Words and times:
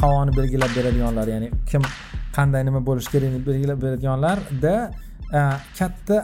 havoni 0.00 0.36
belgilab 0.36 0.72
beradiganlar 0.78 1.26
ya'ni 1.34 1.50
kim 1.70 1.82
qanday 2.36 2.64
nima 2.68 2.80
bo'lishi 2.88 3.10
kerakligini 3.14 3.46
belgilab 3.46 3.82
beradiganlarda 3.84 4.74
e, 5.38 5.40
katta 5.78 6.16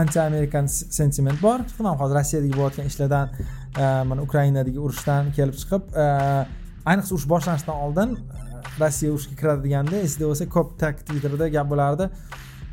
anti 0.00 0.20
amerikan 0.20 0.66
sentiment 0.66 1.42
bor. 1.42 1.58
Man 1.86 1.96
hozir 2.02 2.14
rossiyadagi 2.20 2.54
bo'layotgan 2.58 2.86
ishlardan 2.92 3.26
e, 3.82 3.84
mana 4.10 4.20
ukrainadagi 4.28 4.78
urushdan 4.86 5.32
kelib 5.38 5.56
chiqib 5.62 5.82
e, 6.04 6.06
ayniqsa 6.90 7.14
urush 7.16 7.28
boshlanishidan 7.34 7.82
oldin 7.86 8.16
rossiya 8.80 9.12
urushga 9.16 9.34
kiradi 9.40 9.68
deganda 9.68 10.04
esingda 10.06 10.30
bo'lsa 10.30 10.48
ko'p 10.56 10.78
tak 10.84 11.04
twitterda 11.08 11.48
gap 11.56 11.68
bo'lardi. 11.74 12.08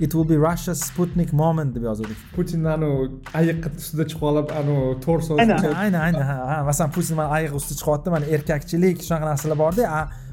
It 0.06 0.14
will 0.16 0.30
be 0.30 0.38
russia 0.50 0.74
sputnik 0.76 1.34
moment 1.34 1.76
deb 1.76 1.84
yozuvdik 1.90 2.20
putin 2.36 2.64
anavi 2.76 3.10
ayiqni 3.40 3.72
ustida 3.82 4.06
chiqib 4.12 4.24
olib 4.32 4.54
anavi 4.62 4.94
torso 5.06 5.36
aynan 5.44 5.66
aynan 5.84 6.02
aynan 6.08 6.26
ha 6.30 6.64
masalan 6.70 6.94
putin 6.98 7.20
mana 7.20 7.30
ayiq 7.38 7.58
ustida 7.60 7.80
chiqyapti 7.82 8.14
mana 8.16 8.26
erkakchilik 8.36 9.04
shunaqa 9.08 9.26
narsalar 9.32 9.58
borda 9.64 9.90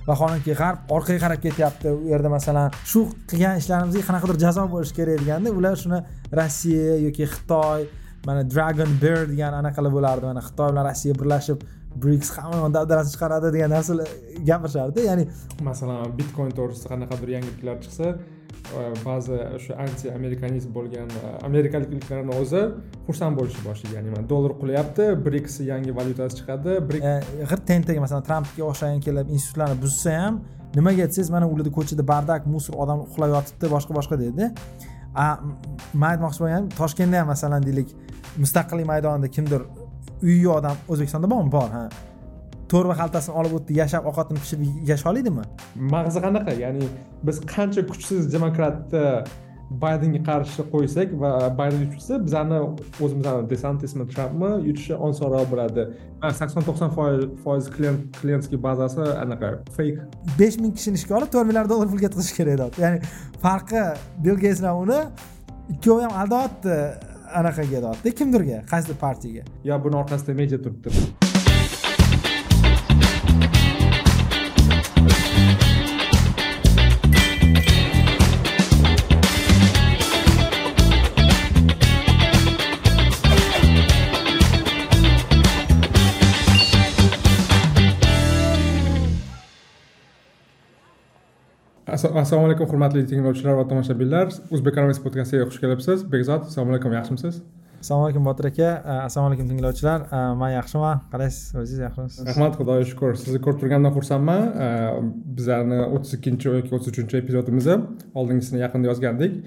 vaholanki 0.09 0.53
g'arb 0.61 0.79
orqaga 0.97 1.21
qarab 1.25 1.41
ketyapti. 1.47 1.89
U 1.91 2.09
yerda 2.13 2.29
masalan 2.37 2.69
shu 2.91 3.07
qilgan 3.31 3.61
ishlarimizga 3.63 4.03
qanaqadir 4.09 4.37
jazo 4.45 4.67
bo'lishi 4.75 4.95
kerak 4.99 5.19
deganda 5.23 5.55
ular 5.59 5.75
shuni 5.83 5.99
rossiya 6.39 6.99
yoki 7.07 7.25
xitoy 7.35 7.89
mana 8.27 8.43
dragon 8.53 8.91
bear 9.03 9.21
degan 9.33 9.53
anaqalar 9.61 9.93
bo'lardi. 9.97 10.25
Mana 10.31 10.43
xitoy 10.49 10.69
bilan 10.73 10.85
rossiya 10.91 11.15
birlashib 11.21 11.59
briks 12.03 12.31
hamma 12.37 12.69
dabdarasini 12.77 13.13
chiqaradi 13.15 13.53
degan 13.57 13.71
narsalar 13.77 14.09
gapirishardi 14.49 15.01
ya'ni 15.11 15.25
masalan 15.69 16.17
bitcoin 16.19 16.51
to'g'risida 16.59 16.89
qanaqadir 16.93 17.29
yangiliklar 17.37 17.77
chiqsa 17.85 18.07
E, 18.67 19.05
ba'zi 19.05 19.37
o'sha 19.57 19.77
anti 19.85 20.11
amerikanizm 20.13 20.73
bo'lgan 20.75 21.11
e, 21.21 21.29
amerikaliklarni 21.49 22.35
o'zi 22.41 22.63
xursand 23.07 23.39
bo'lishni 23.39 23.63
boshlagan 23.69 24.09
ya'ni 24.11 24.29
dollar 24.33 24.57
qulayapti 24.61 25.07
briks 25.27 25.61
yangi 25.71 25.95
valyutasi 25.99 26.41
chiqadi 26.41 26.75
e, 27.11 27.13
g'irt 27.51 27.65
tentak 27.71 28.01
masalan 28.05 28.27
trampga 28.29 28.65
o'xshagan 28.71 29.01
kelib 29.07 29.31
institutlarni 29.37 29.79
buzsa 29.85 30.17
ham 30.23 30.41
nimaga 30.79 31.07
desangiz 31.11 31.31
mana 31.37 31.47
ularda 31.53 31.73
ko'chada 31.79 32.07
bardak 32.13 32.51
musor 32.55 32.75
odam 32.85 33.05
uxlab 33.07 33.37
yotibdi 33.37 33.73
boshqa 33.77 33.99
boshqa 33.99 34.21
deydi 34.25 34.51
man 36.01 36.09
aytmoqchi 36.13 36.45
bo'lganim 36.45 36.69
toshkentda 36.81 37.23
ham 37.23 37.33
masalan 37.35 37.69
deylik 37.69 37.95
mustaqillik 38.43 38.87
maydonida 38.93 39.29
kimdir 39.37 39.63
uyi 40.27 40.39
yo'q 40.47 40.59
odam 40.59 40.77
o'zbekistonda 40.93 41.31
bormi? 41.31 41.53
Bor 41.57 41.71
ha. 41.77 41.85
To'rva 42.73 42.95
xaltasini 43.01 43.35
olib 43.41 43.57
o'tdi 43.59 43.81
yashab 43.83 44.07
ovqatini 44.11 44.43
pishirib 44.45 44.87
yasha 44.91 45.11
olaydimi 45.13 45.45
mag'zi 45.95 46.23
qanaqa? 46.27 46.53
Ya'ni 46.65 46.87
biz 47.27 47.37
qancha 47.55 47.83
kuchsiz 47.91 48.23
demokratni 48.35 49.05
baydenga 49.83 50.21
qarshi 50.29 50.65
qo'ysak 50.73 51.15
va 51.23 51.31
bayden 51.61 51.81
yutsa 51.85 52.19
bizani 52.27 52.59
o'zimizni 53.05 53.33
desantismi 53.53 54.05
trampmi 54.13 54.51
yutishi 54.69 54.95
osonroq 55.09 55.47
bo'ladi. 55.53 55.83
Sakson 56.41 56.63
to'qson 56.69 56.91
foiz 57.45 57.71
klientskiy 58.19 58.63
bazasi 58.69 59.03
anaqa 59.25 59.49
fake. 59.79 60.01
Besh 60.41 60.57
ming 60.63 60.73
kishini 60.79 60.97
ishga 61.01 61.19
olib 61.19 61.31
to'rt 61.35 61.47
milliard 61.51 61.71
dollar 61.73 61.91
pul 61.93 62.03
ketkazish 62.05 62.35
kerak 62.39 62.57
deyapti 62.63 62.87
ya'ni 62.87 62.99
farqi 63.45 63.83
bill 64.25 64.39
geyts 64.45 64.63
bilan 64.63 64.77
uni 64.85 65.01
ikkovi 65.75 66.03
ham 66.07 66.15
aldayapti 66.23 66.75
anaqaga 67.41 67.79
deyapti 67.87 68.15
kimdirga? 68.21 68.59
Qaysidir 68.73 68.99
partiyaga? 69.07 69.43
Yo 69.71 69.75
buni 69.85 70.03
orqasida 70.03 70.33
media 70.43 70.59
turibdi 70.65 71.36
assalomu 92.15 92.47
alaykum 92.49 92.69
hurmatli 92.71 93.03
tinglovchilar 93.11 93.55
va 93.59 93.65
tomoshabinlar 93.71 94.33
o'zbek 94.55 94.79
anovis 94.81 94.99
podkastiga 95.05 95.47
xush 95.51 95.61
kelibsiz. 95.63 96.05
Bekzod 96.13 96.47
assalomu 96.49 96.75
alaykum 96.75 96.93
yaxshimisiz? 96.97 97.41
Assalomu 97.83 98.07
alaykum 98.07 98.25
botir 98.29 98.49
aka. 98.51 98.71
Assalomu 99.09 99.33
alaykum 99.33 99.49
tinglovchilar. 99.51 100.07
Man 100.41 100.51
yaxshiman 100.55 101.03
qalaysiz 101.13 101.59
o'zingiz 101.61 101.83
yaxshimisiz? 101.87 102.25
Rahmat 102.31 102.57
xudoga 102.59 102.87
shukur 102.91 103.15
sizni 103.23 103.43
ko'rib 103.45 103.61
turganimdan 103.63 103.95
xursandman. 103.99 104.43
Bizlarni 105.37 105.83
o'ttiz 105.95 106.17
ikkinchi 106.19 106.51
yoki 106.57 106.75
o'ttiz 106.77 106.95
uchinchi 106.95 107.21
epizodimizni 107.23 107.77
oldingisini 108.19 108.65
yaqinda 108.65 108.93
yozgandik. 108.93 109.39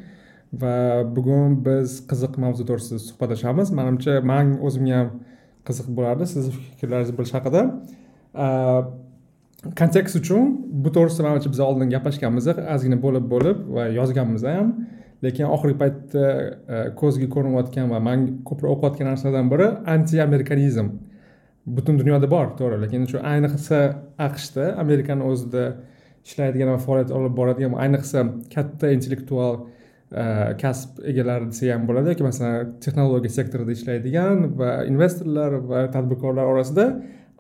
Va 0.62 0.74
bugun 1.18 1.60
biz 1.68 2.00
qiziq 2.12 2.40
mavzu 2.44 2.64
to'g'risida 2.70 3.00
suhbatlashamiz. 3.10 3.74
Manimcha 3.80 4.22
man 4.32 4.56
o'zimga 4.68 4.96
ham 5.02 5.12
qiziq 5.68 5.94
bo'lardi 5.98 6.26
sizni 6.34 6.52
fikrlaringizni 6.58 7.16
bilish 7.20 7.36
haqida 7.38 7.62
kontekst 9.80 10.16
uchun 10.22 10.56
bu 10.84 10.92
to'g'risida 10.96 11.26
manimcha 11.28 11.52
biz 11.52 11.60
oldin 11.60 11.92
gaplashganmiz 11.96 12.48
ozgina 12.76 12.98
bo'lib 13.06 13.26
bo'lib 13.34 13.68
va 13.76 13.90
yozganmiz 14.00 14.44
ham. 14.48 14.74
Lekin 15.24 15.52
oxirgi 15.56 15.76
paytda 15.82 16.26
e, 16.76 16.78
ko'zga 17.00 17.28
ko'rinayotgan 17.34 17.90
va 17.94 18.00
man 18.00 18.22
ko'proq 18.50 18.72
o'qiyotgan 18.76 19.10
narsalardan 19.12 19.50
biri 19.54 19.68
anti 19.96 20.22
amerikanizm 20.24 20.94
butun 21.78 22.00
dunyoda 22.00 22.30
bor 22.32 22.54
to'g'ri 22.60 22.78
lekin 22.84 23.06
shu 23.12 23.20
ayniqsa 23.34 23.80
aqshda 24.28 24.70
amerikani 24.84 25.28
o'zida 25.32 25.66
ishlaydigan 26.28 26.72
va 26.74 26.80
faoliyat 26.86 27.12
olib 27.18 27.36
boradigan 27.40 27.76
ayniqsa 27.86 28.24
katta 28.56 28.92
intellektual 28.96 29.60
e, 29.60 30.24
kasb 30.64 31.04
egalari 31.12 31.52
desa 31.52 31.74
ham 31.74 31.86
bo'ladi 31.90 32.14
yoki 32.14 32.28
masalan 32.30 32.74
texnologiya 32.86 33.36
sektorida 33.40 33.76
ishlaydigan 33.78 34.46
va 34.62 34.72
investorlar 34.92 35.60
va 35.72 35.86
tadbirkorlar 35.96 36.54
orasida 36.54 36.86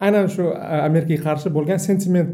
aynan 0.05 0.29
shu 0.35 0.43
amerikaga 0.87 1.21
qarshi 1.27 1.53
bo'lgan 1.57 1.79
sentiment 1.87 2.29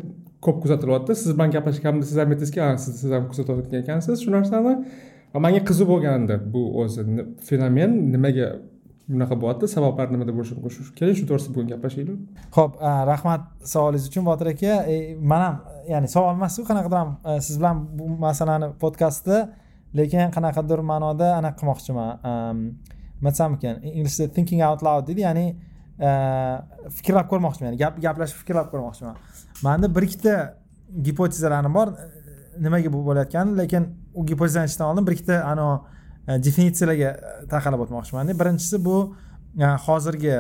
ko'p 0.46 0.62
kuzatilyapti. 0.64 1.16
Siz 1.22 1.34
bilan 1.38 1.52
gaplashganimda 1.56 2.06
siz 2.10 2.18
ham 2.22 2.30
aytdingizki 2.34 2.62
siz 2.86 3.02
siz 3.02 3.12
ham 3.16 3.28
kuzatayotgan 3.32 3.84
ekansiz 3.84 4.24
shu 4.24 4.32
narsani. 4.38 4.74
Va 5.34 5.40
manga 5.46 5.62
qiziq 5.70 5.88
bo'lgandi 5.94 6.40
bu 6.54 6.64
o'zi 6.82 7.04
fenomen 7.50 7.92
nimaga 8.14 8.48
bunaqa 9.10 9.36
bo'lyapti 9.42 9.68
sabablari 9.76 10.14
nimada 10.16 10.34
bo'lishi 10.38 10.56
mumkin 10.58 10.94
keling 11.00 11.18
shu 11.20 11.26
to'g'risida 11.30 11.52
bugun 11.56 11.68
gaplashaylik. 11.74 12.18
Ho'p 12.58 12.72
rahmat 13.12 13.42
savolingiz 13.74 14.08
uchun 14.10 14.26
botir 14.30 14.48
aka. 14.54 14.74
E, 14.94 14.96
man 15.32 15.42
ham 15.46 15.56
ya'ni 15.94 16.08
savol 16.16 16.34
emas 16.38 16.58
qanaqadir 16.70 17.00
ham 17.04 17.12
e, 17.30 17.38
siz 17.48 17.56
bilan 17.62 17.86
bu 17.98 18.10
masalani 18.26 18.68
podkastda 18.84 19.38
lekin 20.00 20.34
qanaqadir 20.38 20.80
ma'noda 20.92 21.28
anaqa 21.40 21.58
qilmoqchiman. 21.60 22.10
Nima 23.20 23.32
desam 23.34 23.52
ekan 23.58 23.76
inglizcha 23.98 24.26
thinking 24.36 24.62
out 24.68 24.82
loud 24.88 25.04
deydi 25.10 25.22
ya'ni 25.28 25.46
fikrlab 25.98 27.30
ko'rmoqchiman. 27.32 27.72
Ya'ni 27.72 27.80
gap 27.80 28.02
gaplashib 28.02 28.42
fikrlab 28.44 28.72
ko'rmoqchiman. 28.74 29.16
Manda 29.64 29.96
bir 29.96 30.08
ikkita 30.08 30.36
gipotezalarim 31.04 31.74
bor. 31.74 31.94
Nimaga 32.60 32.94
bu 32.94 33.04
bo'layotgani 33.06 33.58
lekin 33.58 33.88
u 34.16 34.26
gipotezani 34.26 34.62
aytishdan 34.62 34.88
oldin 34.88 35.08
bir 35.08 35.12
ikkita 35.12 35.44
anavi 35.44 35.80
e, 36.28 36.44
definitsiyalarga 36.44 37.10
e, 37.10 37.48
taqalib 37.52 37.84
o'tmoqchimanda 37.86 38.36
birinchisi 38.40 38.80
bu 38.86 38.98
e, 39.60 39.66
hozirgi 39.88 40.36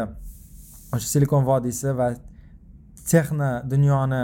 o'sha 0.95 1.07
silikon 1.13 1.45
vodiysi 1.49 1.97
va 1.99 2.09
texno 3.11 3.51
dunyoni 3.73 4.23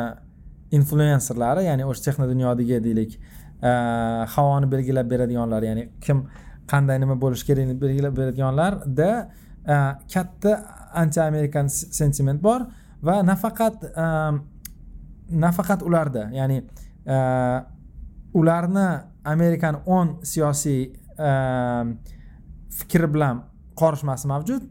influenserlari 0.78 1.66
ya'ni 1.70 1.86
o'sha 1.86 2.08
texno 2.08 2.30
dunyodagi 2.34 2.80
deylik 2.88 3.20
havoni 4.36 4.72
belgilab 4.72 5.10
beradiganlar 5.14 5.64
ya'ni 5.70 5.90
kim 6.06 6.24
qanday 6.72 7.00
nima 7.04 7.20
bo'lishi 7.24 7.46
kerakligini 7.50 7.82
belgilab 7.82 8.16
beradiganlarda 8.20 9.10
katta 10.14 10.54
anti 10.94 11.22
amerikan 11.22 11.70
sentiment 11.70 12.42
bor 12.42 12.66
va 13.04 13.22
nafaqat 13.24 13.84
ehm, 13.96 14.42
nafaqat 15.30 15.84
ularda. 15.84 16.30
Ya'ni 16.34 16.62
ehm, 17.06 17.64
ularni 18.34 18.88
amerikani 19.26 19.78
o'n 19.86 20.18
siyosiy 20.24 20.84
ehm, 21.18 21.96
fikri 22.70 23.10
bilan 23.14 23.44
qorishmasi 23.76 24.30
mavjud. 24.32 24.70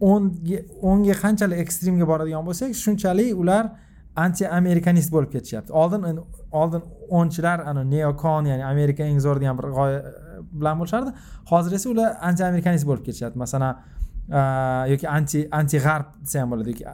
O'ngga 0.00 1.14
qanchalik 1.22 1.64
ekstremga 1.64 2.06
boradigan 2.06 2.46
bo'lsak 2.46 2.74
shunchalik 2.78 3.34
ular 3.34 3.72
anti 4.18 4.46
amerikanist 4.46 5.12
bo'lib 5.14 5.32
ketishyapti. 5.34 5.72
Oldin 5.72 6.20
oldin 6.52 6.82
o'nchilar 7.20 7.62
ana 7.70 7.84
neokon 7.84 8.48
ya'ni 8.50 8.64
amerika 8.64 9.04
eng 9.04 9.20
zo'r 9.24 9.40
degan 9.42 9.58
bir 9.58 9.70
g'oya 9.78 9.98
e, 9.98 10.40
bilan 10.52 10.80
bo'lishardi. 10.80 11.14
Hozir 11.50 11.76
esa 11.78 11.90
ular 11.90 12.16
anti 12.30 12.44
amerikanist 12.44 12.86
bo'lib 12.88 13.04
ketishyapti. 13.08 13.38
Masalan 13.44 13.82
Э, 14.30 14.90
yoki 14.90 15.06
anti 15.08 15.48
anti 15.50 15.78
g'arb 15.80 16.08
desa 16.20 16.42
ham 16.42 16.50
bo'ladi 16.52 16.74
yoki 16.74 16.84
э, 16.84 16.88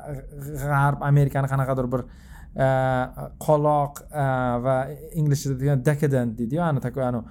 g'arb 0.61 1.01
amerikani 1.03 1.49
qanaqadir 1.51 1.89
bir 1.91 2.03
э, 2.05 2.69
qoloq 3.43 4.03
va 4.67 4.77
inglizchada 5.19 5.59
degan 5.59 5.83
decadent 5.83 6.37
deydiyu. 6.39 6.63
Ani 6.63 6.81
такой 6.81 7.03
anavi 7.03 7.25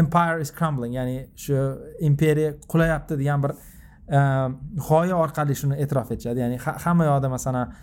empire 0.00 0.40
is 0.40 0.50
crumbling 0.50 0.94
ya'ni 0.96 1.26
shu 1.36 1.58
imperiya 2.00 2.54
qulayapti 2.72 3.18
degan 3.20 3.44
bir 3.44 3.52
g'oya 4.88 5.20
orqali 5.20 5.58
shuni 5.60 5.76
e'tirof 5.84 6.14
etishadi. 6.16 6.40
Ya'ni 6.46 6.56
hamma 6.86 7.10
yoqda 7.10 7.28
masalan 7.28 7.76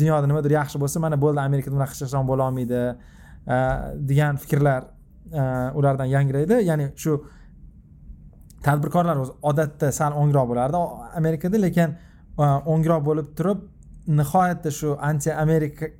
dunyoda 0.00 0.26
nimadir 0.32 0.56
yaxshi 0.56 0.80
bo'lsa 0.80 1.04
mana 1.04 1.20
bo'ldi 1.20 1.44
amerikada 1.44 1.76
bunaqa 1.76 1.92
hech 1.92 2.08
bo'la 2.08 2.24
bo'lolmaydi 2.32 2.80
degan 4.08 4.40
fikrlar 4.46 4.82
ulardan 5.76 6.08
yangraydi. 6.16 6.64
Ya'ni 6.70 6.88
shu 6.96 7.20
tadbirkorlar 8.66 9.20
o'zi 9.24 9.34
odatda 9.50 9.92
sal 9.92 10.16
o'ngroq 10.22 10.48
bo'lardi 10.52 10.80
amerikada 11.20 11.60
lekin 11.66 11.94
e, 12.38 12.46
o'ngroq 12.72 13.02
bo'lib 13.08 13.32
turib 13.38 13.64
nihoyatda 14.20 14.70
shu 14.78 14.96
anti 15.10 15.32
amerika 15.44 15.90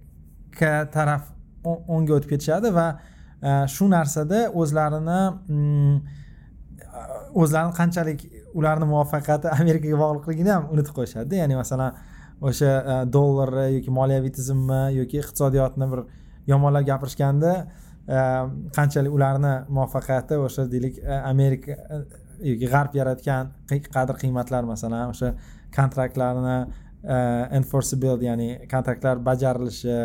taraf 0.96 1.28
o'ngga 1.64 2.18
o'tib 2.18 2.30
ketishadi 2.34 2.72
va 2.78 2.86
e, 2.92 3.50
shu 3.74 3.88
narsada 3.96 4.44
o'zlarini 4.62 5.20
mm, 5.56 5.96
e, 5.96 7.04
o'zlarini 7.42 7.76
qanchalik 7.80 8.24
ularni 8.54 8.88
muvaffaqiyati 8.94 9.52
amerikaga 9.58 10.00
bog'liqligini 10.04 10.52
ham 10.54 10.66
unutib 10.74 10.94
qo'yishadida. 10.98 11.38
Ya'ni 11.42 11.56
masalan 11.56 11.94
o'sha 12.48 12.72
dollarni 13.16 13.68
yoki 13.76 13.94
moliyaviy 13.98 14.32
tizimni 14.38 14.80
yoki 14.98 15.22
iqtisodiyotni 15.22 15.88
bir 15.92 16.02
yomonlab 16.52 16.84
gapirishganda 16.90 17.52
qanchalik 18.76 19.14
ularni 19.18 19.52
muvaffaqiyati 19.76 20.38
o'sha 20.46 20.66
deylik 20.72 20.98
amerika 21.32 21.76
yoki 22.42 22.68
g'arb 22.74 22.94
yaratgan 22.98 23.52
qadr 23.96 24.18
qiymatlar 24.22 24.66
masalan 24.68 25.12
o'sha 25.14 25.32
kontraktlarni 25.76 26.58
e, 26.62 27.16
enforceable 27.58 28.18
ya'ni 28.28 28.48
kontraktlar 28.72 29.22
bajarilishi 29.28 29.96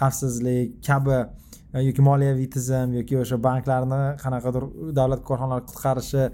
xavfsizlik 0.00 0.78
kabi 0.88 1.18
e, 1.18 1.82
yoki 1.88 2.04
moliyaviy 2.10 2.48
tizim 2.56 2.94
yoki 3.00 3.20
o'sha 3.24 3.40
banklarni 3.48 4.00
qanaqadir 4.24 4.68
davlat 5.00 5.24
korxonalari 5.28 5.66
qutqarishi 5.70 6.24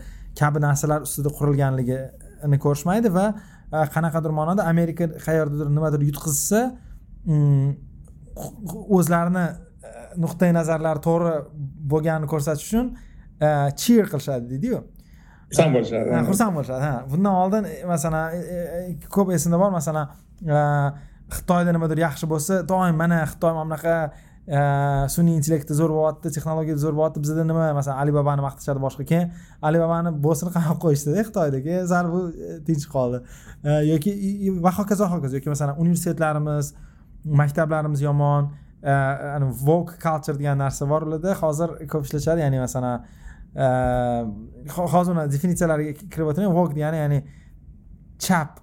kabi 0.40 0.64
narsalar 0.66 1.06
ustida 1.08 1.34
qurilganligini 1.38 2.60
ko'rishmaydi 2.66 3.12
va 3.18 3.26
e, 3.32 3.84
qanaqadir 3.96 4.36
ma'noda 4.40 4.68
amerika 4.74 5.10
qayerdadir 5.26 5.70
nimadir 5.76 6.08
yutqizsa 6.10 6.64
mm, 7.26 7.68
o'zlarini 8.98 9.46
nuqtai 10.24 10.50
nazarlari 10.54 11.00
to'g'ri 11.08 11.34
bo'lganini 11.92 12.30
ko'rsatish 12.30 12.66
uchun 12.70 12.90
cheer 13.82 14.06
qilishadi 14.12 14.50
deydiyu. 14.52 14.78
Xursand 15.54 15.74
bo'lishadi. 15.76 16.20
Xursand 16.28 16.56
bo'lishadi 16.56 16.84
ha. 16.84 16.94
Bundan 17.10 17.40
oldin 17.42 17.64
e, 17.70 17.80
masalan 17.88 18.34
e, 18.34 18.60
e, 18.78 19.08
ko'p 19.16 19.32
esimda 19.36 19.58
bor 19.62 19.72
masalan 19.74 20.06
xitoyda 21.34 21.72
nimadir 21.76 22.02
yaxshi 22.04 22.28
bo'lsa 22.30 22.62
doim 22.68 22.96
mana 23.02 23.24
xitoy 23.32 23.54
mana 23.56 23.66
bunaqa 23.68 23.96
sun'iy 25.14 25.38
intellekti 25.40 25.72
zo'r 25.78 25.92
bo'lyapti 25.96 26.32
texnologiya 26.36 26.76
zo'r 26.82 26.96
bo'lyapti 26.98 27.22
bizada 27.24 27.46
nima 27.48 27.70
masalan 27.78 28.02
alibabani 28.02 28.44
maqtashadi 28.44 28.82
boshqa 28.82 29.06
keyin 29.10 29.30
alibabani 29.68 30.12
bo'sini 30.26 30.52
qamab 30.56 30.82
qo'yishdida 30.84 31.24
xitoyda 31.28 31.62
keyin 31.66 31.86
sal 31.92 32.10
bu 32.12 32.20
tinch 32.66 32.84
qoldi. 32.96 33.22
Yoki 33.92 34.12
va 34.66 34.74
hokazo 34.80 35.08
hokazo 35.14 35.40
yoki 35.40 35.54
masalan 35.54 35.80
universitetlarimiz 35.84 36.74
maktablarimiz 37.40 38.04
yomon 38.04 38.52
vok 38.84 39.96
culture 40.02 40.36
degan 40.38 40.58
narsa 40.60 40.88
bor 40.88 41.08
ularda 41.08 41.34
hozir 41.40 41.70
ko'p 41.88 42.04
ishlashadi 42.04 42.44
ya'ni 42.44 42.60
masalan 42.60 43.06
hozir 43.54 45.12
uni 45.14 45.26
definitsiyalariga 45.34 45.92
kirib 46.12 46.30
o'tmay 46.32 46.50
vok 46.58 46.72
degani 46.74 47.02
ya'ni 47.02 47.20
chap 48.18 48.60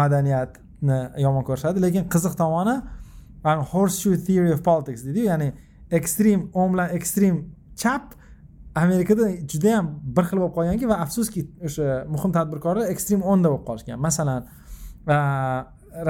madaniyatni 0.00 1.00
yomon 1.24 1.44
ko'rishadi 1.48 1.82
lekin 1.86 2.08
qiziq 2.14 2.36
tomoni 2.40 2.76
horseshoe 3.72 4.16
theory 4.26 4.52
of 4.56 4.62
politics 4.64 5.04
deydiyu 5.04 5.26
ya'ni 5.32 5.52
ekstrem 5.98 6.48
o'ng 6.54 6.72
bilan 6.74 6.96
ekstrem 6.98 7.42
chap 7.82 8.14
amerikada 8.74 9.28
judayam 9.52 9.90
bir 10.16 10.24
xil 10.28 10.38
bo'lib 10.42 10.54
qolganki 10.56 10.88
va 10.88 11.00
afsuski 11.04 11.44
o'sha 11.68 12.04
muhim 12.14 12.32
tadbirkorlar 12.36 12.92
ekstrem 12.94 13.22
o'nda 13.32 13.52
bo'lib 13.52 13.66
qolishgan 13.68 14.00
masalan 14.06 14.46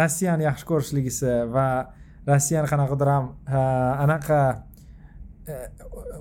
rossiyani 0.01 0.45
yaxshi 0.49 0.69
ko'rishligisi 0.71 1.37
va 1.55 1.69
rossiyani 2.29 2.69
qanaqadir 2.73 3.13
ham 3.15 3.31
anaqa 4.05 4.41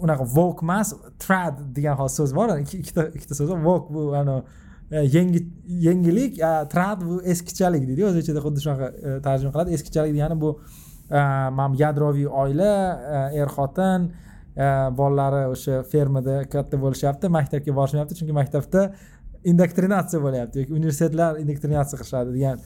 unaqa 0.04 0.26
vok 0.38 0.64
emas 0.66 0.94
trad 1.24 1.62
degan 1.76 1.98
hozir 2.00 2.16
so'z 2.24 2.34
bor 2.40 2.56
ikkita 2.58 3.10
ikkita 3.18 3.38
so'z 3.40 3.50
bor 3.54 3.62
vok 3.70 3.92
bu 3.96 4.06
anavi 4.22 4.42
yangi 5.16 5.42
yangilik 5.88 6.40
trad 6.74 7.04
bu 7.10 7.22
eskichalik 7.34 7.86
deydi 7.90 8.06
o'z 8.10 8.18
ichida 8.24 8.42
xuddi 8.46 8.64
shunaqa 8.66 9.20
tarjima 9.26 9.52
qiladi 9.54 9.78
eskichalik 9.78 10.16
degani 10.18 10.40
bu 10.42 10.56
mana 11.60 11.76
yadroviy 11.84 12.28
oila 12.44 12.74
er 13.42 13.50
xotin 13.58 14.10
bolalari 15.00 15.46
o'sha 15.54 15.84
fermada 15.92 16.44
katta 16.54 16.81
bo'lishyapti 16.84 17.30
maktabga 17.38 17.76
borishmayapti 17.80 18.20
chunki 18.20 18.36
maktabda 18.42 18.81
indoktrinatsiya 19.52 20.20
bo'lyapti 20.26 20.64
yoki 20.64 20.74
universitetlar 20.80 21.40
indoktrinatsiya 21.44 22.02
qilishadi 22.02 22.36
degan 22.38 22.58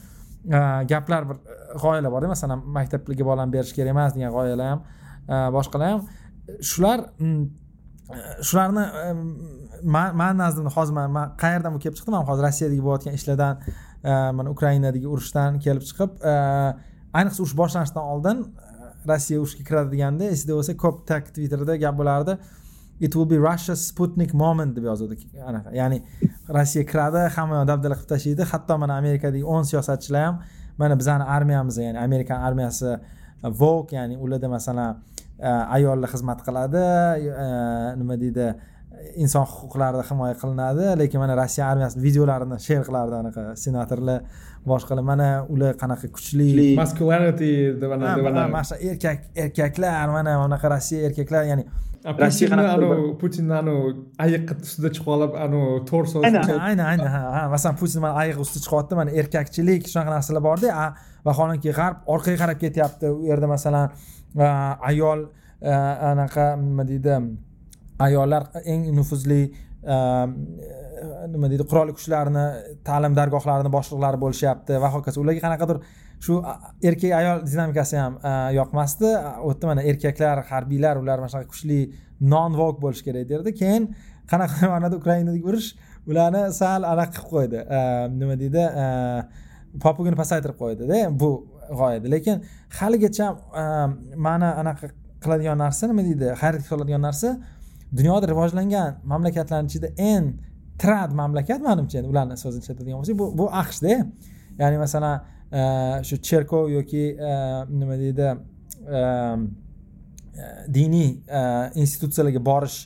gaplar 0.92 1.28
bir 1.28 1.38
g'oyalar 1.82 2.10
borda 2.14 2.28
masalan 2.34 2.64
maktabga 2.78 3.24
bolani 3.30 3.52
berish 3.56 3.72
kerak 3.76 3.94
emas 3.96 4.16
degan 4.16 4.32
g'oyalar 4.36 4.72
ham 4.72 4.80
boshqalar 5.56 5.92
ham 5.92 6.02
shular 6.60 6.98
mm, 7.18 7.44
shularni 8.42 8.84
mani 10.20 10.38
nazdimda 10.38 10.70
hozir 10.70 10.92
man 10.92 11.36
qayerdan 11.42 11.74
bu 11.74 11.78
kelib 11.84 11.96
chiqdi 11.98 12.10
man 12.16 12.24
hozir 12.28 12.42
rossiyadagi 12.48 12.82
bo'layotgan 12.86 13.14
ishlardan 13.18 13.54
e, 14.04 14.12
mana 14.38 14.50
ukrainadagi 14.54 15.06
urushdan 15.14 15.58
kelib 15.64 15.84
chiqib 15.90 16.10
e, 16.32 16.34
ayniqsa 17.18 17.40
urush 17.44 17.56
boshlanishidan 17.60 18.04
oldin 18.12 18.42
e, 18.44 19.08
rossiya 19.10 19.40
urushga 19.44 19.64
kiradi 19.68 19.94
deganda 19.94 20.24
esingda 20.34 20.58
bo'lsa 20.58 20.76
ko'p 20.84 21.06
tak 21.10 21.32
twitterda 21.34 21.76
gap 21.84 21.96
bo'lardi. 22.00 22.36
It 23.00 23.16
will 23.16 23.28
be 23.30 23.38
russia 23.50 23.74
sputnik 23.76 24.34
moment 24.42 24.76
deb 24.76 24.84
yozuvdi 24.90 25.16
anaqa 25.50 25.72
ya'ni 25.80 25.98
rossiya 26.56 26.84
kiradi 26.90 27.24
hamma 27.36 27.64
dabdala 27.70 27.96
qilib 27.98 28.10
tashlaydi 28.14 28.50
hatto 28.52 28.78
mana 28.82 29.00
amerikadagi 29.02 29.44
o'n 29.54 29.64
siyosatchilar 29.70 30.22
ham 30.28 30.36
mana 30.78 30.94
bizani 31.00 31.24
armiyamiz 31.36 31.76
ya'ni 31.86 31.98
amerikan 32.06 32.38
armiyasi 32.48 32.90
vok 33.62 33.92
ya'ni 33.98 34.16
ularda 34.24 34.48
masalan 34.56 35.02
ayollar 35.40 36.08
xizmat 36.14 36.44
qiladi 36.46 36.84
e, 37.18 37.48
nima 38.00 38.16
deydi 38.16 38.48
inson 39.16 39.44
huquqlari 39.44 40.02
himoya 40.08 40.34
qilinadi 40.40 40.90
lekin 41.00 41.20
mana 41.20 41.36
rossiya 41.36 41.70
armiyasi 41.72 42.02
videolarini 42.02 42.58
sher 42.66 42.82
qilardi 42.88 43.16
anaqa 43.22 43.42
senatorlar 43.64 44.20
boshqalar 44.66 45.04
mana 45.10 45.28
ular 45.54 45.74
qanaqa 45.82 46.10
kuchli 46.16 46.74
masculinity 46.82 47.50
deb 47.80 47.90
mana 47.94 48.62
shu 48.68 48.78
erkak 48.90 49.26
erkaklar 49.46 50.14
mana 50.18 50.38
bunaqa 50.44 50.70
rossiya 50.76 51.10
erkaklar 51.10 51.50
ya'ni 51.50 51.66
anavi 52.04 53.16
putinni 53.20 53.54
anavi 53.58 53.92
ayiq 54.24 54.50
ustida 54.54 54.90
chiqib 54.96 55.12
olib 55.16 55.38
anavi 55.46 55.84
torso 55.90 56.24
aynan 56.28 56.50
aynan 56.68 56.86
aynan 56.92 57.08
ha 57.14 57.48
masalan 57.54 57.78
putin 57.82 58.04
mana 58.04 58.14
ayiq 58.22 58.40
ustida 58.44 58.64
chiqyapti 58.66 58.98
mana 59.00 59.10
erkakchilik 59.20 59.88
shunaqa 59.92 60.16
narsalar 60.16 60.42
borda 60.48 60.90
vaholanki 61.28 61.72
g'arb 61.78 61.96
orqaga 62.14 62.38
qarab 62.42 62.60
ketyapti 62.64 63.06
u 63.18 63.24
yerda 63.30 63.48
masalan 63.56 63.88
ayol 64.42 65.28
e, 65.60 65.70
anaqa 65.70 66.56
nima 66.56 66.84
deydi 66.84 67.18
ayollar 67.98 68.48
eng 68.64 68.88
nufuzli 68.96 69.42
e, 69.82 69.96
nima 71.32 71.48
deydi 71.50 71.66
qurolli 71.70 71.94
kuchlarni 71.94 72.46
ta'lim 72.84 73.14
dargohlarini 73.14 73.70
boshliqlari 73.70 74.20
bo'lishyapti. 74.24 74.80
Va 74.82 74.90
hokazo 74.90 75.20
ularga 75.22 75.44
qanaqadir 75.46 75.80
shu 76.24 76.40
erkak 76.82 77.12
ayol 77.20 77.44
dinamikasi 77.46 77.96
ham 77.96 78.18
e, 78.22 78.34
yoqmasdi. 78.58 79.14
U 79.44 79.52
yerda 79.52 79.66
mana 79.70 79.82
erkaklar 79.82 80.44
harbiylar 80.50 80.96
ular 81.02 81.18
mana 81.22 81.30
shunaqa 81.32 81.50
kuchli 81.54 81.80
non 82.20 82.52
vok 82.60 82.80
bo'lishi 82.84 83.04
kerak 83.08 83.28
derdi. 83.28 83.54
Keyin 83.62 83.90
qanaqa 84.30 84.70
ma'noda 84.74 84.98
ukrainadagi 85.00 85.44
urush 85.50 85.72
ularni 86.10 86.46
sal 86.60 86.82
anaqa 86.92 87.12
qilib 87.16 87.32
qo'ydi. 87.34 87.66
Nima 88.20 88.38
deydi 88.42 88.68
popugini 89.82 90.16
pasaytirib 90.16 90.58
qo'ydida 90.58 91.00
bu 91.20 91.30
g'oyada 91.78 92.08
lekin 92.14 92.36
haligacha 92.78 93.26
e, 93.62 93.64
mani 94.26 94.48
anaqa 94.62 94.86
qiladigan 95.24 95.58
narsa 95.64 95.88
nima 95.90 96.02
deydi 96.08 96.26
hayratga 96.42 96.66
soladigan 96.72 97.02
narsa 97.08 97.28
dunyoda 97.98 98.26
rivojlangan 98.32 98.90
mamlakatlarni 99.12 99.68
ichida 99.70 99.88
eng 100.12 100.26
trad 100.82 101.10
mamlakat 101.20 101.60
manimcha 101.68 101.98
endi 102.00 102.08
ularni 102.14 102.36
so'zini 102.44 102.62
ishlatadigan 102.64 102.96
bo'lsak 103.00 103.16
bu 103.22 103.26
bu 103.38 103.46
aqshda 103.62 103.94
ya'ni 104.60 104.76
masalan 104.84 105.16
e, 105.58 105.60
shu 106.08 106.16
cherkov 106.28 106.64
yoki 106.76 107.04
e, 107.30 107.32
nima 107.80 107.94
deydi 108.02 108.28
diniy 110.76 111.10
institutsiyalarga 111.82 112.40
borish 112.50 112.78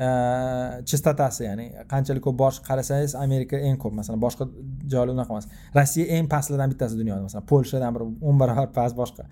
Э, 0.00 0.80
chistotasi 0.88 1.42
ya'ni 1.44 1.64
qanchalik 1.90 2.22
ko'p 2.24 2.36
borish 2.40 2.58
qarasangiz 2.64 3.12
amerika 3.20 3.58
eng 3.68 3.74
ko'p 3.82 3.92
masalan 3.98 4.22
boshqa 4.22 4.46
joylar 4.92 5.10
unaqa 5.12 5.34
emas. 5.34 5.48
Rossiya 5.76 6.16
eng 6.16 6.28
pastlardan 6.32 6.72
bittasi 6.72 6.96
dunyoda 6.96 7.26
masalan 7.26 7.44
polshadan 7.50 7.92
bir 7.96 8.06
o'n 8.08 8.38
barobar 8.40 8.70
past 8.78 8.96
boshqa. 8.96 9.26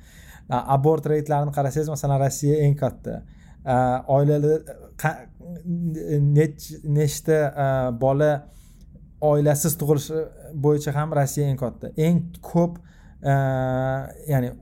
Abort 0.76 1.08
reytlarini 1.08 1.54
qarasangiz 1.56 1.88
masalan 1.94 2.20
rossiya 2.20 2.58
eng 2.66 2.76
katta. 2.82 3.22
Oilalar 4.16 4.60
nechta 6.98 7.38
bola 8.04 8.30
oilasiz 9.30 9.78
tug'ilishi 9.80 10.20
bo'yicha 10.66 10.92
ham 10.98 11.16
rossiya 11.20 11.48
eng 11.48 11.62
katta. 11.64 11.94
Eng 11.96 12.20
ko'p 12.50 12.76
ya'ni 14.34 14.52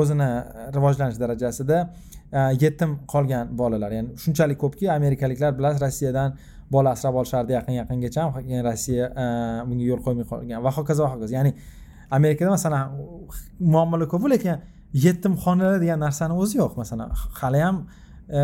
o'zini 0.00 0.30
rivojlanish 0.78 1.20
darajasida 1.20 1.84
Э, 2.32 2.54
yetim 2.62 2.90
qolgan 3.10 3.48
bolalar 3.58 3.90
ya'ni 3.90 4.16
shunchalik 4.22 4.58
ko'pki 4.62 4.86
amerikaliklar 4.92 5.56
bilan 5.58 5.80
rossiyadan 5.82 6.36
bola 6.74 6.90
asrab 6.94 7.14
olishardi 7.20 7.52
yaqin 7.58 7.74
yaqingacha 7.80 8.26
keyin 8.36 8.62
rossiya 8.68 9.06
e, 9.22 9.24
bunga 9.70 9.84
yo'l 9.90 10.02
qo'ymay 10.04 10.26
qolgan 10.32 10.62
va 10.66 10.70
hokazo 10.76 11.02
va 11.04 11.10
hokazo. 11.14 11.34
Ya'ni 11.34 11.52
amerikada 12.18 12.50
masalan 12.50 12.82
muammolar 13.74 14.08
ko'p 14.12 14.28
lekin 14.34 14.62
yetimxonalar 15.06 15.80
degan 15.82 15.98
narsani 16.06 16.38
o'zi 16.42 16.60
yo'q. 16.62 16.76
Masalan 16.82 17.10
hali 17.40 17.60
ham 17.66 17.76
e, 18.38 18.40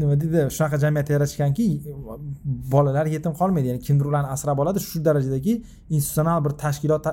nima 0.00 0.20
deydi 0.20 0.44
shunaqa 0.56 0.76
jamiyat 0.84 1.08
yaratishganki 1.14 1.66
bolalar 2.74 3.06
yetim 3.16 3.32
qolmaydi. 3.40 3.72
Ya'ni 3.72 3.80
kimdir 3.86 4.06
ularni 4.10 4.28
asrab 4.36 4.58
oladi. 4.62 4.84
Shu 4.90 5.00
darajadagi 5.08 5.54
institutsional 5.96 6.44
bir 6.44 6.52
tashkilot 6.64 7.06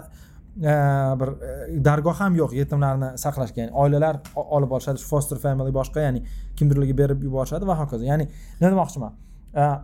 bir 0.62 1.28
e, 1.28 1.86
dargoh 1.86 2.16
ham 2.20 2.36
yo'q 2.36 2.54
yetimlarni 2.58 3.12
saqlashga. 3.18 3.62
Ya'ni 3.62 3.74
oilalar 3.74 4.20
olib 4.36 4.70
borishadi 4.70 5.04
foster 5.12 5.38
family 5.38 5.74
boshqa 5.74 6.02
ya'ni 6.02 6.24
kimdirlarga 6.58 6.98
berib 6.98 7.24
yuborishadi 7.24 7.68
va 7.68 7.78
hokazo. 7.82 8.04
Ya'ni 8.04 8.28
nima 8.62 8.72
demoqchiman? 8.72 9.14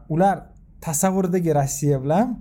Ular 0.10 0.46
tasavvuridagi 0.82 1.54
rossiya 1.60 2.02
bilan 2.04 2.38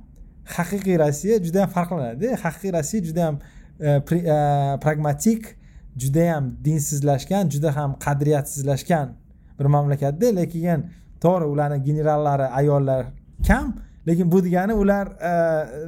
haqiqiy 0.57 0.99
rossiya 1.05 1.39
juda 1.45 1.65
yam 1.65 1.71
farqlanadi. 1.77 2.35
Haqiqiy 2.45 2.73
rossiya 2.79 3.05
juda 3.09 3.21
yam 3.27 3.39
e, 3.81 3.89
e, 3.89 4.39
pragmatik 4.85 5.57
juda 5.97 6.27
yam 6.33 6.51
dinsizlashgan 6.65 7.51
juda 7.55 7.77
ham 7.77 7.97
qadriyatsizlashgan 8.07 9.17
bir 9.59 9.67
mamlakatda. 9.77 10.35
Lekin 10.41 10.89
to'g'ri 11.25 11.47
ularni 11.55 11.83
generallari 11.85 12.47
ayollar 12.61 13.07
kam 13.47 13.75
lekin 14.09 14.33
bu 14.33 14.45
degani 14.45 14.75
ular 14.75 15.07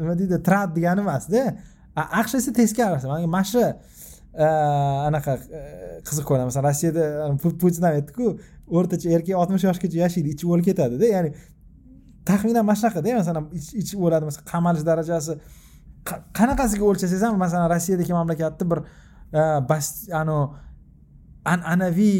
nima 0.00 0.18
deydi 0.18 0.42
trat 0.42 0.76
degani 0.76 1.00
emasda. 1.00 1.54
Aqsh 1.96 2.34
esa 2.40 2.52
teskarisi 2.52 3.06
mana 3.26 3.44
shu 3.44 3.62
anaqa 5.08 5.32
e, 5.36 5.60
qiziq 6.06 6.24
ko'raman 6.26 6.50
masalan 6.50 6.68
rossiyada 6.70 7.04
e, 7.26 7.36
putin 7.62 7.82
ham 7.86 7.94
aytdiku 7.98 8.26
o'rtacha 8.66 9.12
erkak 9.16 9.36
oltmish 9.42 9.64
yoshgacha 9.68 9.98
yashaydi 10.04 10.34
ichib 10.34 10.50
o'lib 10.54 10.66
ketadida 10.70 11.06
ya'ni 11.14 11.30
taxminan 12.26 12.64
mana 12.66 12.76
shunaqada. 12.80 13.14
Masalan 13.20 13.46
ichib 13.82 14.02
o'ladi 14.06 14.24
masalan 14.28 14.46
qamalish 14.52 14.84
darajasi. 14.90 15.38
Qanaqasiga 16.38 16.84
o'lchasangiz 16.90 17.22
ham 17.26 17.38
masalan 17.46 17.70
rossiyadagi 17.74 18.12
mamlakatni 18.18 18.70
bir 18.70 18.80
e, 19.38 19.42
anavi 20.20 20.38
an'anaviy 21.54 22.18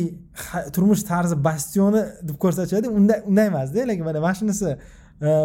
turmush 0.74 1.02
tarzi 1.10 1.36
bastioni 1.48 2.02
deb 2.28 2.36
ko'rsatishadi. 2.44 2.86
Unday 2.98 3.24
unday 3.30 3.46
emasda. 3.52 3.88
Lekin 3.90 4.04
mana 4.04 4.20
mana 4.26 4.34
shunisi 4.38 4.76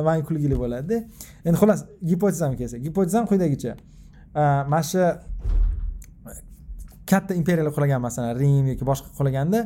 manga 0.07 0.23
kulgili 0.29 0.55
bo'ladida. 0.63 0.97
Endi 1.45 1.57
xullas 1.61 1.85
gipotezamga 2.11 2.57
kelsak. 2.61 2.79
Gipotezam 2.87 3.25
quyidagicha. 3.31 3.73
Э, 4.35 4.63
mana 4.67 4.83
shu 4.83 4.99
katta 7.09 7.33
imperiyalar 7.33 7.73
qulagan 7.73 8.01
masalan 8.01 8.37
rim 8.37 8.67
yoki 8.71 8.85
boshqa 8.85 9.09
qulaganda 9.17 9.59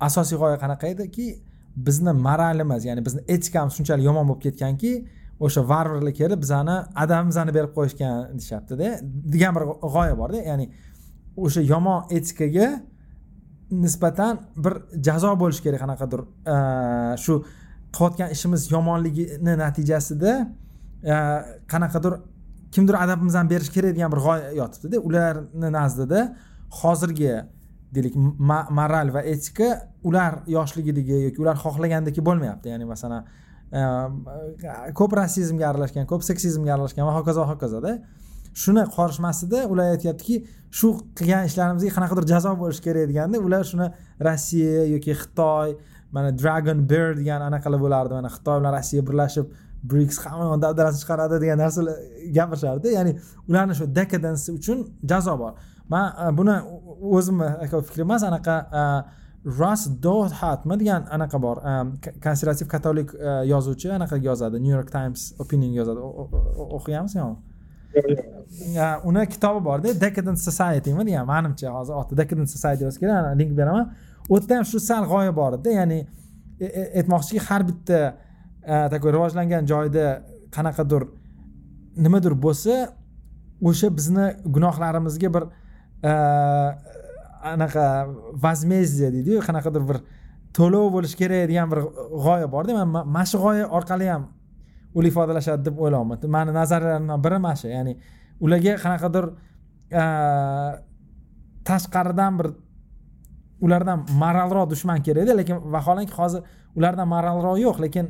asosiy 0.00 0.36
g'oya 0.40 0.58
qanaqa 0.62 0.86
ediki? 0.94 1.26
Bizni 1.86 2.12
moralimiz 2.26 2.84
ya'ni 2.88 3.04
bizni 3.06 3.22
etikamiz 3.34 3.76
shunchalik 3.78 4.04
yomon 4.10 4.26
bo'lib 4.30 4.42
ketganki 4.46 4.92
o'sha 5.46 5.62
varvarlar 5.72 6.14
kelib 6.20 6.42
bizani 6.44 6.76
adamimizni 7.04 7.52
berib 7.58 7.72
qo'yishgan 7.78 8.34
deyishyaptida. 8.38 8.88
Degan 9.34 9.54
bir 9.56 9.64
g'oya 9.94 10.16
borda 10.22 10.42
ya'ni 10.50 10.66
o'sha 11.44 11.62
yomon 11.72 12.10
etikaga 12.16 12.68
nisbatan 13.84 14.40
bir 14.64 14.74
jazo 15.06 15.30
bo'lishi 15.42 15.62
kerak 15.66 15.80
qanaqadir. 15.84 16.20
Shu 17.24 17.34
qilayotgan 17.94 18.34
ishimiz 18.36 18.66
yomonligini 18.74 19.54
natijasida 19.64 20.32
qanaqadir 21.72 22.18
kimdir 22.74 22.94
adabimizni 23.04 23.50
berish 23.50 23.70
kerak 23.76 23.96
degan 23.96 24.12
bir 24.12 24.20
g'oya 24.26 24.52
yotibdida. 24.60 25.00
Ularni 25.08 25.72
nazdida 25.78 26.20
hozirgi 26.80 27.34
deylik 27.94 28.14
moral 28.78 29.08
va 29.14 29.22
etika 29.34 29.68
ular 30.08 30.40
yoshligidagi 30.56 31.16
yoki 31.26 31.42
ular 31.42 31.56
xohlagandagi 31.64 32.20
bo'lmayapti. 32.28 32.70
Ya'ni 32.72 32.86
masalan 32.94 33.22
ko'p 34.98 35.12
rasizmga 35.22 35.66
aralashgan 35.70 36.06
ko'p 36.10 36.22
seksizmga 36.30 36.74
aralashgan 36.76 37.06
va 37.06 37.14
hokazo 37.18 37.46
hokazoda 37.52 37.92
shuni 38.62 38.82
qorishmasida 38.96 39.66
ular 39.72 39.92
aytyaptiki 39.94 40.36
shu 40.78 40.88
qilgan 41.18 41.46
ishlarimizga 41.50 41.90
qanaqadir 41.96 42.26
jazo 42.32 42.54
bo'lishi 42.62 42.82
kerak 42.86 43.06
deganda 43.10 43.38
ular 43.46 43.62
shuni 43.70 43.86
rossiya 44.26 44.86
yoki 44.94 45.14
xitoy 45.22 45.76
mana 46.14 46.30
dragon 46.40 46.78
bear 46.90 47.14
degan 47.20 47.40
anaqalar 47.48 47.80
bo'lardi. 47.84 48.12
Mana 48.18 48.30
xitoy 48.36 48.58
bilan 48.60 48.72
rossiya 48.78 49.02
birlashib 49.08 49.46
briks 49.82 50.18
hamma 50.24 50.44
yoqni 50.44 50.62
dabdarasini 50.62 51.00
chiqaradi 51.02 51.40
degan 51.42 51.58
narsalar 51.64 51.96
gapirishardi. 52.38 52.88
Ya'ni 52.98 53.12
ularni 53.48 53.74
shu 53.78 53.86
dekadens 54.00 54.48
uchun 54.58 54.78
jazo 55.12 55.38
bor. 55.42 55.52
Man 55.88 56.06
e, 56.22 56.36
buni 56.38 56.56
o'zimni 57.18 57.48
fikrim 57.88 58.06
emas 58.08 58.22
anaqa 58.30 58.56
e, 58.80 58.82
ras 59.60 59.86
dohatmi 60.06 60.80
degan 60.82 61.06
anaqa 61.16 61.42
bor 61.46 61.56
e, 61.70 61.72
konservativ 62.26 62.68
katolik 62.74 63.14
yozuvchi 63.52 63.92
anaqa 63.98 64.16
yozadi. 64.28 64.60
New 64.66 64.74
york 64.78 64.90
times 64.98 65.32
opinion 65.38 65.72
yozadi. 65.80 66.00
O'qiganmiz 66.78 67.14
yo'qmi 67.20 67.36
uni 69.04 69.26
kitobi 69.26 69.64
borda 69.64 70.00
decadent 70.00 70.38
societymi 70.38 71.06
degan 71.06 71.26
manimcha 71.26 71.68
hozir 71.78 71.94
oti 72.00 72.16
decadent 72.16 72.50
society 72.50 72.84
yozib 72.84 73.00
kerak 73.02 73.38
link 73.40 73.56
beraman. 73.60 73.92
U 74.28 74.36
yerda 74.36 74.56
ham 74.58 74.64
shu 74.72 74.78
sal 74.80 75.04
g'oya 75.12 75.32
bor 75.40 75.52
edi. 75.58 75.70
Ya'ni 75.80 76.00
aytmoqchiki 77.00 77.40
har 77.48 77.62
bitta 77.70 77.98
Э, 78.62 78.88
такой 78.90 79.12
rivojlangan 79.12 79.64
joyda 79.64 80.22
qanaqadir 80.52 81.06
nimadir 81.96 82.34
bo'lsa 82.36 82.90
o'sha 83.64 83.88
bizni 83.88 84.26
gunohlarimizga 84.44 85.30
bir 85.32 85.46
э, 86.04 86.12
anaqa 87.52 87.86
возмездие 88.42 89.10
deydiyu 89.14 89.40
qanaqadir 89.40 89.86
bir 89.88 90.02
to'lov 90.52 90.92
bo'lishi 90.92 91.16
kerak 91.16 91.48
degan 91.48 91.72
bir 91.72 91.80
g'oya 92.24 92.52
borda. 92.52 92.84
Man 92.84 93.08
mana 93.08 93.24
shu 93.24 93.38
g'oya 93.40 93.64
orqali 93.64 94.12
ham 94.12 94.28
ular 94.94 95.08
ifodalashadi 95.08 95.64
deb 95.64 95.78
o'ylayapman 95.78 96.30
mani 96.36 96.52
nazarlarimdan 96.52 97.24
biri 97.24 97.38
mana 97.38 97.56
shu 97.56 97.68
ya'ni 97.68 97.96
ularga 98.44 98.76
qanaqadir 98.84 99.24
э, 99.90 100.04
tashqaridan 101.64 102.32
bir 102.38 102.48
ulardan 103.64 104.04
moralroq 104.22 104.68
dushman 104.70 105.00
kerakda. 105.02 105.32
Lekin 105.40 105.56
vaholanki 105.72 106.12
hozir 106.12 106.42
ulardan 106.76 107.08
moralroq 107.08 107.56
yo'q 107.66 107.88
lekin 107.88 108.06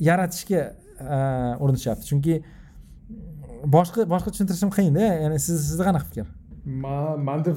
yaratishga 0.00 0.60
e, 1.00 1.18
urinishyapti. 1.64 2.06
Chunki 2.10 2.34
boshqa 3.76 4.06
boshqa 4.12 4.32
tushuntirishim 4.34 4.70
qiyinda 4.76 5.06
ya'ni 5.24 5.38
siz 5.46 5.60
sizda 5.68 5.88
qanaqa 5.88 6.06
fikr? 6.10 6.26
Manda 7.28 7.54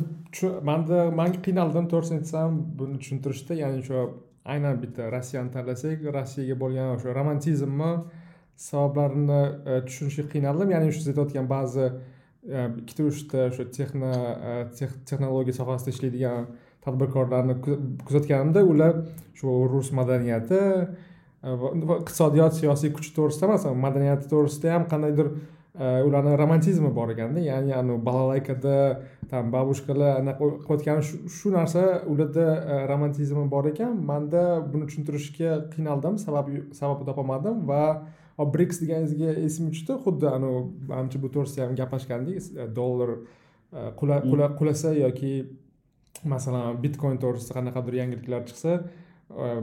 manda 0.69 0.99
man 1.19 1.35
qiynaldim 1.45 1.89
to'g'risini 1.91 2.21
aytsam 2.21 2.59
buni 2.79 2.99
tushuntirishda 3.01 3.57
ya'ni 3.63 3.83
shu 3.87 4.05
aynan 4.53 4.81
bitta 4.83 5.11
rossiyani 5.15 5.53
tanlasak 5.55 6.07
rossiyaga 6.17 6.57
bo'lgan 6.63 6.95
o'sha 6.95 7.15
romantizmni 7.19 7.91
sabablarini 8.69 9.41
e, 9.71 9.81
tushunishga 9.87 10.25
qiynaldim. 10.33 10.73
Ya'ni 10.75 10.91
siz 10.97 11.11
aytayotgan 11.13 11.47
ba'zi 11.55 11.85
e, 11.87 12.65
ikkita 12.81 13.07
uchta 13.11 13.47
o'sha 13.51 13.69
texno 13.77 14.11
texnologiya 14.79 15.59
sohasida 15.61 15.95
ishlaydigan 15.95 16.51
tadbirkorlarni 16.85 17.55
kuzatganimda 18.07 18.63
ular 18.73 18.93
shu 19.37 19.47
rus 19.73 19.91
madaniyati 19.99 20.61
Э, 21.43 21.55
iqtisodiyot 22.01 22.53
siyosiy 22.53 22.91
kuch 22.93 23.09
to'g'risida 23.15 23.47
emas 23.49 23.63
madaniyati 23.85 24.27
to'g'risida 24.29 24.75
ham 24.75 24.83
qandaydir 24.91 25.31
э, 25.31 26.03
ularni 26.05 26.35
romantizmi 26.37 26.91
bor 26.93 27.09
ekanda. 27.09 27.41
Ya'ni 27.41 27.73
anavi 27.73 27.97
balalaykada 28.09 28.75
там 29.31 29.49
babushkalar 29.55 30.19
anaqa 30.21 30.51
qilayotgani 30.67 31.01
shu 31.37 31.53
narsa 31.55 31.83
ularda 32.13 32.45
э, 32.45 32.79
romantizmi 32.93 33.47
bor 33.55 33.65
ekan. 33.73 33.97
Manda 34.11 34.43
buni 34.73 34.85
tushuntirishga 34.91 35.57
qiynaldim 35.73 36.21
sabab 36.25 36.53
sabab 36.81 37.05
topolmadim 37.09 37.65
va 37.71 37.83
briks 38.53 38.77
deganingizga 38.83 39.33
esim 39.47 39.73
tushdi. 39.73 39.97
Xuddi 40.05 40.29
anavi 40.37 40.63
manimcha 40.93 41.25
bu 41.25 41.33
to'g'risida 41.35 41.65
ham 41.65 41.77
gaplashgandik 41.81 42.37
e, 42.37 42.69
dollar 42.79 43.17
e, 43.17 43.89
qulasa 44.59 44.93
yoki 45.03 45.33
masalan 46.23 46.77
bitcoin 46.83 47.17
to'g'risida 47.23 47.57
qanaqadir 47.57 48.03
yangiliklar 48.03 48.45
chiqsa 48.49 48.83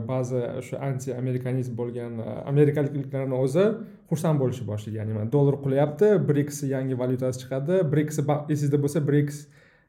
ba'zi 0.07 0.41
o'sha 0.59 0.79
anti 0.87 1.13
amerikanizm 1.15 1.75
bo'lgan 1.77 2.19
э, 2.23 2.35
amerikaliklarni 2.51 3.35
o'zi 3.37 3.65
xursand 4.09 4.41
bo'lishni 4.41 4.65
boshlagan 4.67 5.11
ya'ni 5.13 5.31
dollar 5.35 5.59
qulayapti 5.63 6.11
briks 6.29 6.63
yangi 6.73 6.97
valyutasi 7.01 7.43
chiqadi. 7.43 7.81
Briks 7.91 8.19
esingizda 8.19 8.79
bo'lsa 8.85 9.03
briks 9.09 9.43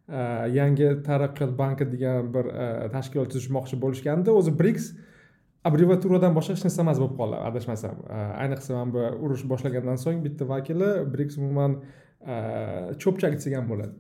e, 0.08 0.20
yangi 0.58 0.90
taraqqiyot 1.06 1.56
banki 1.62 1.88
degan 1.92 2.28
bir 2.34 2.50
e, 2.50 2.68
tashkilot 2.96 3.32
tuzishmoqchi 3.32 3.80
bo'lishganda 3.84 4.36
o'zi 4.42 4.54
briks 4.60 4.92
abreviaturadan 5.70 6.36
boshqa 6.38 6.56
hech 6.56 6.66
narsa 6.68 6.84
emas 6.84 7.02
bo'lib 7.02 7.16
qoldi 7.20 7.42
adashmasam. 7.48 8.04
E, 8.04 8.20
ayniqsa 8.44 8.78
mana 8.78 8.94
bu 8.94 9.26
urush 9.26 9.44
boshlagandan 9.52 10.00
so'ng 10.04 10.22
bitta 10.26 10.48
vakili 10.54 10.92
briks 11.16 11.40
umuman 11.42 11.80
cho'pchak 13.02 13.38
desak 13.38 13.54
ham 13.56 13.68
bo'ladi. 13.72 13.94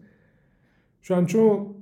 Shuning 1.06 1.28
uchun 1.30 1.79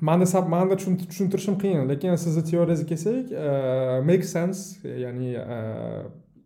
mani 0.00 0.24
mani 0.48 0.76
tushuntirishim 0.76 1.58
qiyin 1.62 1.88
lekin 1.88 2.16
sizni 2.16 2.44
teoriyangizga 2.50 2.86
kelsak 2.88 3.32
e, 3.32 4.00
make 4.08 4.22
sense 4.22 4.88
ya'ni 5.04 5.30
e, 5.34 5.58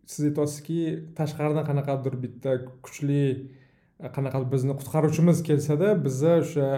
siz 0.05 0.25
aytyapsizki 0.29 0.79
tashqaridan 1.19 1.65
qanaqadir 1.69 2.13
bitta 2.23 2.51
kuchli 2.85 3.23
e, 3.99 4.07
qanaqadir 4.15 4.51
bizni 4.55 4.73
qutqaruvchimiz 4.79 5.43
kelsada 5.49 5.87
bizni 6.05 6.33
o'sha 6.41 6.69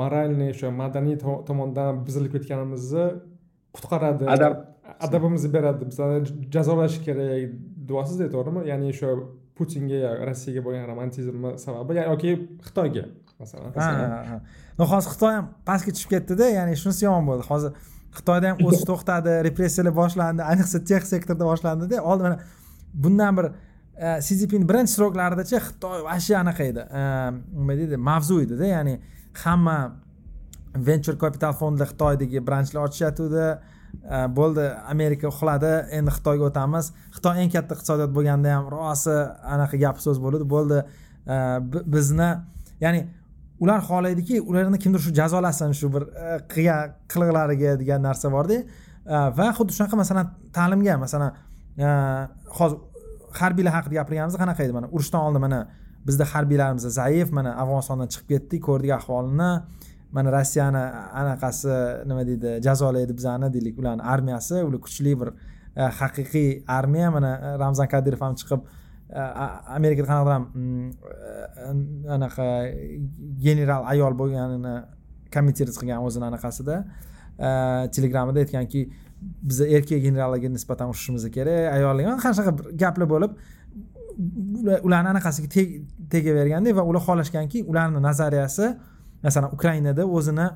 moralniy 0.00 0.50
o'sha 0.54 0.70
madaniy 0.82 1.16
tomondan 1.48 2.04
buzilib 2.06 2.32
ketganimizni 2.36 3.06
qutqaradi 3.76 4.30
adab. 4.36 4.54
adabimizni 5.06 5.50
beradi. 5.56 5.82
Bizani 5.90 6.18
jazolashi 6.54 7.00
kerak 7.06 7.54
deyapsizda 7.88 8.26
to'g'rimi? 8.34 8.62
Ya'ni 8.70 8.92
o'sha 8.94 9.10
putinga 9.58 10.10
rossiyaga 10.28 10.60
bo'lgan 10.66 10.86
romantizmni 10.90 11.50
sababi 11.64 12.00
yoki 12.00 12.32
xitoyga 12.66 13.04
masalan 13.44 14.40
no 14.78 14.88
hozir 14.92 15.10
xitoy 15.14 15.34
ham 15.38 15.50
pastga 15.68 15.94
tushib 15.94 16.10
ketdida 16.14 16.48
ya'ni 16.58 16.76
shunisi 16.82 17.06
yomon 17.06 17.28
bo'ldi. 17.30 17.46
Hozir 17.50 17.70
xitoyda 18.18 18.52
ham 18.52 18.62
o'sish 18.66 18.86
to'xtadi 18.90 19.36
repressiyalar 19.48 19.94
boshlandi 20.00 20.46
ayniqsa 20.50 20.82
tex 20.90 21.10
sektorda 21.14 21.44
boshlandida. 21.50 22.00
Oldin 22.02 22.24
mana 22.28 22.38
bundan 23.04 23.36
bir 23.38 23.50
si 24.26 24.38
zinpin 24.40 24.68
birinchi 24.68 24.92
sroklaridachi 24.96 25.60
xitoy 25.68 26.02
вообще 26.08 26.34
anaqa 26.42 26.64
edi. 26.70 26.82
Nima 27.60 27.76
deydi 27.80 27.96
mavzu 28.10 28.40
edida 28.46 28.66
ya'ni 28.66 28.98
hamma 29.44 29.76
venture 30.74 31.18
capital 31.18 31.54
fondlar 31.60 31.88
xitoydagi 31.92 32.42
branchlar 32.48 32.88
ochishyotgandi 32.88 33.46
bo'ldi 34.38 34.64
amerika 34.90 35.28
uxladi 35.30 35.72
endi 35.98 36.10
xitoyga 36.16 36.48
o'tamiz. 36.50 36.90
Xitoy 37.16 37.42
eng 37.42 37.52
katta 37.54 37.78
iqtisodiyot 37.78 38.14
bo'lganda 38.16 38.56
ham 38.56 38.70
rosa 38.74 39.16
anaqa 39.56 39.78
gap 39.84 40.02
so'z 40.06 40.18
bo'ladi 40.24 40.48
bo'ldi 40.54 40.82
bizni 41.94 42.30
ya'ni 42.84 43.06
ular 43.60 43.80
xohlaydiki 43.88 44.40
ularni 44.40 44.78
kimdir 44.78 45.00
shu 45.04 45.12
jazolasin 45.14 45.72
shu 45.80 45.90
bir 45.94 46.02
e, 46.02 46.38
qilgan 46.52 46.94
qiliqlariga 47.12 47.76
degan 47.82 48.02
narsa 48.02 48.30
borda. 48.32 48.58
E, 49.06 49.16
va 49.38 49.48
xuddi 49.58 49.76
shunaqa 49.76 49.96
masalan 50.02 50.32
ta'limga 50.56 50.98
masalan 51.04 51.30
e, 51.78 51.88
hozir 52.58 52.78
harbiylar 53.40 53.74
haqida 53.78 53.94
gapirganimizda 54.00 54.42
qanaqa 54.44 54.66
edi? 54.66 54.76
Mana 54.78 54.90
urushdan 54.96 55.20
oldin 55.26 55.46
mana 55.46 55.60
bizda 56.06 56.24
harbiylarimiz 56.34 56.86
zaif 57.00 57.32
mana 57.38 57.56
afg'onistondan 57.62 58.12
chiqib 58.12 58.28
ketdik 58.34 58.62
ko'rdik 58.68 58.92
ahvolini. 58.98 59.50
Mana 60.16 60.32
rossiyani 60.36 60.84
anaqasi 61.20 61.76
nima 62.10 62.22
deydi 62.30 62.50
jazolaydi 62.66 63.16
bizani 63.18 63.48
deylik 63.54 63.78
ularni 63.80 64.02
armiyasi 64.14 64.62
ular 64.66 64.80
kuchli 64.86 65.14
bir 65.20 65.30
haqiqiy 66.00 66.50
armiya. 66.78 67.10
Mana 67.16 67.30
ramzan 67.62 67.88
kadirov 67.94 68.20
ham 68.26 68.34
chiqib 68.40 68.60
amerikada 69.12 70.08
qanaqadir 70.08 70.32
ham 70.32 70.44
anaqa 72.16 72.46
general 73.46 73.82
ayol 73.92 74.14
bo'lganini 74.20 74.74
kommentirovat 75.34 75.76
qilgan 75.80 76.00
o'zini 76.06 76.24
anaqasida 76.30 76.76
telegramida 77.94 78.38
aytganki 78.44 78.80
biza 79.48 79.66
erkak 79.76 80.00
generallarga 80.06 80.48
nisbatan 80.56 80.88
urushishimiz 80.92 81.28
kerak 81.36 81.72
ayollarga 81.76 82.16
qanaqa 82.24 82.52
bir 82.58 82.66
gaplar 82.82 83.08
bo'lib 83.14 83.32
ularni 84.86 85.08
anaqasiga 85.14 85.48
tegaverganda 86.14 86.76
va 86.78 86.82
ular 86.90 87.02
xohlashganki 87.08 87.64
ularni 87.70 88.02
nazariyasi 88.08 88.66
masalan 89.26 89.50
ukrainada 89.56 90.06
o'zini 90.06 90.46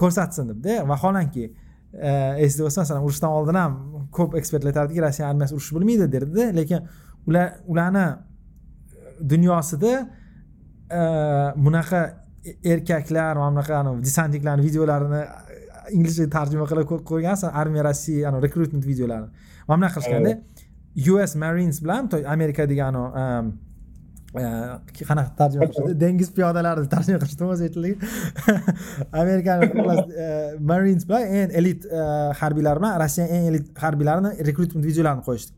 ko'rsatsin 0.00 0.48
debda 0.50 0.88
vaholanki 0.90 1.44
esingda 2.44 2.64
bo'lsa 2.66 2.80
masalan 2.84 3.02
urushdan 3.06 3.30
oldin 3.38 3.56
ham 3.62 3.72
ko'p 4.16 4.36
ekspertlar 4.40 4.70
aytardiki 4.72 5.00
rossiya 5.06 5.28
armiyasi 5.30 5.54
urushni 5.58 5.78
bilmaydi 5.78 6.12
derdida 6.12 6.44
lekin 6.60 6.80
ular 7.26 7.46
ularni 7.66 8.06
dunyosida 9.32 9.92
bunaqa 11.56 12.00
erkaklar 12.64 13.36
mana 13.36 13.50
bunaqa 13.56 14.02
desantniklarni 14.04 14.62
videolarini 14.68 15.22
inglizcha 15.96 16.28
tarjima 16.36 16.66
qilib 16.70 16.86
qo'ygansan 17.10 17.50
armiya 17.62 17.84
rossiya 17.88 18.30
rekrutment 18.46 18.84
videolarini. 18.86 19.30
Mana 19.68 19.78
bunaqa 19.80 20.00
qilishganda 20.00 20.32
us 21.24 21.34
marines 21.34 21.82
bilan 21.84 22.08
amerikadagi 22.34 22.82
anavi 22.82 23.52
qanaqa 25.10 25.30
tarjima 25.40 25.68
qilishdi? 25.70 25.92
Dengiz 26.00 26.30
piyodalari 26.38 26.88
tarjima 26.94 27.18
qilishdi 27.22 27.44
o'zi 27.52 27.62
aytildiki 27.68 27.96
amerikan 29.22 29.58
marines 30.72 31.04
bilan 31.08 31.22
eng 31.40 31.50
elit 31.60 31.86
harbiylar 32.40 32.82
bilan 32.82 33.00
rossiyani 33.04 33.30
eng 33.38 33.44
elit 33.52 33.66
harbiylarini 33.84 34.30
rekrutment 34.50 34.84
videolarini 34.90 35.26
qo'yishdi 35.28 35.52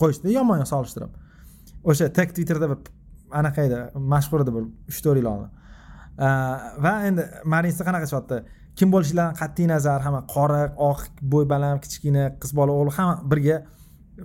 qo'yishdi 0.00 0.34
yomonga 0.38 0.66
solishtirib. 0.72 1.12
O'sha 1.84 2.10
tek 2.18 2.34
twitterda 2.36 2.70
bir 2.72 2.78
anaqa 3.40 3.66
edi 3.68 3.78
mashhur 4.14 4.44
edi 4.44 4.54
bir 4.56 4.64
uch 4.90 5.00
to'rt 5.04 5.20
yil 5.20 5.30
oldin. 5.32 5.50
Va 6.84 6.92
endi 7.08 7.24
marinsda 7.54 7.86
qanaqa 7.88 8.10
chiqyapti 8.10 8.42
kim 8.78 8.90
bo'lishidan 8.94 9.34
qat'iy 9.40 9.68
nazar 9.70 10.02
hamma 10.06 10.22
qora 10.34 10.60
oq 10.90 11.02
bo'y 11.32 11.46
baland 11.52 11.82
kichkina 11.84 12.24
qiz 12.42 12.54
bola 12.58 12.74
o'g'il 12.78 12.94
hamma 12.98 13.14
birga 13.32 13.58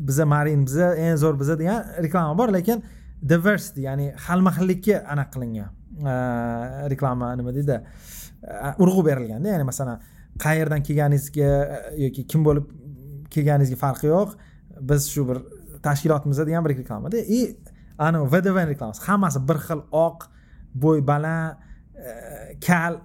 biza 0.09 0.25
marin 0.33 0.65
biza 0.67 0.93
eng 1.03 1.17
zo'r 1.23 1.35
biza 1.41 1.57
degan 1.61 1.79
reklama 2.05 2.37
bor 2.39 2.53
lekin 2.57 2.83
diversity 3.33 3.85
ya'ni 3.87 4.07
xilma 4.25 4.51
xillikka 4.57 5.01
anaqa 5.13 5.31
qilingan 5.35 5.69
reklama 6.93 7.33
nima 7.39 7.53
deydi 7.57 7.77
urg'u 8.83 9.05
berilganda 9.09 9.53
ya'ni 9.53 9.65
masalan 9.71 10.01
qayerdan 10.45 10.85
kelganingizga 10.87 11.49
yoki 12.05 12.25
kim 12.31 12.45
bo'lib 12.47 12.69
kelganingizga 13.33 13.79
farqi 13.85 14.07
yo'q 14.13 14.37
biz 14.91 15.09
shu 15.13 15.25
bir 15.29 15.41
tashkilotimizda 15.83 16.45
degan 16.47 16.65
bir 16.65 16.77
reklamada 16.77 17.17
и 17.17 17.57
anavi 17.97 18.31
vdv 18.31 18.67
reklamasi. 18.67 19.01
Hammasi 19.07 19.39
bir 19.49 19.57
xil 19.67 19.81
oq 19.91 20.27
bo'y 20.75 21.07
baland 21.07 21.55
e, 21.95 22.59
kal 22.67 22.99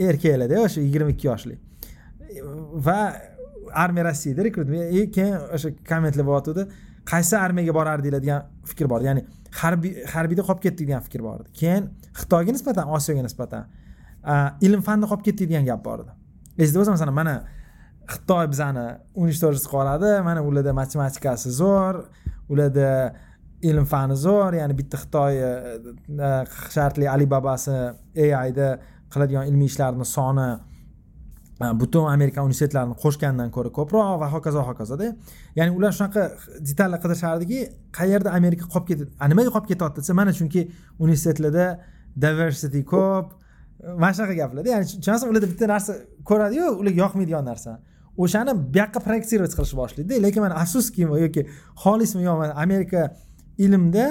erkaklarda 0.00 0.60
o'sha 0.64 0.80
yigirma 0.80 1.10
ikki 1.14 1.26
yoshli. 1.26 1.58
Va 2.86 3.00
armiya 3.72 4.04
rossiyada 4.10 4.44
rekrutment 4.44 5.14
keyin 5.16 5.38
o'sha 5.56 5.72
kommentlar 5.90 6.26
bo'lyotgandi 6.28 6.66
qaysi 7.12 7.38
armiyaga 7.38 7.74
borardinglar 7.78 8.22
degan 8.22 8.46
fikr 8.70 8.90
bor. 8.92 9.00
Ya'ni 9.08 9.24
harbiy 9.62 10.04
harbiyda 10.14 10.42
qolib 10.48 10.62
ketdik 10.66 10.88
degan 10.88 11.02
fikr 11.06 11.24
bor 11.26 11.40
edi. 11.40 11.50
Keyin 11.60 11.90
xitoyga 12.20 12.56
nisbatan 12.56 12.94
osiyoga 12.98 13.26
nisbatan 13.28 13.62
ilm 14.66 14.82
fanni 14.88 15.08
qolib 15.10 15.24
ketdik 15.28 15.52
degan 15.52 15.68
gap 15.70 15.84
bor 15.84 16.04
edi. 16.04 16.12
Esda 16.64 16.80
bo'lsa 16.80 16.96
masalan 16.96 17.16
mana 17.20 17.34
xitoy 18.10 18.46
bizani 18.52 18.86
уничтожить 19.14 19.66
qilib 19.70 20.24
mana 20.24 20.42
ularda 20.42 20.72
matematikasi 20.72 21.52
zo'r 21.60 22.02
ularda 22.48 22.90
ilm 23.62 23.86
fani 23.86 24.16
zo'r. 24.26 24.58
Ya'ni 24.60 24.76
bitta 24.78 25.00
xitoy 25.02 25.40
e, 25.40 25.50
e, 26.28 26.30
shartli 26.74 27.08
alibabasi 27.10 27.76
aida 28.42 28.76
qiladigan 29.12 29.48
ilmiy 29.50 29.70
ishlarni 29.72 30.06
soni 30.06 30.46
e, 31.62 31.72
butun 31.80 32.10
amerika 32.12 32.44
universitetlarini 32.46 32.98
qo'shgandan 33.04 33.50
ko'ra 33.56 33.72
ko'proq 33.78 34.20
va 34.22 34.30
hokazo 34.34 34.62
hokazoda 34.68 35.10
ya'ni 35.58 35.74
ular 35.78 35.96
shunaqa 35.98 36.28
detallar 36.68 37.02
qidirishardiki 37.04 37.64
qayerda 37.98 38.36
amerika 38.38 38.70
qolib 38.74 38.86
ketadi 38.92 39.32
nimaga 39.34 39.54
qolib 39.56 39.72
ketyapti 39.72 40.04
desa 40.04 40.20
mana 40.20 40.36
chunki 40.38 40.68
universitetlarda 40.98 41.66
diversity 42.26 42.84
ko'p 42.94 43.34
mana 43.98 44.12
shunaqa 44.16 44.34
gaplarda. 44.40 44.68
Ya'ni 44.74 44.86
tushunasizmi 44.90 45.30
ularda 45.32 45.48
bitta 45.52 45.68
narsa 45.74 45.92
ko'radiyu 46.30 46.70
ularga 46.80 47.00
yoqmaydigan 47.04 47.44
narsa. 47.50 47.78
O'shani 48.22 48.52
bu 48.72 48.78
yoqqa 48.82 49.00
proyektsировать 49.06 49.54
qilishni 49.58 49.78
boshlaydi 49.82 50.14
lekin 50.24 50.40
mana 50.46 50.54
afsuski 50.62 51.00
yoki 51.24 51.42
xolismi 51.82 52.22
yo 52.28 52.32
amerika 52.64 53.00
ilmda 53.66 54.06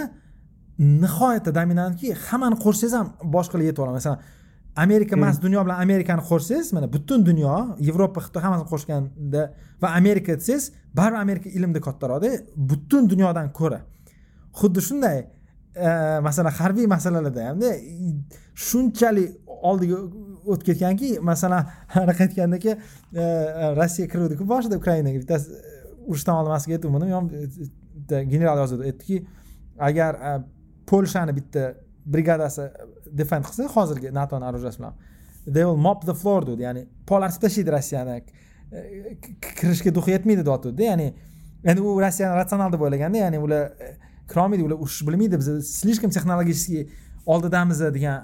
nihoyatda 1.04 1.52
dominantki 1.60 2.08
hammani 2.28 2.58
qo'shsangiz 2.66 2.94
ham 3.00 3.08
boshqalar 3.36 3.66
yetib 3.70 3.82
oladi 3.84 3.96
masalan 4.00 4.20
amerika 4.76 5.16
emas 5.16 5.42
dunyo 5.42 5.64
bilan 5.66 5.78
amerikani 5.86 6.22
qo'shsangiz 6.30 6.74
mana 6.76 6.88
butun 6.96 7.26
dunyo 7.30 7.54
yevropa 7.88 8.20
xitoy 8.26 8.42
hammasini 8.46 8.70
qo'shganda 8.74 9.42
va 9.82 9.88
amerika 10.00 10.32
desangiz 10.40 10.64
baribir 10.98 11.20
amerika 11.26 11.50
ilmda 11.58 11.80
kattaroqda 11.88 12.30
butun 12.70 13.10
dunyodan 13.10 13.48
ko'ra. 13.60 13.80
Xuddi 14.60 14.82
shunday 14.88 15.18
e, 15.86 15.88
masalan 16.28 16.54
harbiy 16.60 16.88
masalalarda 16.96 17.42
hamda 17.50 17.70
shunchalik 18.68 19.30
oldiga 19.70 19.98
o'tib 20.46 20.66
ketganki 20.72 21.20
masalan 21.22 21.66
anaqa 22.02 22.28
aytgandaki 22.28 22.72
e, 22.74 23.26
rossiya 23.80 24.08
kiruvdiku 24.12 24.48
boshida 24.54 24.78
ukrainaga 24.82 25.22
bittasi 25.24 25.52
urushdan 26.08 26.36
oldin 26.42 26.52
moskvaga 26.56 27.22
bitta 27.96 28.24
general 28.24 28.62
yozib 28.64 28.86
aytdiki 28.90 29.26
agar 29.90 30.14
e, 30.30 30.38
polshani 30.88 31.36
bitta 31.40 31.74
brigadasi 32.06 32.70
defend 33.22 33.46
qilsa 33.48 33.70
hozirgi 33.76 34.14
natoni 34.14 34.46
оружияsi 34.46 34.80
bilan 34.80 34.96
they 35.46 35.64
will 35.64 35.78
mop 35.78 36.06
the 36.06 36.14
floor 36.14 36.48
dedi. 36.48 36.62
Ya'ni 36.62 36.86
polarni 37.08 37.40
tashlaydi 37.40 37.72
rossiyani. 37.72 38.22
E, 38.72 39.18
kirishga 39.60 39.94
duxi 39.96 40.16
yetmaydi 40.16 40.46
deyotgandi 40.46 40.84
ya'ni 40.90 41.08
endi 41.64 41.82
u 41.82 42.00
rossiyani 42.02 42.36
ratsional 42.42 42.74
deb 42.74 42.82
o'ylaganda 42.82 43.24
ya'ni 43.26 43.42
ular 43.46 43.70
kirolmaydi 44.32 44.64
ular 44.68 44.80
urushni 44.86 45.08
bilmaydi 45.08 45.40
biz 45.42 45.50
слишком 45.80 46.10
texnologический 46.10 46.90
oldidamiz 47.26 47.80
degan 47.80 48.24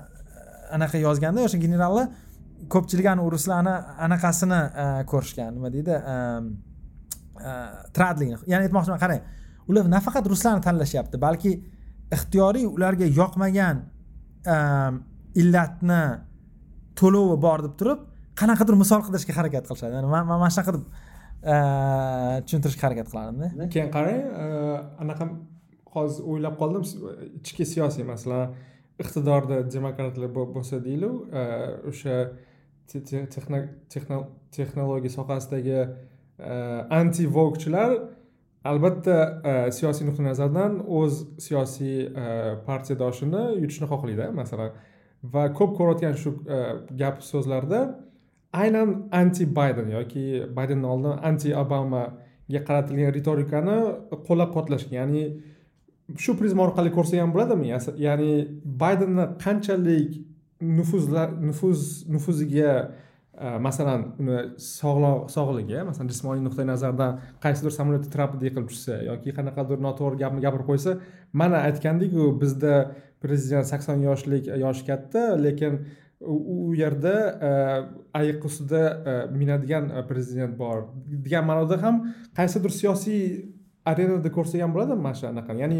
anaqa 0.77 1.01
yozganda 1.01 1.45
o'sha 1.47 1.59
generallar 1.61 2.07
ko'pchilik 2.73 3.07
ani 3.11 3.27
ruslarni 3.35 3.73
anaqasini 4.07 4.59
e, 4.83 4.87
ko'rishgan 5.11 5.53
nima 5.57 5.71
deydi 5.73 5.95
e, 6.13 6.15
e, 7.49 7.53
tradligini. 7.95 8.39
Ya'ni 8.51 8.69
aytmoqchiman 8.69 9.01
qarang 9.03 9.21
ular 9.71 9.89
nafaqat 9.95 10.27
ruslarni 10.33 10.65
tanlashyapti 10.67 11.21
balki 11.25 11.53
ixtiyoriy 12.17 12.67
ularga 12.69 13.07
yoqmagan 13.19 13.85
illatni 15.41 16.01
to'lovi 16.99 17.37
bor 17.45 17.63
deb 17.67 17.77
turib 17.79 18.03
qanaqadir 18.41 18.77
misol 18.83 19.05
qidirishga 19.07 19.37
harakat 19.39 19.69
qilishadi. 19.69 19.95
Ya'ni 19.97 20.11
man 20.15 20.27
mana 20.31 20.51
shunaqa 20.55 20.75
deb 20.77 20.85
tushuntirishga 22.45 22.87
harakat 22.87 23.07
qiladimda 23.11 23.69
keyin 23.73 23.89
qarang 23.95 24.21
anaqa 25.03 25.31
hozir 25.95 26.27
o'ylab 26.31 26.55
qoldim 26.61 26.83
ichki 27.41 27.65
siyosiy 27.73 28.05
masalan 28.13 28.53
iqtidorda 28.99 29.61
demokratlar 29.71 30.31
bo'lsa 30.35 30.79
deylik 30.85 31.33
e, 31.33 31.43
o'sha 31.91 32.15
texnologiya 34.55 35.13
sohasidagi 35.17 35.79
e, 35.81 36.53
anti 36.99 37.27
vokchilar 37.37 37.97
albatta 38.71 39.17
e, 39.43 39.53
siyosiy 39.77 40.07
nuqtai 40.09 40.25
nazardan 40.29 40.79
o'z 40.99 41.21
siyosiy 41.47 41.97
partiyadoshini 42.67 43.43
yutishni 43.63 43.87
xohlaydi 43.91 44.31
masalan. 44.41 44.71
Va 45.33 45.43
ko'p 45.57 45.75
ko'rayotgan 45.77 46.15
shu 46.21 46.35
gap 47.01 47.21
so'zlarda 47.31 47.81
aynan 48.53 49.07
anti 49.11 49.45
bayden 49.55 49.89
yoki 49.97 50.25
baydendan 50.57 50.89
oldin 50.93 51.13
anti 51.29 51.55
obamaga 51.63 52.61
qaratilgan 52.67 53.13
ritorikani 53.17 53.77
qo'llab 54.27 54.49
quvvatlashgan 54.53 54.95
ya'ni 54.99 55.23
shu 56.17 56.35
prizma 56.39 56.63
orqali 56.67 56.91
ko'rsak 56.97 57.19
ham 57.19 57.31
bo'ladimi 57.35 57.71
ya'ni 58.07 58.31
baydenni 58.83 59.25
qanchalik 59.43 60.19
nufuzlar 60.61 61.31
nufuz 61.41 62.07
nufuziga 62.07 62.91
e, 63.33 63.57
masalan 63.67 64.03
uni 64.19 64.37
sog'ligi 65.35 65.83
masalan 65.89 66.09
jismoniy 66.13 66.43
nuqtai 66.47 66.65
nazardan 66.73 67.19
qaysidir 67.43 67.73
samolyot 67.77 68.05
trapida 68.15 68.47
yiqilib 68.47 68.67
tushsa 68.71 68.99
yoki 69.09 69.33
qanaqadir 69.37 69.81
noto'g'ri 69.87 70.21
gapni 70.23 70.43
gapirib 70.45 70.67
qo'ysa 70.71 70.97
mana 71.41 71.63
aytgandikku 71.69 72.27
bizda 72.43 72.75
prezident 73.23 73.65
sakson 73.71 74.05
yoshlik 74.07 74.47
e, 74.47 74.59
yoshi 74.65 74.85
katta 74.89 75.25
lekin 75.45 75.81
u 76.21 76.75
yerda 76.77 77.15
e, 77.47 77.51
ayiq 78.19 78.45
ustida 78.45 78.83
minadigan 79.33 79.89
prezident 80.09 80.53
bor. 80.57 80.83
Degan 81.25 81.47
ma'noda 81.49 81.81
ham 81.81 82.03
qaysidir 82.37 82.77
siyosiy 82.81 83.23
arenada 83.85 84.29
ko'rsak 84.37 84.61
ham 84.61 84.71
bo'ladimi 84.75 85.01
mana 85.07 85.15
shu 85.19 85.27
anaqa 85.33 85.53
ya'ni 85.63 85.79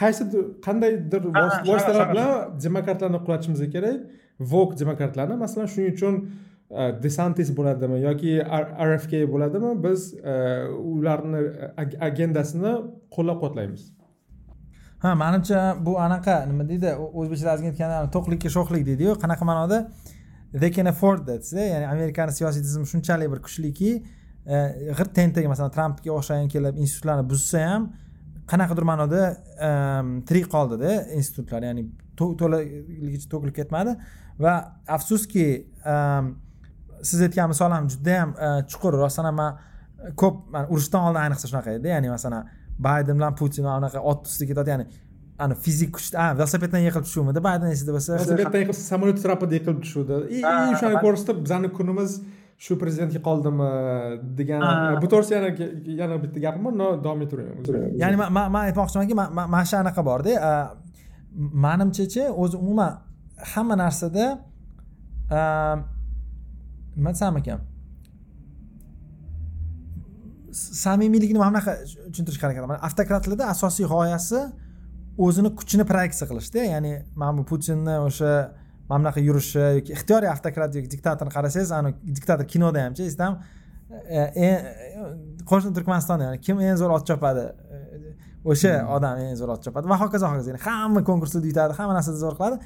qaysidir 0.00 0.42
qandaydir 0.66 1.22
vositalar 1.70 2.06
bilan 2.12 2.28
demokratlarni 2.66 3.18
qulatishimiz 3.26 3.60
kerak. 3.74 3.98
Vok 4.52 4.70
demokratlarni 4.80 5.36
masalan 5.44 5.66
shuning 5.72 5.94
uchun 5.96 6.14
desantis 7.04 7.48
bo'ladimi 7.58 7.96
yoki 8.08 8.32
rfk 8.88 9.12
bo'ladimi 9.32 9.70
biz 9.84 10.00
ularni 10.92 11.40
agendasini 12.08 12.72
qo'llab 13.14 13.36
quvvatlaymiz 13.40 13.82
ha 15.02 15.14
manimcha 15.22 15.60
bu 15.86 15.92
anaqa 16.06 16.36
nima 16.50 16.64
deydi 16.70 16.90
o'zbekchada 17.18 17.50
aytganda 17.56 17.98
to'qlikka 18.16 18.48
sho'xlik 18.56 18.82
deydiyu. 18.90 19.10
Qanaqa 19.22 19.44
ma'noda? 19.50 19.78
They 20.60 20.70
can 20.76 20.86
afford 20.92 21.20
that 21.26 21.44
ya'ni 21.74 21.86
amerikani 21.94 22.32
siyosiy 22.38 22.62
tizimi 22.66 22.86
shunchalik 22.92 23.28
bir 23.32 23.40
kuchliki 23.46 23.90
g'irt 24.48 25.12
tentak 25.18 25.44
masalan 25.52 25.72
trampga 25.76 26.10
o'xshagan 26.18 26.48
kelib 26.54 26.78
institutlarni 26.84 27.24
buzsa 27.30 27.64
ham 27.70 27.88
qanaqadir 28.50 28.84
ma'noda 28.90 29.22
tirik 30.28 30.46
qoldida 30.54 30.92
institutlar 31.18 31.66
ya'ni 31.68 31.82
to'laligicha 32.18 33.28
to'kilib 33.32 33.56
ketmadi. 33.60 33.92
Va 34.44 34.54
afsuski 34.96 35.46
siz 37.08 37.20
aytgan 37.26 37.52
misol 37.52 37.74
ham 37.76 37.90
judayam 37.92 38.32
chuqur. 38.70 38.96
Rostdan 39.02 39.28
ham 39.28 39.36
man 39.42 39.58
ko'p 40.22 40.36
man 40.54 40.64
urushdan 40.72 41.10
oldin 41.10 41.20
ayniqsa 41.26 41.50
shunaqa 41.50 41.76
edi. 41.78 41.92
Ya'ni 41.94 42.08
masalan 42.14 42.48
bayden 42.88 43.20
bilan 43.20 43.36
putin 43.40 43.68
anaqa 43.76 44.00
ot 44.10 44.26
ustida 44.30 44.48
ketadi. 44.52 44.74
Ya'ni 44.74 44.86
ani 45.44 45.54
fizik 45.64 45.92
kuch 45.96 46.08
a 46.22 46.32
velosipeddan 46.38 46.82
yiqilib 46.86 47.06
tushuvmidi? 47.08 47.40
Bayden 47.48 47.76
esida 47.76 47.92
bo'lsa 47.96 48.16
velosipeddan 48.16 48.60
yiqilib 48.64 48.80
samolyot 48.80 49.18
trapida 49.24 49.54
yiqilib 49.58 49.80
tushuvdi. 49.84 50.14
И 50.38 50.40
o'shani 50.42 50.96
ko'rsatib 51.04 51.44
bizani 51.44 51.68
kunimiz 51.78 52.20
shu 52.64 52.76
prezidentga 52.82 53.20
qoldimi 53.28 53.68
degan 54.38 54.60
bu 55.02 55.06
to'g'risida 55.12 55.36
yana 55.38 55.50
yana 56.00 56.16
bitta 56.24 56.42
gapim 56.44 56.62
bor 56.66 56.74
davom 57.04 57.20
etavering 57.26 57.96
ya'ni 58.02 58.16
man 58.34 58.62
aytmoqchimanki 58.66 59.14
mana 59.54 59.64
shu 59.70 59.76
anaqa 59.82 60.02
borda 60.10 60.34
manimchachi 61.66 62.22
o'zi 62.42 62.56
umuman 62.62 62.92
hamma 63.52 63.74
narsada 63.84 64.26
nima 66.98 67.10
desam 67.14 67.36
ekan 67.42 67.60
samimiylikni 70.84 71.38
mana 71.38 71.50
bunaqa 71.52 71.72
tushuntirishga 72.12 72.44
harakat 72.46 72.60
qilaman 72.60 72.78
avtokratlarda 72.88 73.44
asosiy 73.54 73.86
g'oyasi 73.92 74.40
o'zini 75.26 75.50
kuchini 75.58 75.84
proyeksiya 75.90 76.26
qilishda 76.30 76.60
ya'ni 76.74 76.92
mana 77.20 77.32
bu 77.38 77.42
putinni 77.50 77.94
o'sha 78.08 78.32
mana 78.88 79.00
bunaqa 79.02 79.20
yurishi 79.20 79.60
yoki 79.78 79.92
ixtiyoriy 79.96 80.30
avtokrat 80.34 80.74
yoki 80.78 80.90
diktatorni 80.94 81.32
qarasangiz 81.36 81.72
ani 81.78 81.94
diktator 82.18 82.46
kinoda 82.54 82.84
hamchi 82.86 83.08
eslam 83.10 83.40
e, 83.88 84.50
qo'shni 85.50 85.72
turkmanistonda 85.76 86.28
ya'ni 86.28 86.40
kim 86.44 86.60
eng 86.60 86.76
zo'r 86.80 86.94
ot 86.96 87.06
chopadi? 87.08 87.46
O'sha 88.44 88.74
hmm. 88.74 88.92
odam 88.96 89.20
eng 89.24 89.36
zo'r 89.40 89.54
ot 89.56 89.64
chopadi 89.66 89.90
va 89.92 89.98
hokazo 90.02 90.30
hokazo. 90.32 90.52
Ya'ni 90.52 90.62
hamma 90.64 91.04
konkurslarda 91.10 91.48
yutadi 91.52 91.76
hamma 91.78 91.96
narsada 91.98 92.20
zo'r 92.24 92.36
qiladi. 92.38 92.60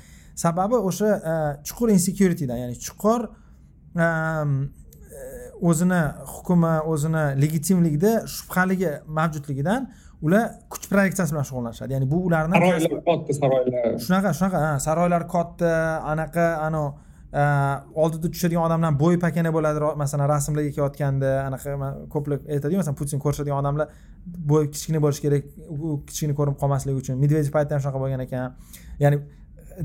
Sababi 0.45 0.79
o'sha 0.91 1.11
e, 1.33 1.35
chuqur 1.69 1.95
insecuritydan 1.97 2.63
ya'ni 2.65 2.79
chuqur 2.87 3.29
o'zini 5.71 6.03
hukmi 6.35 6.75
o'zini 6.93 7.25
legitimligida 7.43 8.13
shubhaligi 8.37 8.93
mavjudligidan 9.19 9.91
ular 10.27 10.45
kuch 10.73 10.85
proyeksiyasi 10.93 11.33
bilan 11.35 11.47
shug'ullanishadi. 11.51 11.93
Ya'ni 11.97 12.11
bu 12.11 12.19
ularni 12.29 12.55
saroylar 12.59 13.05
katta 13.09 13.33
saroylar. 13.41 13.87
Shunaqa 14.07 14.31
shunaqa 14.39 14.61
saroylar 14.87 15.23
katta 15.35 15.73
anaqa 16.13 16.47
anavi 16.67 16.91
oldida 18.03 18.29
tushadigan 18.35 18.67
odamlar 18.69 18.93
bo'y 19.03 19.17
pakana 19.25 19.51
bo'ladi 19.57 19.79
masalan 20.03 20.29
rasmlarga 20.35 20.71
kelayotganda 20.77 21.31
anaqa 21.49 21.93
ko'plar 22.15 22.39
aytadiyu 22.55 22.79
masalan 22.83 22.99
putin 23.01 23.19
ko'rishadigan 23.25 23.59
odamlar 23.63 23.87
bo'y 24.51 24.65
kichkina 24.75 25.01
bo'lishi 25.05 25.23
kerak 25.27 25.45
u 25.87 25.95
kichkina 26.09 26.35
ko'rinib 26.39 26.59
qolmasligi 26.63 26.99
uchun. 27.03 27.17
Medvedev 27.23 27.53
paytida 27.57 27.75
ham 27.77 27.83
shunaqa 27.85 28.03
bo'lgan 28.05 28.21
ekan. 28.27 28.53
Ya'ni 29.05 29.17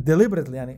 deliberately 0.10 0.58
ya'ni 0.62 0.76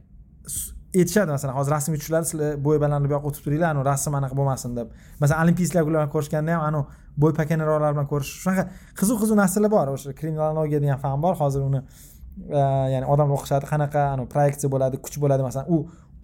aytishadi 0.96 1.32
masalan 1.36 1.56
hozir 1.60 1.72
rasmga 1.76 1.98
tushishadi 2.02 2.28
sizlar 2.32 2.58
bo'y 2.68 2.80
balandlik 2.84 3.12
bu 3.12 3.16
yoqqa 3.18 3.30
o'tib 3.32 3.44
turinglar 3.46 3.70
anavi 3.74 3.86
rasm 3.92 4.16
anaqa 4.20 4.36
bo'lmasin 4.40 4.76
deb. 4.80 4.88
Masalan 5.22 5.44
olimpiysklar 5.46 5.86
bilan 5.90 6.12
ko'rishganda 6.16 6.56
ham 6.56 6.64
anavi 6.70 6.86
bo'y 7.24 7.34
pakanaroqlar 7.40 7.96
bilan 7.96 8.08
ko'rish 8.12 8.32
shunaqa 8.44 8.64
qiziq 9.00 9.18
qiziq 9.22 9.38
narsalar 9.42 9.72
bor. 9.76 9.94
O'sha 9.96 10.16
kriminologiya 10.20 10.80
degan 10.86 11.00
fan 11.04 11.22
bor. 11.26 11.36
Hozir 11.44 11.62
uni 11.70 11.82
e, 11.82 12.62
ya'ni 12.94 13.06
odamlar 13.14 13.36
o'qishadi 13.40 13.72
qanaqa 13.74 14.06
anavi 14.16 14.28
proyeksiya 14.36 14.74
bo'ladi 14.76 15.02
kuch 15.06 15.18
bo'ladi. 15.24 15.48
Masalan 15.50 15.68
u 15.76 15.78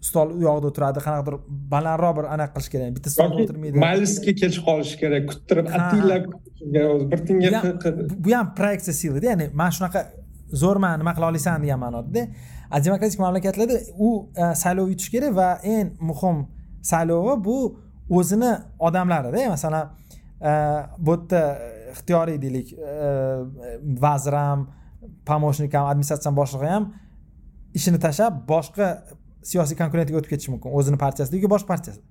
stol 0.08 0.34
u 0.38 0.42
yoqda 0.48 0.72
o'tiradi 0.72 1.06
qanaqadir 1.06 1.36
balandroq 1.74 2.14
bir 2.18 2.26
anaqa 2.36 2.54
qilish 2.56 2.72
kerak 2.74 2.92
bitta 2.98 3.14
stolda 3.16 3.42
o'tirmaydi. 3.46 3.82
majlisga 3.86 4.34
kech 4.42 4.58
qolishi 4.68 5.00
kerak 5.02 5.24
kuttirib 5.32 5.72
ataylab 5.78 6.24
bir 7.12 7.26
tinga 7.28 7.62
bu 8.26 8.36
ham 8.38 8.54
proyeksiya 8.60 8.96
siyligida 9.02 9.32
ya'ni 9.34 9.48
mana 9.62 9.72
shunaqa 9.78 10.02
zo'rman 10.64 11.00
nima 11.02 11.14
qila 11.18 11.32
olasan 11.32 11.66
degan 11.66 11.80
ma'nodada 11.86 12.24
demokratik 12.72 13.20
mamlakatlarda 13.20 13.74
u 13.98 14.30
e, 14.36 14.56
saylov 14.56 14.90
yutish 14.90 15.10
kerak 15.12 15.36
va 15.36 15.50
eng 15.64 15.92
muhim 16.00 16.46
saylovi 16.82 17.44
bu 17.46 17.58
o'zini 18.10 18.52
odamlarida 18.80 19.42
e, 19.42 19.50
masalan 19.50 19.92
e, 20.42 20.52
bu 20.98 21.12
yerda 21.12 21.42
ixtiyoriy 21.92 22.42
deylik 22.42 22.74
vazir 24.02 24.34
ham 24.34 24.68
помощник 25.26 25.74
ham 25.74 25.86
administratsiya 25.86 26.36
boshlig'i 26.36 26.70
ham 26.70 26.94
ishini 27.74 28.00
tashlab 28.00 28.42
boshqa 28.50 28.90
siyosiy 29.44 29.78
konkurentga 29.78 30.18
o'tib 30.18 30.30
ketishi 30.34 30.52
mumkin 30.52 30.74
o'zini 30.80 30.98
partiyasida 30.98 31.38
yoki 31.38 31.52
boshqa 31.54 31.68
partiyasida. 31.68 32.06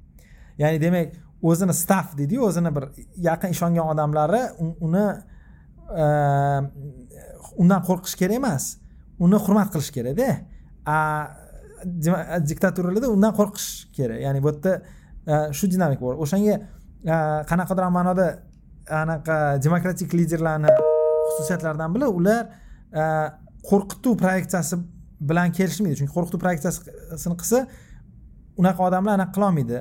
Ya'ni 0.58 0.80
demak 0.80 1.14
o'zini 1.42 1.74
staff 1.74 2.16
deydiyu 2.18 2.42
o'zini 2.48 2.74
bir 2.76 2.84
yaqin 3.28 3.54
ishongan 3.56 3.90
odamlari 3.94 4.42
uni 4.80 5.06
undan 7.62 7.82
qo'rqish 7.88 8.16
kerak 8.20 8.36
emas. 8.40 8.70
Uni 9.24 9.38
hurmat 9.44 9.68
qilish 9.74 9.90
kerakda. 9.96 10.28
Diktaturalarda 12.50 13.08
undan 13.16 13.32
qo'rqish 13.38 13.70
kerak. 13.96 14.18
Ya'ni 14.26 14.40
bu 14.44 14.48
yerda 14.52 14.72
shu 15.58 15.64
dinamika 15.72 16.02
bor 16.06 16.16
o'shanga 16.24 16.54
qanaqadir 17.50 17.84
ma'noda 17.98 18.26
anaqa 19.02 19.36
demokratik 19.66 20.08
liderlarni 20.18 20.70
xususiyatlaridan 21.26 21.90
biri 21.96 22.06
ular 22.18 22.42
qo'rqituv 23.70 24.14
proyeksiyasi 24.22 24.74
bilan 25.30 25.48
kelishmaydi. 25.58 25.94
Chunki 26.00 26.12
qo'rqituv 26.16 26.40
proyeksiyasini 26.44 27.36
qilsa 27.42 27.58
unaqa 28.60 28.80
odamlar 28.88 29.12
anaqa 29.18 29.32
qilolmaydi 29.36 29.76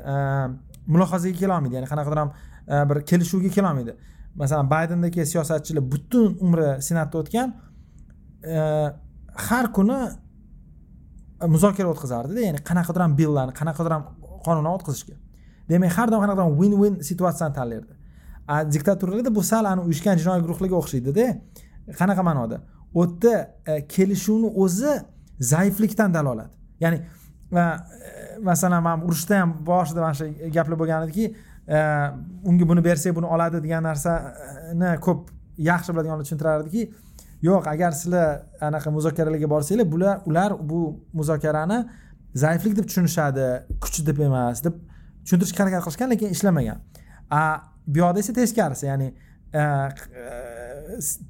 mulohazaga 0.93 1.35
kelolmaydi 1.41 1.73
ya'ni 1.77 1.87
qanaqadir 1.93 2.19
ham 2.21 2.29
bir 2.89 2.97
kelishuvga 3.09 3.49
kelolmaydi 3.57 3.93
masalan 4.41 4.67
baydendagi 4.75 5.25
siyosatchilar 5.31 5.83
butun 5.93 6.29
umri 6.45 6.67
senatda 6.87 7.15
o'tgan 7.21 7.47
har 9.35 9.71
kuni 9.73 9.99
e, 11.43 11.47
muzokara 11.47 11.89
o'tkazardida 11.93 12.41
ya'ni 12.47 12.59
qanaqadir 12.69 13.01
ham 13.05 13.17
billarni 13.17 13.53
qanaqadir 13.59 13.91
ham 13.95 14.03
qonunni 14.45 14.71
o'tkazishga. 14.77 15.15
Demak 15.69 15.91
har 15.97 16.11
doim 16.11 16.21
qanaqadir 16.25 16.57
win 16.61 16.73
win 16.81 17.01
situatsiyani 17.09 17.55
tanlardi 17.59 17.93
a 18.47 18.71
diktaturalarda 18.71 19.35
bu 19.35 19.43
sal 19.43 19.65
ani 19.65 19.81
uyushgan 19.81 20.17
jinoiy 20.17 20.41
guruhlarga 20.45 20.75
o'xshaydida 20.81 21.25
qanaqa 21.99 22.23
ma'noda? 22.29 22.57
U 22.93 23.05
yerda 23.05 23.33
kelishuvni 23.87 24.49
o'zi 24.63 24.93
zaiflikdan 25.39 26.13
dalolat. 26.13 26.51
Ya'ni 26.79 26.97
e, 27.51 27.63
masalan 28.41 28.83
man 28.83 29.05
urushda 29.07 29.39
ham 29.41 29.53
boshida 29.65 30.01
mana 30.01 30.13
shu 30.19 30.25
gaplar 30.55 30.77
bo'lgan 30.81 31.07
ediki 31.07 31.25
e, 31.67 31.77
unga 32.49 32.67
buni 32.69 32.83
bersak 32.89 33.15
buni 33.15 33.27
oladi 33.35 33.63
degan 33.65 33.83
narsani 33.89 34.91
ko'p 35.05 35.31
yaxshi 35.69 35.93
biladiganlar 35.93 36.23
tushuntirar 36.25 36.61
ediki 36.63 36.91
yo'q 37.43 37.67
agar 37.67 37.91
sizlar 37.91 38.29
anaqa 38.61 38.91
muzokaralarga 38.91 39.49
borsanglar 39.49 39.91
bular 39.91 40.15
ular 40.29 40.51
bu 40.69 40.79
muzokarani 41.13 41.79
zaiflik 42.43 42.77
deb 42.77 42.87
tushunishadi 42.89 43.47
kuch 43.83 43.99
deb 44.07 44.19
emas 44.27 44.63
deb 44.65 44.79
tushuntirishga 45.25 45.63
harakat 45.63 45.83
qilishgan 45.85 46.09
lekin 46.13 46.29
ishlamagan. 46.35 46.81
A 47.31 47.43
bu 47.87 47.99
yoqda 48.03 48.19
esa 48.19 48.33
teskarisi 48.33 48.85
ya'ni 48.85 49.09
e, 49.53 49.59
e, 49.59 49.63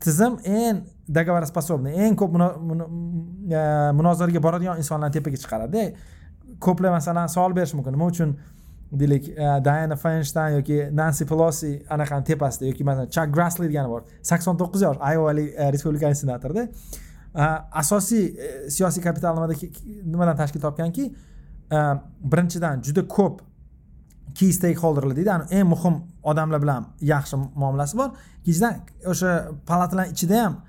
tizim 0.03 0.37
eng 0.45 0.83
договороспособный 1.17 1.93
eng 2.05 2.15
ko'p 2.21 2.37
e, 2.37 3.61
munozaraga 3.99 4.43
boradigan 4.47 4.81
insonlarni 4.81 5.13
tepaga 5.17 5.41
chiqaradi. 5.43 5.85
Ko'plar 6.59 6.93
masalan 6.97 7.27
savol 7.27 7.55
berishi 7.57 7.77
mumkin. 7.77 7.97
Nima 7.97 8.09
uchun 8.13 8.37
deylik 8.91 9.29
eh, 9.29 9.59
diana 9.65 9.95
faynstein 9.95 10.57
yoki 10.57 10.79
nansi 10.91 11.25
pelosi 11.25 11.71
anaqani 11.89 12.23
tepasida 12.23 12.65
yoki 12.69 12.83
masalan 12.83 13.09
chak 13.09 13.31
grasli 13.35 13.69
degani 13.69 13.89
bor. 13.89 14.03
sakson 14.21 14.57
to'qqiz 14.57 14.83
yosh 14.87 14.99
ayovalik 14.99 15.53
eh, 15.57 15.71
respublikaning 15.73 16.17
senatorda. 16.17 16.67
Eh, 17.35 17.57
asosiy 17.81 18.25
siyosiy 18.69 19.03
kapital 19.03 19.33
nimada 19.35 19.53
nimadan 20.03 20.37
tashkil 20.37 20.61
topganki 20.61 21.13
birinchidan 22.33 22.81
juda 22.85 23.07
ko'p 23.07 23.41
key 24.35 24.51
stakeholderlar 24.53 25.15
deydi. 25.15 25.31
Eng 25.57 25.67
muhim 25.73 25.95
odamlar 26.23 26.61
bilan 26.61 26.85
yaxshi 27.01 27.37
muomalasi 27.37 27.97
bor. 27.97 28.13
Ikkinchidan 28.41 29.09
o'sha 29.11 29.31
palatalar 29.65 30.05
ichida 30.13 30.43
ham 30.43 30.61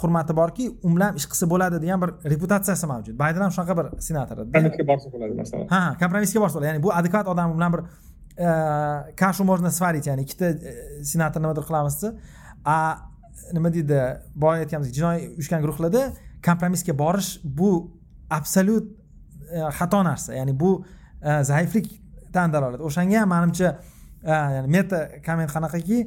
hurmati 0.00 0.36
borki 0.36 0.68
u 0.82 0.94
bilan 0.94 1.16
ish 1.16 1.26
qilsa 1.30 1.46
bo'ladi 1.52 1.80
degan 1.82 2.00
bir 2.02 2.10
reputatsiyasi 2.32 2.86
mavjud. 2.92 3.18
Bayden 3.18 3.40
ham 3.46 3.52
shunaqa 3.56 3.74
bir 3.78 3.86
senator 4.08 4.36
kompromisga 4.44 4.86
borsa 4.90 5.12
bo'ladi 5.14 5.34
masalan. 5.42 5.66
Ha 5.74 5.82
kompromisga 6.02 6.40
borsa 6.44 6.54
bo'ladi. 6.58 6.70
Ya'ni 6.70 6.82
bu 6.86 6.90
adekvat 7.00 7.26
odam 7.34 7.54
bilan 7.56 7.72
bir 7.74 7.82
kashu 9.22 9.44
можно 9.44 9.70
сварить 9.70 10.06
ya'ni 10.10 10.22
ikkita 10.26 10.48
senator 11.12 11.40
nimadir 11.44 11.64
qilamiz 11.68 11.94
desa 11.96 12.08
a 12.64 12.78
nima 13.52 13.68
deydi 13.74 13.98
boya 14.42 14.58
aytganimizdek 14.64 14.94
jinoiy 14.98 15.20
uyushgan 15.38 15.60
guruhlarda 15.64 16.02
kompromisga 16.46 16.92
borish 17.02 17.30
bu 17.44 17.70
absolyut 18.38 18.86
xato 19.78 20.00
narsa. 20.04 20.34
Ya'ni 20.40 20.52
bu 20.62 20.70
zaiflik 21.50 21.86
tan 22.34 22.52
dalolat. 22.52 22.80
O'shanga 22.88 23.20
ham 23.20 23.28
manimcha 23.34 23.68
ya'ni 24.56 24.68
meta 24.76 25.00
komment 25.26 25.50
qanaqaki 25.56 25.98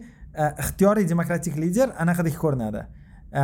ixtiyoriy 0.64 1.06
demokratik 1.14 1.56
lider 1.64 1.90
anaqadek 2.04 2.36
ko'rinadi 2.44 2.82
Э, 3.36 3.42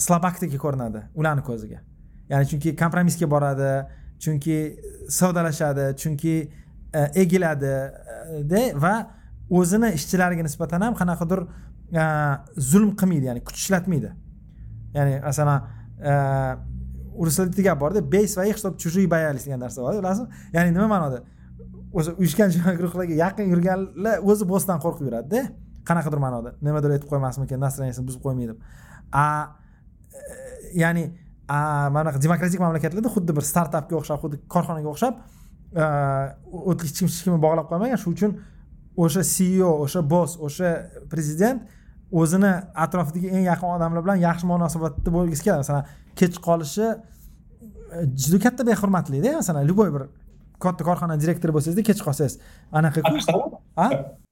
slabakdagi 0.00 0.56
ko'rinadi 0.56 1.02
ularni 1.14 1.42
ko'ziga. 1.44 1.82
Ya'ni 2.30 2.46
chunki 2.48 2.70
kompromisga 2.76 3.26
boradi 3.28 3.72
chunki 4.24 4.56
savdolashadi 5.12 5.96
chunki 6.00 6.34
e, 6.94 7.00
egiladida 7.22 8.60
e, 8.60 8.62
va 8.84 8.94
o'zini 9.50 9.90
ishchilariga 9.98 10.46
nisbatan 10.46 10.86
ham 10.86 10.94
qanaqadir 11.00 11.42
e, 11.44 12.04
zulm 12.70 12.94
qilmaydi 13.00 13.28
ya'ni 13.30 13.42
kuch 13.48 13.58
ishlatmaydi 13.62 14.12
ya'ni 14.94 15.18
masalan 15.26 15.68
ruslarda 17.26 17.62
gap 17.68 17.80
borda 17.80 18.00
bey 18.14 18.26
своих 18.26 18.56
чтобы 18.56 18.78
чужие 18.78 19.06
боялись 19.06 19.44
degan 19.44 19.60
narsa 19.60 19.82
bor 19.82 19.92
bilasizmi? 20.00 20.28
Ya'ni 20.52 20.72
nima 20.72 20.88
ma'noda? 20.94 21.18
O'sha 21.92 22.12
uyushgan 22.20 22.50
guruhlarga 22.80 23.14
yaqin 23.24 23.52
yurganlar 23.52 24.16
o'zi 24.30 24.48
bosdan 24.48 24.80
qo'rqib 24.84 25.04
yuradida. 25.08 25.42
Qanaqadir 25.88 26.20
ma'noda. 26.26 26.50
Nimadir 26.66 26.96
aytib 26.96 27.08
qo'ymasmikin 27.12 27.60
настроениесini 27.66 28.06
buzib 28.08 28.22
qo'ymaydi 28.26 28.52
deb 28.54 28.58
ya'ni 30.82 31.04
mana 31.48 32.04
bunaqa 32.04 32.22
demokratik 32.26 32.60
mamlakatlarda 32.64 33.10
xuddi 33.16 33.32
bir 33.36 33.44
startapga 33.52 33.94
o'xshab 34.00 34.18
xuddi 34.24 34.36
korxonaga 34.54 34.88
o'xshab 34.94 35.14
hech 36.82 36.92
kim 36.96 37.06
hech 37.08 37.22
kimni 37.24 37.40
bog'lab 37.46 37.66
qo'ymagan 37.70 37.98
shuning 38.02 38.16
uchun 38.18 38.32
o'sha 39.04 39.22
ceo 39.34 39.70
o'sha 39.84 40.00
boss 40.12 40.32
o'sha 40.46 40.68
prezident 41.12 41.58
o'zini 42.20 42.52
atrofidagi 42.84 43.28
eng 43.36 43.44
yaqin 43.50 43.68
odamlar 43.76 44.02
bilan 44.06 44.18
yaxshi 44.28 44.46
munosabatda 44.52 45.10
bo'lgisi 45.16 45.42
keladi. 45.46 45.60
Masalan 45.64 45.84
kech 46.20 46.36
qolishi 46.46 46.86
juda 48.22 48.38
katta 48.44 48.62
behurmatlida 48.70 49.30
masalan 49.40 49.64
любой 49.70 49.88
bir 49.94 50.02
katta 50.64 50.82
korxona 50.88 51.14
direktori 51.22 51.52
bo'lsangiz 51.56 51.76
kech 51.90 52.00
qolsangiz 52.06 52.34
anaqa 52.78 52.98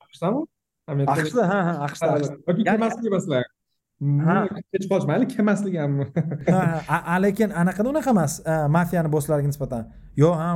aqshdami 0.05 0.41
aqshda 1.15 1.43
ha 1.51 1.59
ha 1.67 1.73
aqshda. 1.87 2.07
Masalan 2.85 3.45
kech 4.03 4.87
qolish 4.91 5.07
mayli 5.11 5.27
kelmasligi 5.31 5.79
ham. 5.79 5.93
Ha 6.89 7.19
lekin 7.25 7.51
anaqada 7.61 7.89
unaqa 7.93 8.11
emas. 8.15 8.33
Mafiyani 8.77 9.11
bosslariga 9.15 9.49
nisbatan. 9.53 9.85
Yo'q 10.23 10.35
ha 10.41 10.49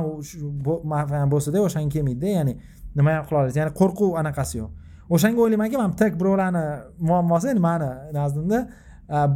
mafiyani 0.93 1.31
bossida 1.31 1.61
o'shanga 1.67 1.89
kelmaydida 1.95 2.27
ya'ni 2.37 2.53
nima 2.97 3.11
ham 3.17 3.23
qila 3.27 3.37
olasiz 3.41 3.57
ya'ni 3.61 3.71
qo'rquv 3.81 4.11
anaqasi 4.21 4.55
yo'q. 4.61 4.71
O'shanga 5.15 5.39
o'ylaymanki 5.45 5.77
man 5.81 5.95
tak 6.01 6.19
birovlarni 6.19 6.63
muammosi 7.09 7.47
endi 7.53 7.63
mani 7.69 7.89
nazdimda 8.17 8.59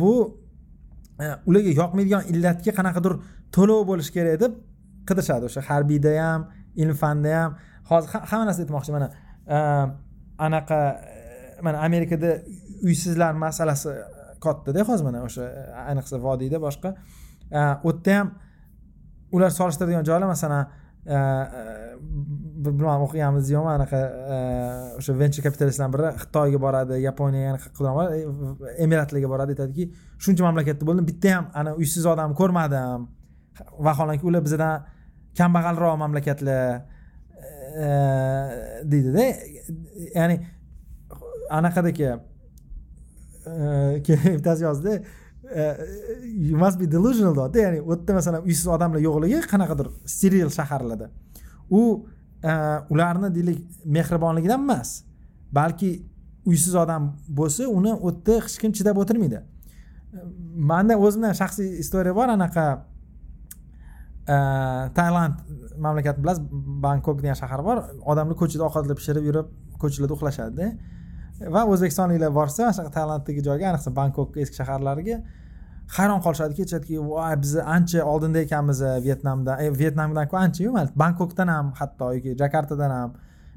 bu 0.02 0.12
ularga 1.50 1.72
yoqmaydigan 1.82 2.24
illatga 2.32 2.72
qanaqadir 2.80 3.14
to'lov 3.56 3.82
bo'lishi 3.90 4.12
kerak 4.18 4.36
deb 4.44 4.54
qidirishadi. 5.08 5.44
O'sha 5.50 5.62
harbiyda 5.70 6.12
ham 6.24 6.42
ilm 6.82 6.96
fanda 7.04 7.32
ham. 7.40 7.52
Hozir 7.90 8.10
hamma 8.30 8.44
narsa 8.50 8.62
aytmoqchi 8.66 8.92
mana. 8.96 9.08
Anaqa 10.46 10.80
mana 11.66 11.78
amerikada 11.88 12.30
uysizlar 12.88 13.34
masalasi 13.46 13.90
kattada 14.44 14.84
hozir 14.90 15.06
mana 15.06 15.20
o'sha 15.28 15.44
ayniqsa 15.88 16.16
vodiyda 16.28 16.58
boshqa. 16.68 16.90
U 17.88 17.90
yerda 17.92 18.12
ham 18.20 18.28
ular 19.36 19.52
solishtiradigan 19.60 20.04
joylar 20.10 20.28
masalan 20.36 20.64
bilmadim 22.66 23.04
o'qiganmiz 23.08 23.46
yo'qmi 23.56 23.72
anaqa 23.78 24.00
o'sha 25.00 25.12
venture 25.22 25.44
kapitalistlardan 25.48 25.94
biri 25.96 26.10
xitoyga 26.24 26.60
boradi 26.66 26.96
yaponiyaga 27.08 27.60
emiratlarga 28.86 29.28
boradi 29.34 29.56
aytadiki 29.56 29.84
shuncha 30.24 30.42
mamlakatda 30.48 30.84
bo'ldim 30.90 31.06
bitta 31.12 31.30
ham 31.36 31.46
ana 31.60 31.72
uysiz 31.82 32.06
odam 32.14 32.32
ko'rmadim. 32.40 33.08
Vaholanki 33.88 34.26
ular 34.30 34.42
bizdan 34.48 34.86
kambag'alroq 35.38 35.96
mamlakatlar 36.04 36.82
deydida 38.92 39.26
ya'ni 40.18 40.36
anaqadagi 41.58 42.08
bittasi 44.38 44.64
yozdi 44.64 45.02
you 46.26 46.58
must 46.58 46.80
be 46.80 46.92
delusional 46.92 47.36
deyapti. 47.36 47.60
Ya'ni 47.60 47.82
u 47.82 47.92
yerda 47.94 48.14
masalan 48.14 48.42
uysiz 48.48 48.68
odamlar 48.68 49.00
yo'qligi 49.08 49.42
qanaqadir 49.52 49.88
steril 50.14 50.50
shaharlarda. 50.58 51.10
U 51.70 51.82
ularni 52.94 53.30
deylik 53.36 53.60
mehribonligidan 53.86 54.62
emas 54.66 55.04
balki 55.52 55.90
uysiz 56.46 56.76
odam 56.76 57.12
bo'lsa 57.40 57.68
uni 57.68 57.94
u 57.94 58.12
yerda 58.12 58.38
hech 58.46 58.58
kim 58.62 58.72
chidab 58.78 59.02
o'tirmaydi. 59.04 59.42
Manda 60.72 60.98
o'zimdan 61.06 61.36
shaxsiy 61.42 61.68
istoriya 61.84 62.16
bor 62.16 62.30
anaqa 62.38 62.66
tailand 64.98 65.36
mamlakatni 65.86 66.24
bilasiz 66.24 66.44
bangkok 66.86 67.18
degan 67.22 67.38
shahar 67.44 67.62
bor. 67.68 67.78
Odamlar 68.12 68.36
ko'chada 68.42 68.64
ovqatlar 68.70 68.96
pishirib 69.02 69.24
yurib 69.30 69.48
ko'chalarda 69.82 70.14
uxlashadida 70.18 70.68
va 71.56 71.66
o'zbekistonliklar 71.66 72.34
borsa 72.34 72.64
mana 72.64 72.74
shunaqa 72.78 72.94
tailanddagi 72.98 73.44
joyga 73.48 73.70
ayniqsa 73.72 73.94
bangkok 73.96 74.38
eski 74.44 74.56
shaharlariga 74.62 75.18
hayron 75.98 76.22
qolishadi 76.26 76.56
kechadiki 76.60 77.00
voy 77.00 77.36
biz 77.44 77.56
ancha 77.76 78.06
oldinda 78.06 78.40
ekanmiz 78.46 78.82
e, 78.82 78.92
vyetnamdan 79.08 79.60
e, 79.64 79.70
vyetnamdan 79.82 80.28
ku 80.28 80.38
anchayu 80.38 80.74
bangkokdan 81.04 81.48
ham 81.48 81.74
hatto 81.80 82.14
yoki 82.14 82.36
jakartadan 82.38 82.92
ham. 82.92 83.14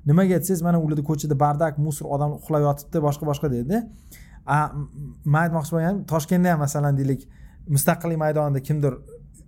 Nimaga 0.07 0.39
desangiz 0.41 0.63
mana 0.63 0.79
ularda 0.81 1.03
ko'chada 1.11 1.39
bardak 1.45 1.79
musor 1.79 2.07
odam 2.17 2.33
uxlab 2.39 2.63
yotibdi 2.69 2.99
boshqa 3.07 3.25
boshqa 3.31 3.51
deydi 3.55 3.77
man 4.47 5.41
aytmoqchi 5.45 5.73
bo'lganim 5.75 6.01
toshkentda 6.13 6.51
ham 6.53 6.61
masalan 6.67 6.97
deylik 6.97 7.29
mustaqillik 7.77 8.19
maydonida 8.25 8.61
kimdir 8.69 8.99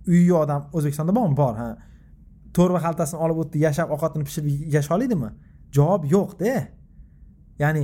uyi 0.07 0.33
odam 0.33 0.69
o'zbekistonda 0.73 1.15
bormi? 1.15 1.35
Bor 1.37 1.55
ha. 1.61 1.69
To'rva 2.55 2.79
xaltasini 2.85 3.19
olib 3.25 3.43
o'tdi 3.43 3.61
yashab 3.67 3.93
ovqatini 3.95 4.23
pishirib 4.27 4.73
yasha 4.75 4.95
oladimi 4.95 5.29
javob 5.77 6.09
yo'qda. 6.15 6.55
Ya'ni 7.61 7.83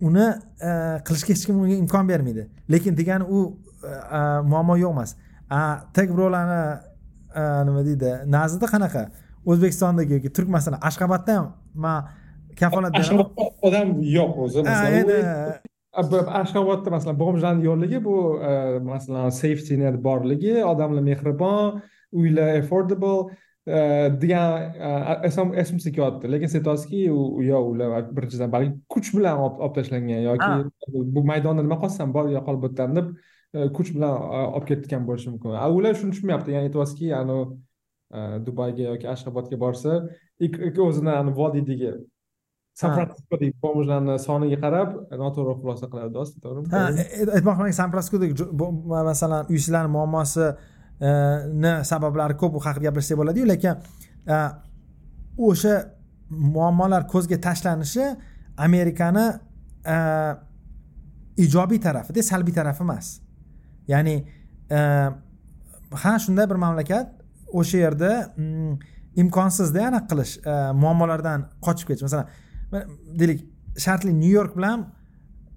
uni 0.00 0.26
e, 0.26 0.70
qilishga 1.06 1.34
hech 1.34 1.46
kim 1.46 1.60
unga 1.62 1.76
imkon 1.76 2.08
bermaydi. 2.08 2.46
Lekin 2.70 2.96
degani 2.98 3.24
u 3.24 3.42
e, 3.82 3.88
e, 3.88 4.20
muammo 4.50 4.76
yo'q 4.78 4.92
emas. 4.94 5.16
Tag 5.96 6.12
birovlarni 6.12 6.60
nima 7.68 7.84
deydi 7.86 8.14
nazdida 8.30 8.70
qanaqa? 8.70 9.08
O'zbekistondagi 9.48 10.18
yoki 10.18 10.32
turk 10.34 10.48
masalan 10.52 10.80
ashxobodda 10.90 11.38
ham 11.38 11.52
man 11.74 12.08
kafolat 12.60 12.96
ashxobodda 13.00 13.50
odam 13.68 13.94
yo'q 14.16 14.40
o'zi 14.44 14.64
ashxobodda 16.42 16.94
masalan 16.96 17.20
bomjlarni 17.22 17.68
yo'qligi 17.68 18.02
bu 18.08 18.16
masalan 18.92 19.30
safety 19.42 19.78
net 19.82 19.96
borligi 20.08 20.58
odamlar 20.72 21.06
mehribon 21.10 21.80
uylar 22.12 22.58
affordable 22.60 23.30
degan 24.22 25.24
esimizga 25.62 25.90
kelyapti 25.96 26.30
lekin 26.32 26.48
aytyapsizki 26.58 27.00
u 27.12 27.42
yo'q 27.44 27.70
ular 27.72 28.06
birinchidan 28.16 28.52
balki 28.54 28.70
kuch 28.94 29.10
bilan 29.16 29.42
olib 29.46 29.74
tashlangan 29.78 30.22
yoki 30.28 30.50
bu 31.14 31.24
maydonda 31.30 31.62
nima 31.66 31.78
qolsam 31.82 32.14
bor 32.16 32.30
yo'qolib 32.36 32.68
o'tdim 32.68 32.94
deb 32.98 33.08
kuch 33.76 33.90
bilan 33.94 34.14
olib 34.56 34.68
ketgan 34.70 35.08
bo'lishi 35.08 35.32
mumkin 35.32 35.56
ular 35.78 35.98
shuni 36.00 36.14
tushunmayapti 36.14 36.54
ya'ni 36.56 36.70
aytyapsizki 36.70 37.10
anavi 37.22 38.44
dubayga 38.46 38.84
yoki 38.92 39.10
ashxobodga 39.14 39.60
borsa 39.64 39.98
o'zini 40.88 41.34
vodiydagi 41.40 41.92
san 42.78 42.94
fransiskoda 42.94 43.50
bomjlarni 43.62 44.16
soniga 44.22 44.58
qarab 44.64 44.90
noto'g'ri 45.22 45.54
xulosa 45.60 45.86
qiladi 45.92 46.24
to'g'rimi 46.44 46.68
ha 46.74 46.82
aytmoqchimanki 47.36 47.76
san 47.80 47.92
fransiskodagi 47.92 48.34
masalan 48.92 49.50
uysizlarni 49.54 49.90
muammosi 49.96 50.46
ni 51.00 51.72
sabablari 51.84 52.36
ko'p 52.36 52.56
u 52.58 52.62
haqida 52.64 52.88
gaplashsak 52.88 53.18
bo'ladiyu 53.20 53.46
lekin 53.48 53.74
э, 54.26 54.48
o'sha 55.48 55.74
muammolar 56.30 57.06
ko'zga 57.12 57.38
tashlanishi 57.46 58.04
amerikani 58.56 59.26
э, 59.94 60.34
ijobiy 61.44 61.80
tarafida 61.80 62.22
salbiy 62.22 62.54
tarafi 62.54 62.82
emas. 62.82 63.20
Ya'ni 63.88 64.16
э, 64.70 65.10
ha 66.02 66.18
shunday 66.18 66.46
bir 66.50 66.58
mamlakat 66.64 67.14
o'sha 67.52 67.78
yerda 67.84 68.12
mm, 68.36 68.74
imkonsizda 69.22 69.86
anaqa 69.90 70.08
qilish 70.10 70.34
muammolardan 70.82 71.46
qochib 71.62 71.86
ketish. 71.88 72.06
Masalan 72.08 72.26
deylik 73.20 73.46
shartli 73.78 74.12
nyu 74.12 74.32
york 74.34 74.56
bilan 74.56 74.86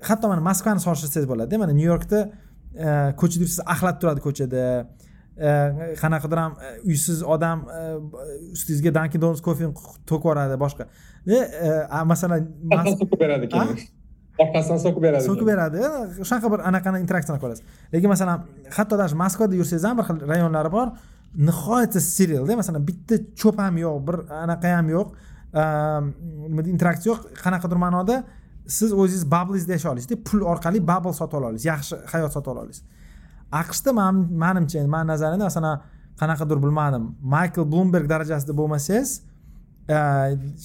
hatto 0.01 0.29
mana 0.29 0.41
moskvani 0.41 0.81
solishtirsangiz 0.85 1.29
bo'ladida 1.29 1.59
mana 1.61 1.73
nyu 1.77 1.87
yorkda 1.89 2.19
e, 2.25 2.87
ko'chada 3.19 3.43
yursangiz 3.43 3.59
axlat 3.73 4.01
turadi 4.01 4.23
ko'chada 4.27 4.63
qanaqadir 6.01 6.37
ham 6.43 6.53
uysiz 6.89 7.23
odam 7.35 7.63
ustingizga 8.55 8.91
dankin 8.99 9.21
donus 9.23 9.41
kofe 9.47 9.65
to'kib 10.09 10.25
yuboradi 10.25 10.55
boshqa. 10.65 10.83
Masalan 12.11 12.39
beradi 13.23 13.47
keyin. 13.53 13.77
Orqasidan 14.43 14.79
so'kib 14.85 15.01
beradi 15.05 15.23
so'kib 15.29 15.47
beradi. 15.51 15.79
Shunaqa 16.27 16.47
bir 16.53 16.59
anaqani 16.69 16.97
interaktsiyani 17.05 17.41
ko'rasiz. 17.43 17.63
Lekin 17.93 18.09
masalan 18.13 18.37
hatto 18.77 18.95
даже 19.01 19.15
moskvada 19.23 19.55
yursangiz 19.61 19.83
ham 19.89 19.95
bir 19.99 20.05
xil 20.09 20.17
rayonlari 20.33 20.71
bor 20.77 20.87
nihoyatda 21.47 21.99
sterilda 22.11 22.53
masalan 22.61 22.81
bitta 22.89 23.15
cho'p 23.41 23.57
ham 23.65 23.75
yo'q 23.85 23.97
bir 24.07 24.17
anaqa 24.45 24.67
ham 24.77 24.87
yo'q. 24.95 25.07
Nima 26.51 26.61
interaksiya 26.75 27.09
yo'q. 27.11 27.19
Qanaqadir 27.43 27.77
ma'noda 27.85 28.15
siz 28.77 28.89
o'zingiz 29.01 29.25
bablingizda 29.35 29.73
yashay 29.77 29.91
olasizda 29.93 30.15
pul 30.27 30.41
orqali 30.51 30.79
babl 30.91 31.11
sotib 31.19 31.35
ola 31.39 31.47
olasiz 31.51 31.65
yaxshi 31.71 31.95
hayot 32.13 32.31
sotib 32.35 32.51
ola 32.53 32.61
olasiz 32.65 32.83
aqshda 33.61 33.91
manimcha 34.43 34.87
mani 34.95 35.07
nazarimda 35.13 35.45
masalan 35.49 35.81
qanaqadir 36.21 36.57
bilmadim. 36.63 37.03
Maykl 37.35 37.65
blumberg 37.71 38.07
darajasida 38.13 38.53
bo'lmasangiz 38.59 39.09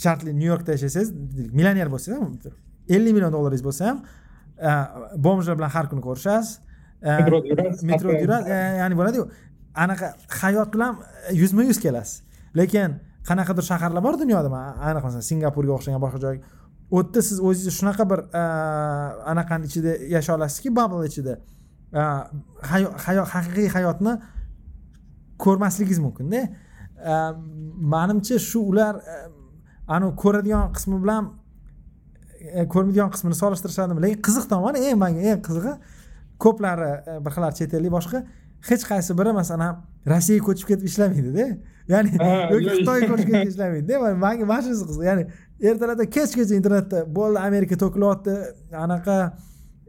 shartli 0.02 0.30
nyu 0.40 0.48
yorkda 0.52 0.70
yashasangiz 0.76 1.08
millioner 1.58 1.88
bo'lsangiz 1.94 2.52
ellik 2.94 3.12
million 3.16 3.32
dollaringiz 3.36 3.64
bo'lsa 3.68 3.82
ham 3.90 3.98
bomjlar 5.26 5.54
bilan 5.58 5.70
har 5.76 5.86
kuni 5.90 6.02
ko'rishasiz. 6.08 6.60
Metroda 7.02 7.46
yurasiz 7.52 7.82
metroda 7.90 8.20
yurasiz 8.24 8.48
ya'ni 8.80 8.94
bo'ladiku 9.00 9.24
anaqa 9.84 10.06
hayot 10.40 10.68
bilan 10.74 10.92
yuzma 11.42 11.62
yuz 11.70 11.78
kelasiz. 11.84 12.22
Lekin 12.60 12.90
qanaqadir 13.28 13.64
shaharlar 13.70 14.02
bor 14.06 14.14
dunyoda 14.22 14.48
ayniqsa 14.86 15.06
masalan 15.08 15.26
singapurga 15.30 15.72
o'xshagan 15.76 16.00
boshqa 16.04 16.20
joy 16.24 16.36
u 16.94 16.96
yerda 17.00 17.20
siz 17.28 17.38
o'zingizni 17.46 17.74
shunaqa 17.80 18.04
bir 18.10 18.20
anaqani 19.32 19.64
ichida 19.68 19.92
yashay 20.14 20.34
olasizki 20.38 20.70
babl 20.78 21.04
ichida 21.10 21.34
haqiqiy 21.92 23.68
hayotni 23.76 24.12
ko'rmasligingiz 25.44 26.00
mumkinda. 26.06 26.40
Manimcha 27.94 28.38
shu 28.38 28.60
ular 28.70 28.94
anavi 29.86 30.12
ko'radigan 30.22 30.72
qismi 30.76 30.96
bilan 31.02 31.22
ko'rmaydigan 32.72 33.10
qismini 33.14 33.36
solishtirishadimi 33.42 34.00
lekin 34.04 34.20
qiziq 34.26 34.44
tomoni 34.52 34.78
eng 34.88 34.98
manga 35.02 35.22
eng 35.30 35.40
qizig'i 35.46 35.72
ko'plari 36.44 36.90
bir 37.24 37.30
xillar 37.34 37.52
chet 37.58 37.74
ellik 37.78 37.92
boshqa 37.96 38.18
hech 38.68 38.84
qaysi 38.90 39.12
biri 39.18 39.32
masalan 39.40 39.72
rossiyaga 40.12 40.44
ko'chib 40.48 40.66
ketib 40.70 40.86
ishlamaydida. 40.90 41.46
Ya'ni 41.92 42.08
yoki 42.54 42.70
xitoyga 42.78 43.06
ko'chib 43.12 43.28
ketib 43.32 43.50
ishlamaydida. 43.52 43.94
Manga 44.24 44.44
mana 44.52 44.62
shunisi 44.64 44.84
qiziq. 44.88 45.04
Ya'ni 45.10 45.24
ertalarda 45.70 46.04
kechgacha 46.16 46.54
internetda 46.60 46.98
bo'ldi 47.18 47.38
amerika 47.48 47.74
to'kilyapti 47.82 48.34
anaqa 48.84 49.16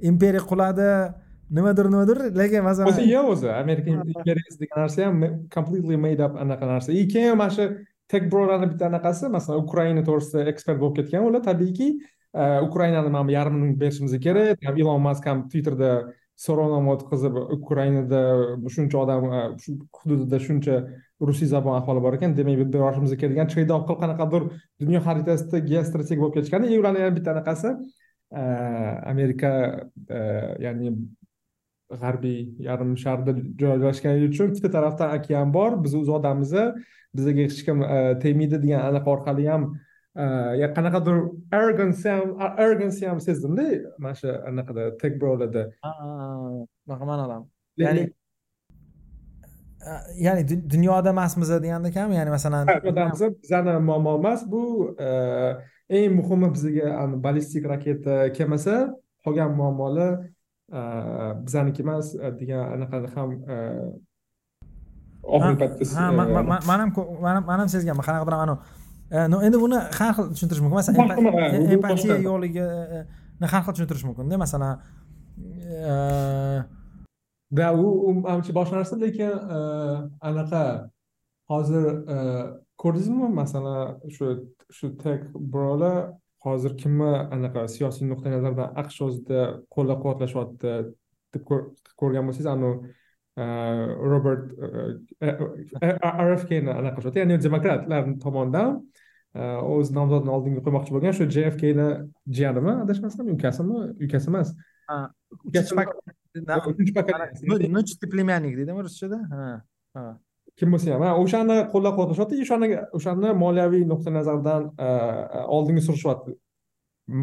imperiya 0.09 0.43
quladi 0.51 0.89
nimadir 1.49 1.85
nimadir 1.93 2.17
lekin 2.35 2.63
masalan 2.63 2.91
o'zi 2.91 3.07
yo'q 3.09 3.31
o'zi 3.33 3.49
amerika 3.51 3.89
imperiyasi 3.95 4.59
degan 4.63 4.83
narsa 4.83 5.05
ham 5.05 5.23
completely 5.55 5.97
made 5.97 6.21
up 6.25 6.35
anaqa 6.35 6.65
narsa. 6.73 6.91
И 6.91 7.07
keyin 7.07 7.37
mana 7.37 7.51
shu 7.51 7.63
tek 8.07 8.31
brolarni 8.31 8.71
bitta 8.73 8.85
anaqasi 8.91 9.29
masalan 9.29 9.63
ukraina 9.63 10.03
to'g'risida 10.07 10.47
ekspert 10.51 10.79
bo'lib 10.81 10.95
ketgan 10.99 11.27
ular 11.29 11.41
tabiiyki 11.49 11.87
ukrainani 12.67 13.09
mana 13.09 13.27
bu 13.27 13.31
yarmini 13.31 13.79
berishimiz 13.79 14.19
kerak. 14.19 14.57
Ilon 14.81 15.01
mask 15.01 15.25
ham 15.25 15.47
twitterda 15.49 15.91
so'rovnoma 16.37 16.93
o'tkazib 16.95 17.33
ukrainada 17.57 18.21
shuncha 18.75 18.97
odam 19.03 19.23
shu 19.63 19.71
hududida 19.99 20.37
shuncha 20.47 20.75
rusiyzabon 21.29 21.79
aholi 21.79 22.01
bor 22.05 22.13
ekan 22.17 22.35
demak 22.37 22.59
berishimiz 22.75 23.15
kerak 23.21 23.33
degan 23.33 23.47
trade 23.53 23.73
off 23.73 23.87
qilib 23.87 24.01
qanaqadir 24.03 24.43
dunyo 24.81 24.99
xaritasida 25.07 25.57
geostrategik 25.71 26.19
bo'lib 26.21 26.35
ketishgan 26.37 26.67
и 26.69 26.77
ularni 26.81 26.99
yana 27.03 27.15
bitta 27.17 27.29
anaqasi 27.35 27.69
amerika 29.13 29.51
ya'ni 30.65 30.93
g'arbiy 31.91 32.39
yarim 32.59 32.97
sharda 32.97 33.31
joylashgani 33.61 34.27
uchun 34.29 34.51
ikkita 34.51 34.71
tarafdan 34.71 35.19
okean 35.19 35.53
bor. 35.53 35.71
Biz 35.83 35.93
uzoqdamiz 36.03 36.53
bizga 37.15 37.41
hech 37.47 37.61
kim 37.65 37.79
tegmaydi 38.23 38.57
degan 38.63 38.81
anaqa 38.89 39.09
orqali 39.15 39.45
ham 39.51 39.63
qanaqadir 40.77 41.17
arrogance 41.57 42.09
ham 42.09 42.27
arrogance 42.41 43.07
ham 43.07 43.19
sezdimda. 43.27 43.65
Mana 43.99 44.15
shu 44.19 44.27
anaqada 44.49 44.83
tek 45.01 45.21
brolarda 45.21 45.63
bunaqa 46.87 47.05
ma'noda 47.11 47.37
ya'ni 47.77 48.03
ya'ni 50.25 50.41
dunyoda 50.73 51.09
emasmiz 51.15 51.49
degandek 51.65 51.95
ham 51.95 52.11
ya'ni 52.17 52.31
masalan 52.37 52.63
bizani 53.43 53.79
muammo 53.89 54.11
emas. 54.19 54.41
Bu 54.51 54.61
eng 55.89 56.11
muhimi 56.19 56.47
bizga 56.55 56.87
ballistik 57.25 57.63
raketa 57.73 58.15
kelmasa 58.37 58.75
qolgan 59.23 59.51
muammolar 59.59 60.11
bizaniki 61.45 61.81
emas 61.85 62.05
degan 62.39 62.63
anaqani 62.75 63.07
ham 63.15 63.29
oxirgi 65.35 65.57
paytda 65.61 66.11
man 66.69 66.79
ham 66.83 66.89
man 67.49 67.59
ham 67.61 67.69
sezganman 67.75 68.05
qanaqadir 68.07 68.35
anavi 68.45 68.59
endi 69.47 69.57
buni 69.63 69.77
har 69.97 70.11
xil 70.15 70.25
tushuntirish 70.33 70.61
mumkin 70.63 70.77
masalan 70.81 71.07
empatiya 71.75 72.15
yo'qligini 72.27 73.47
har 73.53 73.61
xil 73.65 73.73
tushuntirish 73.75 74.05
mumkinda 74.07 74.37
masalan 74.45 74.73
да 77.57 77.67
u 77.73 77.85
manimcha 78.25 78.51
boshqa 78.59 78.75
narsa 78.79 78.95
lekin 79.03 79.33
anaqa 80.29 80.63
hozir 81.51 81.83
ko'rdingizmi 82.81 83.27
masalan 83.41 83.81
shu 84.15 84.25
shu 84.77 84.87
tek 85.03 85.21
brolar 85.53 85.97
hozir 86.45 86.71
kimni 86.81 87.11
anaqa 87.35 87.61
siyosiy 87.75 88.05
nuqtai 88.11 88.31
nazardan 88.35 88.67
aqsh 88.81 88.99
o'zida 89.07 89.41
qo'llab 89.75 89.99
quvvatlashyapti? 90.03 90.71
Deb 91.33 91.43
ko'rgan 92.01 92.23
bo'lsangiz 92.27 92.49
anavi 92.53 92.75
robert 94.11 94.45
rfkni 96.31 96.71
anaqa 96.79 96.95
qilishyapti 96.95 97.19
ya'ni 97.23 97.35
demokratlar 97.47 98.03
tomonidan 98.23 98.69
o'z 99.73 99.87
nomzodini 99.97 100.31
oldinga 100.35 100.61
qo'ymoqchi 100.65 100.91
bo'lgan 100.95 101.13
shu 101.17 101.23
jfkni 101.35 101.87
jiyanimi 102.37 102.73
adashmasam 102.83 103.25
ukasimi 103.35 103.77
ukasi 104.05 104.27
emas? 104.33 104.49
Uchinchi 106.71 108.05
plемянник 108.13 108.53
deydimi 108.59 108.81
ruschada 108.87 109.19
ha 109.33 110.05
kim 110.59 110.73
bo'lsa 110.73 110.93
ham. 110.93 111.05
Ha 111.07 111.13
o'shani 111.23 111.57
qo'llab 111.73 111.93
quvvatlashyapti 111.97 112.41
o'shani 112.45 112.67
o'shani 112.97 113.33
moliyaviy 113.43 113.83
nuqtai 113.91 114.13
nazardan 114.19 114.67
e, 114.85 114.87
e, 114.87 115.43
oldinga 115.55 115.83
surishyapti 115.87 116.35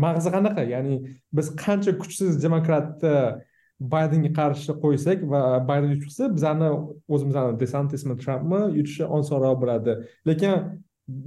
mag'zi 0.04 0.30
qanaqa? 0.36 0.62
Ya'ni 0.74 0.94
biz 1.36 1.50
qancha 1.64 1.92
kuchsiz 2.02 2.40
demokratni 2.44 3.14
baydenga 3.94 4.30
qarshi 4.38 4.72
qo'ysak 4.84 5.24
va 5.32 5.42
bayden 5.68 5.90
yutqizsa 5.96 6.30
bizani 6.36 6.70
o'zimizni 7.14 7.44
desantismi 7.62 8.14
trampmi 8.22 8.60
yutishi 8.78 9.04
osonroq 9.18 9.56
bo'ladi. 9.62 9.96
Lekin 10.28 10.52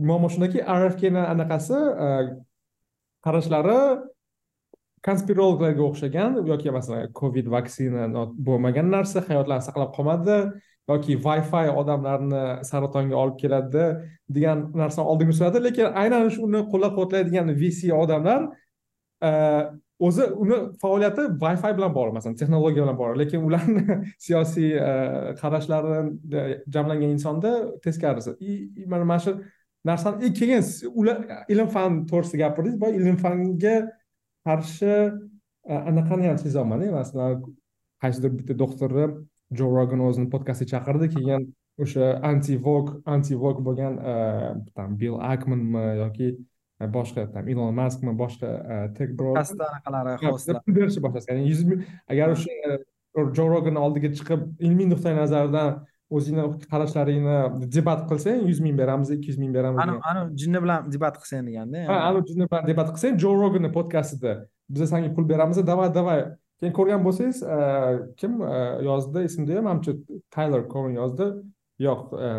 muammo 0.10 0.30
shundaki 0.34 0.64
rfkni 0.84 1.24
anaqasi 1.34 1.80
e, 2.06 2.08
qarashlari 3.26 3.80
konspirologlarga 5.08 5.84
o'xshagan 5.90 6.40
yoki 6.52 6.74
masalan 6.78 7.12
covid 7.20 7.48
vaksina 7.56 8.08
bo'lmagan 8.48 8.90
narsa 8.96 9.24
hayotlarni 9.30 9.66
saqlab 9.70 9.92
qolmadi. 9.98 10.38
Yoki 10.90 11.18
wi 11.26 11.42
fi 11.52 11.66
odamlarni 11.82 12.44
saratonga 12.70 13.16
olib 13.24 13.40
keladi 13.42 13.88
degan 14.38 14.64
narsani 14.82 15.08
oldinga 15.12 15.34
suradi 15.40 15.64
lekin 15.68 16.00
aynan 16.04 16.30
shuni 16.38 16.64
qo'llab 16.72 16.96
quvvatlaydigan 16.96 17.52
vc 17.62 17.92
odamlar 18.04 18.48
e, 19.28 19.32
o'zi 20.00 20.24
uni 20.44 20.58
faoliyati 20.82 21.28
wi 21.44 21.54
fi 21.62 21.74
bilan 21.78 21.94
bog'liq 21.98 22.18
masalan 22.18 22.40
texnologiya 22.40 22.84
bilan 22.86 22.98
bog'liq. 23.02 23.20
Lekin 23.24 23.46
ularni 23.48 24.00
siyosiy 24.26 24.74
e, 24.90 24.92
qarashlari 25.42 26.00
jamlangan 26.74 27.16
insonda 27.16 27.54
teskarisi. 27.86 28.36
Mana 28.88 29.06
mana 29.12 29.20
shu 29.26 29.38
narsani 29.86 30.34
keyin 30.40 30.64
ular 30.94 31.18
ilm 31.54 31.72
fan 31.76 32.04
to'g'risida 32.12 32.44
gapirdingiz. 32.44 32.82
Boya 32.82 33.00
ilm 33.02 33.18
fanga 33.24 33.78
qarshi 34.48 34.94
e, 35.72 35.74
anaqani 35.90 36.30
ham 36.30 36.38
sezyapman 36.46 36.86
masalan 37.00 37.42
qaysidir 38.04 38.38
bitta 38.40 38.60
doktorni 38.64 39.08
jo 39.52 39.70
rogan 39.76 40.00
o'zini 40.08 40.30
podkastga 40.34 40.66
chaqirdi 40.74 41.10
keyin 41.16 41.48
o'sha 41.84 42.20
anti 42.30 42.58
vok 42.68 43.02
anti 43.06 43.36
vok 43.36 43.64
bo'lgan 43.68 43.94
там 44.76 44.98
bill 44.98 45.18
akmanmi 45.34 45.84
yoki 46.04 46.30
boshqa 46.96 47.28
там 47.34 47.48
ilon 47.48 47.76
maskmi 47.82 48.14
boshqa 48.24 48.50
tek 48.98 49.10
anaqalari 49.12 50.18
berishni 50.78 51.02
boshlasa 51.06 51.32
ya'ni 51.32 51.50
yuz 51.52 51.62
agar 52.12 52.28
o'sha 52.36 52.52
jo 53.38 53.46
rogan 53.54 53.76
oldiga 53.86 54.10
chiqib 54.18 54.42
ilmiy 54.68 54.88
nuqtai 54.94 55.14
nazardan 55.22 55.70
o'zingni 56.18 56.44
qarashlaringni 56.72 57.70
debat 57.76 58.04
qilsang 58.10 58.44
yuz 58.50 58.60
ming 58.66 58.76
beramiz 58.82 59.10
ikki 59.16 59.32
yuz 59.32 59.40
ming 59.44 59.54
beramiz 59.58 59.80
anavi 59.84 60.36
jinni 60.42 60.60
bilan 60.66 60.92
debat 60.96 61.16
qilsang 61.22 61.50
deganda 61.50 61.86
ha 61.90 61.96
anavi 62.10 62.26
jinni 62.30 62.46
bilan 62.52 62.68
debat 62.72 62.92
qilsang 62.94 63.18
jo 63.24 63.34
roganni 63.42 63.72
podkastida 63.78 64.34
biza 64.74 64.88
senga 64.92 65.10
pul 65.16 65.26
beramiz 65.34 65.58
давай 65.72 65.90
давай 66.00 66.20
keyin 66.60 66.74
ko'rgan 66.78 67.04
bo'lsangiz 67.06 67.42
e, 67.44 67.58
kim 68.20 68.40
e, 68.42 68.54
yozdi 68.88 69.26
esimda 69.30 69.58
yo'q 69.58 69.66
manimcha 69.68 69.94
tayler 70.36 70.66
koven 70.74 70.96
yozdi. 70.98 71.28
Yo'q 71.88 72.16
e, 72.28 72.30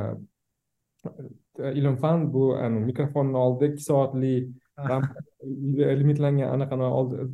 ilm 1.80 1.96
fan 2.02 2.26
bu 2.32 2.44
mikrofonni 2.88 3.36
oldida 3.44 3.72
ikki 3.72 3.84
soatli 3.84 4.32
limitlangan 6.00 6.54
anaqa 6.56 6.76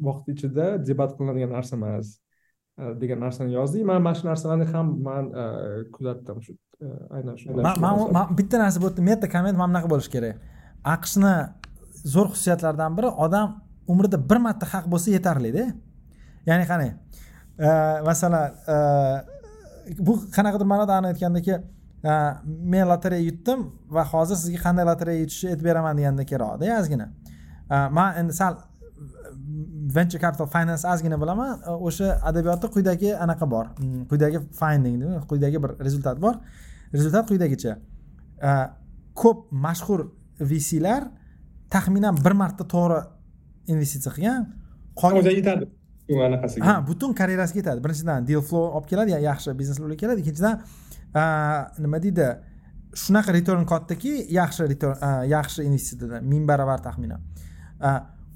vaqt 0.09 0.29
ichida 0.35 0.67
debat 0.89 1.17
qilinadigan 1.17 1.53
narsa 1.57 1.77
emas 1.77 2.13
degan 3.01 3.21
narsani 3.25 3.53
yozdik 3.55 3.85
man 3.91 4.03
mana 4.03 4.17
shu 4.19 4.27
narsalarni 4.29 4.67
ham 4.75 4.87
man 5.09 5.25
kuzatdim 5.97 6.39
shu 6.47 6.55
aynan 7.17 7.37
shu 7.41 7.57
man 8.17 8.37
bitta 8.39 8.61
narsa 8.65 8.83
bu 8.83 8.89
yerda 8.91 9.03
meta 9.11 9.27
komment 9.35 9.57
mana 9.61 9.71
bunaqa 9.73 9.93
bo'lishi 9.93 10.11
kerak. 10.17 10.41
Aqshni 10.95 11.35
zo'r 12.15 12.29
xususiyatlaridan 12.33 12.97
biri 12.99 13.11
odam 13.27 13.49
umrida 13.93 14.19
bir 14.31 14.39
marta 14.47 14.67
haq 14.75 14.85
bo'lsa 14.93 15.09
yetarlida 15.17 15.65
ya'ni 16.47 16.67
qarang 16.71 16.93
e, 17.59 17.69
masalan 18.09 18.45
e, 18.75 18.77
bu 20.07 20.13
qanaqadir 20.37 20.67
ma'noda 20.73 20.99
ani 20.99 21.07
aytgandaki 21.13 21.55
e, 21.55 22.13
men 22.73 22.89
lotereya 22.93 23.23
yutdim 23.31 23.61
va 23.97 24.05
hozir 24.13 24.37
sizga 24.43 24.61
qanday 24.67 24.85
lotereya 24.91 25.25
yutishni 25.25 25.51
aytib 25.53 25.65
beraman 25.71 25.97
deganda 25.99 26.25
kerakda 26.33 26.79
ozgina 26.81 27.09
man 27.99 28.11
endi 28.21 28.33
sal 28.41 28.55
venture 29.97 30.21
capital 30.25 30.47
finance 30.47 30.85
ozgina 30.93 31.17
bilaman 31.23 31.61
o'sha 31.89 32.21
adabiyotda 32.29 32.67
quyidagi 32.75 33.11
anaqa 33.25 33.51
bor. 33.51 33.67
Mm, 33.79 34.05
quyidagi 34.11 34.39
finding 34.61 35.03
quyidagi 35.31 35.63
bir 35.65 35.71
rezultat 35.87 36.21
bor. 36.25 36.35
Rezultat 36.93 37.29
quyidagicha 37.29 37.73
ko'p 39.23 39.39
mashhur 39.67 40.01
vclar 40.41 41.03
taxminan 41.71 42.17
bir 42.25 42.35
marta 42.43 42.65
to'g'ri 42.75 43.01
investitsiya 43.73 44.13
qilgan 44.17 44.43
qolgan 45.01 45.37
yetadi. 45.41 45.71
Anaqasiga 46.09 46.65
ha 46.67 46.75
butun 46.89 47.15
karyerasiga 47.21 47.63
ketadi. 47.63 47.81
Birinchidan 47.85 48.27
deal 48.29 48.43
flow 48.43 48.67
olib 48.77 48.87
keladi 48.91 49.11
yaxshi 49.31 49.55
bizneslar 49.59 49.97
keladi. 50.03 50.21
Ikkinchidan 50.25 50.55
nima 51.85 52.03
deydi? 52.03 52.29
Shunaqa 53.03 53.33
return 53.35 53.65
kattaki 53.73 54.13
yaxshi 54.41 54.69
return 54.73 54.97
yaxshi 55.37 55.65
investitsiyadan 55.69 56.25
ming 56.33 56.45
baravar 56.51 56.83
taxminan. 56.87 57.21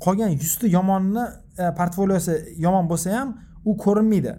Qolgan 0.04 0.30
yuzta 0.34 0.66
yomonni 0.76 1.24
portfoliosi 1.78 2.34
yomon 2.64 2.88
bo'lsa 2.90 3.08
ham 3.18 3.28
u 3.64 3.76
ko'rinmaydi 3.84 4.32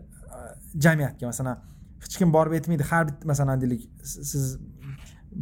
jamiyatga. 0.86 1.26
Masalan 1.32 1.56
hech 2.04 2.16
kim 2.20 2.30
borib 2.36 2.54
aytmaydi 2.58 2.84
har 2.92 3.04
bitta 3.10 3.28
masalan 3.32 3.62
deylik 3.62 3.82
siz 4.04 4.58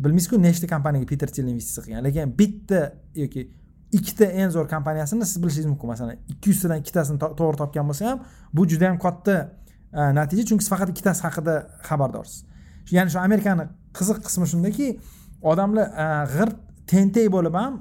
bilmaysizku 0.03 0.35
nechta 0.41 0.67
kompaniyaga 0.73 1.07
peter 1.11 1.29
til 1.35 1.47
investitsiya 1.47 1.83
qilgan 1.85 2.03
lekin 2.07 2.33
bitta 2.39 2.79
yoki 3.23 3.41
ikkita 3.91 4.25
eng 4.25 4.51
zo'r 4.51 4.67
kompaniyasini 4.67 5.25
siz 5.25 5.41
bilishingiz 5.43 5.69
mumkin. 5.69 5.87
Masalan 5.87 6.15
ikki 6.27 6.49
yuztadan 6.51 6.77
ikkitasini 6.81 7.17
to'g'ri 7.23 7.57
topgan 7.61 7.85
bo'lsa 7.89 8.03
ham 8.11 8.19
bu 8.53 8.67
juda 8.67 8.85
yam 8.89 8.97
katta 8.99 9.35
e, 9.93 10.01
natija 10.19 10.43
chunki 10.49 10.63
siz 10.63 10.71
faqat 10.73 10.89
ikkitasi 10.93 11.21
haqida 11.27 11.53
xabardorsiz. 11.87 12.39
Ya'ni 12.91 13.09
shu 13.13 13.19
amerikani 13.19 13.65
qiziq 13.97 14.17
qismi 14.25 14.45
shundaki 14.53 14.87
odamlar 15.51 15.87
e, 15.87 16.05
g'irt 16.33 16.57
tentak 16.91 17.27
bo'lib 17.35 17.55
ham 17.59 17.73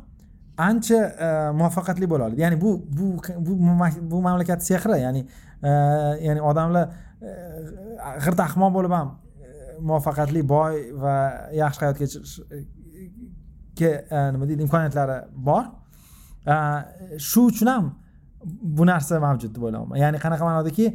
ancha 0.69 1.01
e, 1.27 1.29
muvaffaqiyatli 1.59 2.07
bo'la 2.13 2.23
oladi. 2.29 2.41
Ya'ni 2.45 2.57
bu 2.61 2.71
bu 2.99 3.07
bu 3.47 3.53
bu 4.13 4.17
mamlakat 4.29 4.61
sehri 4.69 4.99
ya'ni 5.03 5.23
ya'ni 6.27 6.41
odamlar 6.51 6.85
g'irt 8.25 8.41
ahmoq 8.49 8.71
bo'lib 8.79 8.93
ham 8.99 9.09
muvaffaqiyatli 9.89 10.41
boy 10.55 10.75
va 11.03 11.17
yaxshi 11.63 11.81
hayot 11.85 11.99
kechirishga 12.03 13.91
nima 14.37 14.45
deydi 14.49 14.63
imkoniyatlari 14.69 15.19
bor. 15.51 15.65
Shu 16.47 17.47
uchun 17.51 17.69
ham 17.75 17.85
bu 18.79 18.87
narsa 18.87 19.21
mavjud 19.21 19.55
deb 19.55 19.63
o'ylayman 19.69 19.99
ya'ni 19.99 20.19
qanaqa 20.25 20.45
ma'nodaki 20.49 20.87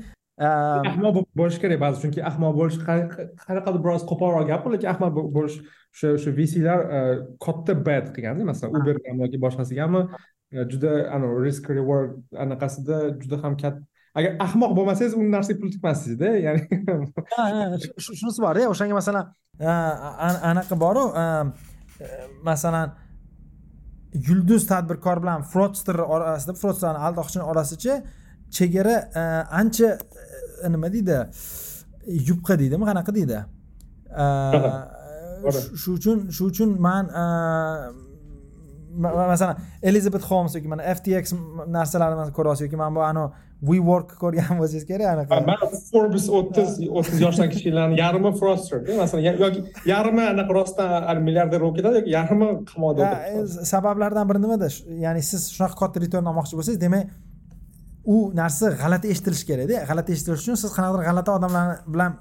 ahmoq 0.42 1.26
bo'lish 1.36 1.60
kerak 1.62 1.80
ba'zi 1.84 2.02
chunki 2.04 2.24
ahmoq 2.30 2.56
bo'lish 2.60 2.78
qanaqadir 2.86 3.82
biroz 3.86 4.06
qo'polroq 4.12 4.48
gap 4.52 4.66
lekin 4.74 4.90
ahmoq 4.94 5.32
bo'lish 5.38 5.58
o'sha 5.94 6.14
o'sha 6.18 6.32
vclar 6.40 6.80
katta 7.46 7.74
bet 7.88 8.12
qilganda 8.16 8.48
masalan 8.52 8.80
ubergami 8.80 9.26
yoki 9.26 9.42
boshqasigami 9.46 10.02
juda 10.72 10.92
anavi 11.16 11.44
risk 11.46 11.70
reward 11.70 12.16
anaqasida 12.46 12.98
juda 13.22 13.42
ham 13.44 13.58
katta 13.64 13.84
agar 14.20 14.32
ahmoq 14.46 14.72
bo'lmasangiz 14.78 15.14
u 15.20 15.22
narsaga 15.36 15.60
pul 15.62 15.72
tikmassizda 15.76 16.34
ya'ni 16.46 16.64
shunisi 18.08 18.40
borda 18.46 18.68
o'shanga 18.74 18.96
masalan 19.02 19.26
anaqa 20.52 20.76
boru 20.86 21.06
masalan 22.50 22.98
yulduz 24.14 24.68
tadbirkor 24.68 25.22
bilan 25.24 25.42
fraudster 25.52 25.96
orasida 25.96 26.54
fraudsterni 26.62 27.00
aldoqchini 27.08 27.44
orasicha 27.52 28.04
chegara 28.58 28.96
ancha 29.62 29.90
nima 30.74 30.88
deydi 30.96 31.18
yupqa 32.30 32.54
deydimi 32.62 32.86
qanaqa 32.90 33.12
deydi? 33.18 33.38
Shu 35.82 35.90
uchun 36.00 36.18
shu 36.36 36.44
uchun 36.52 36.70
man 36.88 37.06
masalan 39.32 39.56
elizabet 39.90 40.24
holmes 40.30 40.56
yoki 40.56 40.68
mana 40.74 40.84
ftx 40.98 41.26
narsalarini 41.78 42.34
ko'ryapsiz 42.38 42.64
yoki 42.68 42.78
mana 42.82 42.96
bu 42.96 43.02
anavi 43.12 43.30
WeWork 43.70 44.10
ko'rgan 44.22 44.58
bo'lsangiz 44.60 44.86
kerak 44.90 45.08
anaqa? 45.14 45.40
Man 45.50 45.60
forbes 45.92 46.26
o'ttiz 46.38 46.70
o'ttiz 46.98 47.20
yoshdan 47.26 47.50
kichiklarni 47.54 48.00
yarmi 48.04 48.32
fraudster 48.40 48.80
masalan 49.02 49.24
yoki 49.46 49.60
yarmi 49.94 50.24
anaqa 50.34 50.56
rostdan 50.60 51.22
milliarder 51.28 51.60
bo'lib 51.64 51.76
ketadi 51.80 51.96
yoki 52.02 52.12
yarmi 52.18 52.48
qamoqda 52.72 53.06
sabablardan 53.74 54.26
biri 54.30 54.42
nimada? 54.46 54.68
Ya'ni 55.06 55.22
siz 55.32 55.42
shunaqa 55.56 55.78
katta 55.82 55.98
return 56.04 56.26
olmoqchi 56.32 56.58
bo'lsangiz 56.58 56.82
demak 56.86 57.04
u 58.16 58.18
narsa 58.42 58.74
g'alati 58.82 59.08
eshitilishi 59.14 59.46
kerakda 59.52 59.86
g'alati 59.90 60.10
eshitilishi 60.16 60.44
uchun 60.48 60.62
siz 60.64 60.72
qanaqadir 60.78 61.02
g'alati 61.10 61.32
odamlar 61.38 61.66
bilan 61.94 62.12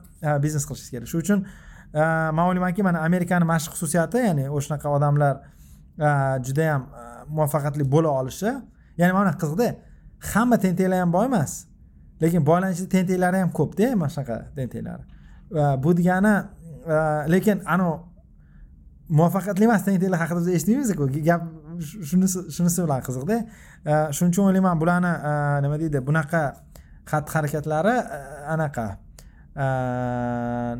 biznes 0.44 0.64
qilishingiz 0.68 0.92
kerak. 0.94 1.08
Shuning 1.12 1.24
uchun 1.26 1.38
man 2.36 2.44
o'ylaymanki 2.48 2.82
mana 2.88 2.98
amerikani 3.08 3.44
mana 3.50 3.60
shu 3.64 3.70
xususiyati 3.74 4.18
ya'ni 4.28 4.44
o'shanaqa 4.56 4.88
odamlar 4.96 5.34
judayam 6.46 6.82
muvaffaqiyatli 7.36 7.84
bo'la 7.94 8.10
olishi 8.20 8.50
ya'ni 9.00 9.12
mana 9.16 9.24
bunaqa 9.24 9.40
qiziqda 9.42 9.68
hamma 10.32 10.58
tentaklar 10.58 11.00
ham 11.04 11.12
boy 11.12 11.26
emas. 11.30 11.66
Lekin 12.22 12.44
boylarni 12.44 12.76
ichida 12.76 12.90
tentaklari 12.96 13.42
ham 13.42 13.50
ko'pda 13.58 13.94
mana 13.96 14.12
shunaqa 14.14 14.36
tentaklar. 14.56 15.00
Bu 15.82 15.96
degani 15.98 16.34
lekin 17.34 17.62
anavi 17.74 17.98
muvaffaqiyatli 19.10 19.64
emas 19.68 19.84
tentaklar 19.86 20.20
haqida 20.22 20.40
biz 20.44 20.54
eshitmaymizku. 20.58 21.08
Gap 21.28 21.42
shunisi 21.80 22.44
shunisi 22.54 22.84
bilan 22.84 23.04
qiziqda 23.06 23.36
e, 23.40 23.92
shuning 24.16 24.32
uchun 24.34 24.48
o'ylayman 24.48 24.80
bularni 24.80 25.12
e, 25.30 25.32
nima 25.64 25.78
deydi 25.82 26.02
bunaqa 26.08 26.42
xatti 27.10 27.36
harakatlari 27.36 27.94
e, 28.00 28.20
anaqa. 28.54 28.86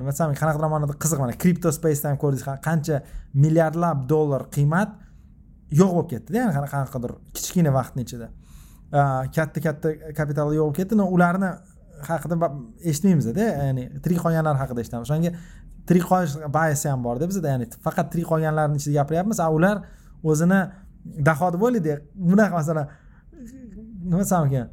Nima 0.00 0.12
desam 0.12 0.34
qanaqadir 0.40 0.70
ma'noda 0.74 0.96
qiziq 1.02 1.22
mana 1.22 1.36
kripto 1.42 1.72
spaceda 1.74 2.12
ham 2.12 2.20
ko'rdingiz 2.22 2.46
qancha 2.66 3.00
milliardlab 3.44 4.06
dollar 4.12 4.46
qiymat 4.56 4.94
yo'q 5.80 5.90
bo'lib 5.96 6.10
ketdida 6.14 6.44
ya'ni 6.44 6.70
qanaqadir 6.74 7.16
kichkina 7.36 7.74
vaqtni 7.78 8.06
ichida. 8.06 8.30
Katta 9.36 9.60
katta 9.66 9.88
kapitalga 10.18 10.54
yo'q 10.54 10.70
bo'lib 10.70 10.78
ketdi 10.80 11.08
ularni 11.16 11.50
haqida 12.08 12.50
eshitmaymizda 12.90 13.46
ya'ni 13.46 13.84
tirik 14.04 14.20
qolganlar 14.24 14.56
haqida 14.62 14.80
eshitamiz. 14.84 15.06
O'shanga 15.08 15.32
tirik 15.88 16.04
qolish 16.10 16.36
bayasi 16.58 16.88
ham 16.92 17.04
borda 17.04 17.28
bizada 17.30 17.54
ya'ni 17.54 17.66
faqat 17.86 18.12
tirik 18.12 18.28
qolganlarni 18.32 18.80
ichida 18.80 19.00
gapiryapmiz 19.00 19.40
a 19.40 19.48
ular 19.56 19.82
o'zini 20.22 20.60
daho 21.28 21.52
deb. 21.54 21.62
O'ylaydi 21.66 21.96
bunaqa 22.30 22.54
masalan 22.60 22.86
nima 24.10 24.22
desam 24.24 24.48
ekan 24.48 24.68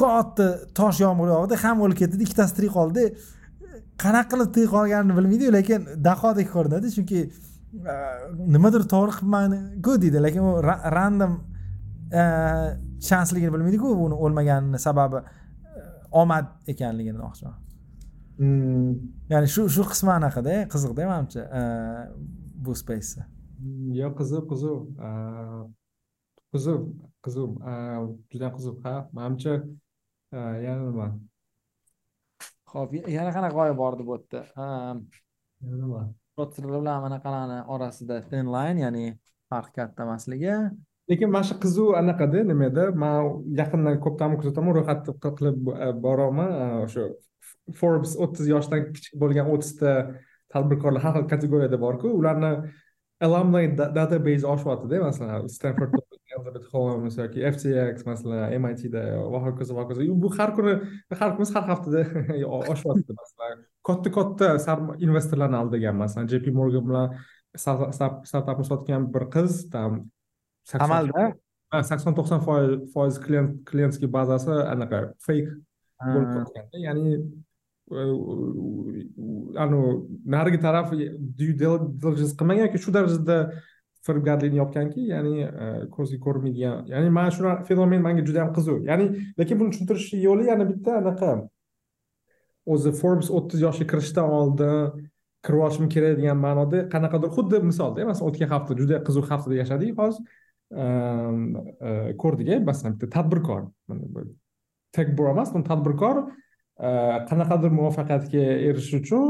katta 0.00 0.46
tosh 0.78 1.00
yomg'ir 1.04 1.32
yog'di 1.34 1.60
hamma 1.64 1.86
o'lib 1.86 1.98
ketdida 2.02 2.26
ikkitasi 2.26 2.58
tirik 2.58 2.72
qoldida 2.78 3.04
qanaqa 4.02 4.28
qilib 4.32 4.52
tirik 4.56 4.70
qolganini 4.76 5.16
bilmaydiyu 5.18 5.52
lekin 5.58 5.88
dahodek 6.08 6.48
ko'rinadi 6.54 6.92
chunki 6.96 7.20
e, 7.92 7.94
nimadir 8.54 8.86
to'g'ri 8.94 9.12
qilibmanku 9.18 9.98
deydi. 10.04 10.18
Lekin 10.26 10.48
u 10.50 10.52
random 10.96 11.32
e, 12.20 12.22
chansligini 13.08 13.52
bilmaydiku 13.54 13.88
uni 14.06 14.16
o'lmaganini 14.24 14.78
sababi 14.86 15.22
omad 16.22 16.46
ekanligini 16.72 17.18
demoqchiman. 17.18 17.58
Hmm. 18.40 18.90
ya'ni 19.32 19.48
shu 19.54 19.68
shu 19.74 19.84
qismi 19.92 20.12
anaqada 20.18 20.54
qiziqda 20.72 21.06
manimcha 21.12 21.42
bu 22.64 22.74
spaceni 22.80 23.24
yo'q 24.00 24.14
qiziq 24.20 24.44
qiziq. 24.52 24.78
Qiziq 26.52 26.82
qiziq. 27.24 27.50
Juda 28.32 28.48
qiziq. 28.56 28.76
Ha 28.84 28.94
manimcha 29.18 29.54
yana 30.32 30.80
nima 30.88 31.06
ho'p 32.72 32.94
yana 33.16 33.30
qanaqa 33.36 33.54
g'oya 33.56 33.74
bor 33.82 33.98
deb 34.00 34.08
o'tdi 34.16 34.40
yana 34.56 34.96
nima 35.82 36.02
bilan 36.38 37.06
anaqalarni 37.08 37.58
orasida 37.74 38.16
thin 38.30 38.46
line 38.54 38.80
ya'ni 38.84 39.04
farq 39.50 39.70
katta 39.76 40.06
emasligi 40.06 40.54
lekin 41.10 41.30
mana 41.34 41.44
shu 41.48 41.56
qiziq 41.64 41.96
anaqada 42.00 42.44
nimada? 42.50 42.90
Man 43.02 43.42
yaqindan 43.60 43.98
ko'pdan 44.04 44.36
kuzataman 44.40 44.76
ro'yxatni 44.78 45.16
qilib 45.38 45.58
e, 45.74 45.88
boryapman 46.04 46.50
e, 46.62 46.68
o'sha 46.86 47.08
forbes 47.80 48.14
o'ttiz 48.24 48.46
yoshdan 48.54 48.88
kichik 48.94 49.18
bo'lgan 49.22 49.50
o'ttizta 49.54 49.90
tadbirkorlar 50.52 51.02
har 51.06 51.18
xil 51.18 51.28
kategoriyada 51.34 51.78
borku. 51.86 52.12
Ularni 52.20 52.52
alumni 53.26 53.68
database 53.98 54.46
oshyaptida 54.54 55.02
masalan 55.02 55.48
stanford 55.56 55.94
elizabeth 56.36 56.66
holmes 56.72 57.18
yoki 57.22 57.44
ftx 57.52 58.06
masalan 58.06 58.56
mitda 58.64 59.02
va 59.34 59.42
hokazo 59.46 59.76
va 59.76 59.84
hokazo 59.84 60.08
bu 60.24 60.32
har 60.38 60.50
kuni 60.56 60.74
har 61.20 61.36
kuni 61.36 61.48
har 61.54 61.68
haftada 61.72 62.00
oshyapti 62.72 63.12
masalan. 63.20 63.62
Katta 63.88 64.10
katta 64.18 64.48
investorlarni 65.06 65.56
aldagan 65.62 65.96
masalan 66.02 66.32
jp 66.32 66.54
morgan 66.58 66.84
bilan 66.88 67.14
startapni 68.30 68.64
sotgan 68.72 69.12
bir 69.14 69.24
qiz 69.36 69.70
там 69.70 70.10
amalda 70.86 71.32
sakson 71.90 72.14
to'qson. 72.18 72.40
Foiz 72.94 73.18
klient 73.24 73.52
klientskiy 73.68 74.10
bazasi 74.18 74.52
anaqa 74.74 74.98
fake 75.26 75.50
bo'lib 76.12 76.30
qolganda 76.34 76.78
ya'ni 76.86 77.12
anavi 79.64 79.90
narigi 80.34 80.58
taraf 80.66 80.90
due 81.38 81.54
diligence 81.60 82.34
qilmagan 82.40 82.66
yoki 82.66 82.78
shu 82.84 82.90
darajada 82.96 83.38
firibgarlikni 84.06 84.58
yopganki 84.62 85.00
ya'ni 85.14 85.34
ko'zga 85.96 86.18
ko'rinmaydigan 86.26 86.92
ya'ni 86.92 87.08
mana 87.18 87.30
shu 87.36 87.42
fenomen 87.68 88.00
manga 88.06 88.22
juda 88.28 88.38
yam 88.42 88.52
qiziq. 88.56 88.78
Ya'ni 88.90 89.06
lekin 89.38 89.56
buni 89.60 89.70
tushuntirish 89.72 90.08
yo'li 90.26 90.44
yana 90.50 90.64
bitta 90.70 90.98
anaqa 91.02 91.30
o'zi 92.72 92.90
forbes 93.00 93.28
o'ttiz 93.38 93.60
yoshga 93.66 93.86
kirishdan 93.92 94.28
oldin 94.40 95.08
kirib 95.46 95.60
olishim 95.66 95.88
kerak 95.94 96.14
degan 96.20 96.38
ma'noda 96.46 96.78
qanaqadir 96.94 97.30
xuddi 97.36 97.56
misolda 97.70 98.04
masalan 98.10 98.28
o'tgan 98.30 98.48
hafta 98.54 98.72
juda 98.80 98.96
qiziq 99.06 99.26
haftada 99.32 99.54
yashadik 99.62 99.98
hozir 100.00 100.22
ko'rdik 102.22 102.64
masalan 102.66 102.96
bitta 102.96 103.10
tadbirkor 103.18 103.68
tek 104.96 105.16
bro 105.16 105.30
emas 105.34 105.52
tadbirkor 105.52 106.16
qanaqadir 107.30 107.70
muvaffaqiyatga 107.78 108.44
erishish 108.68 109.00
uchun 109.00 109.26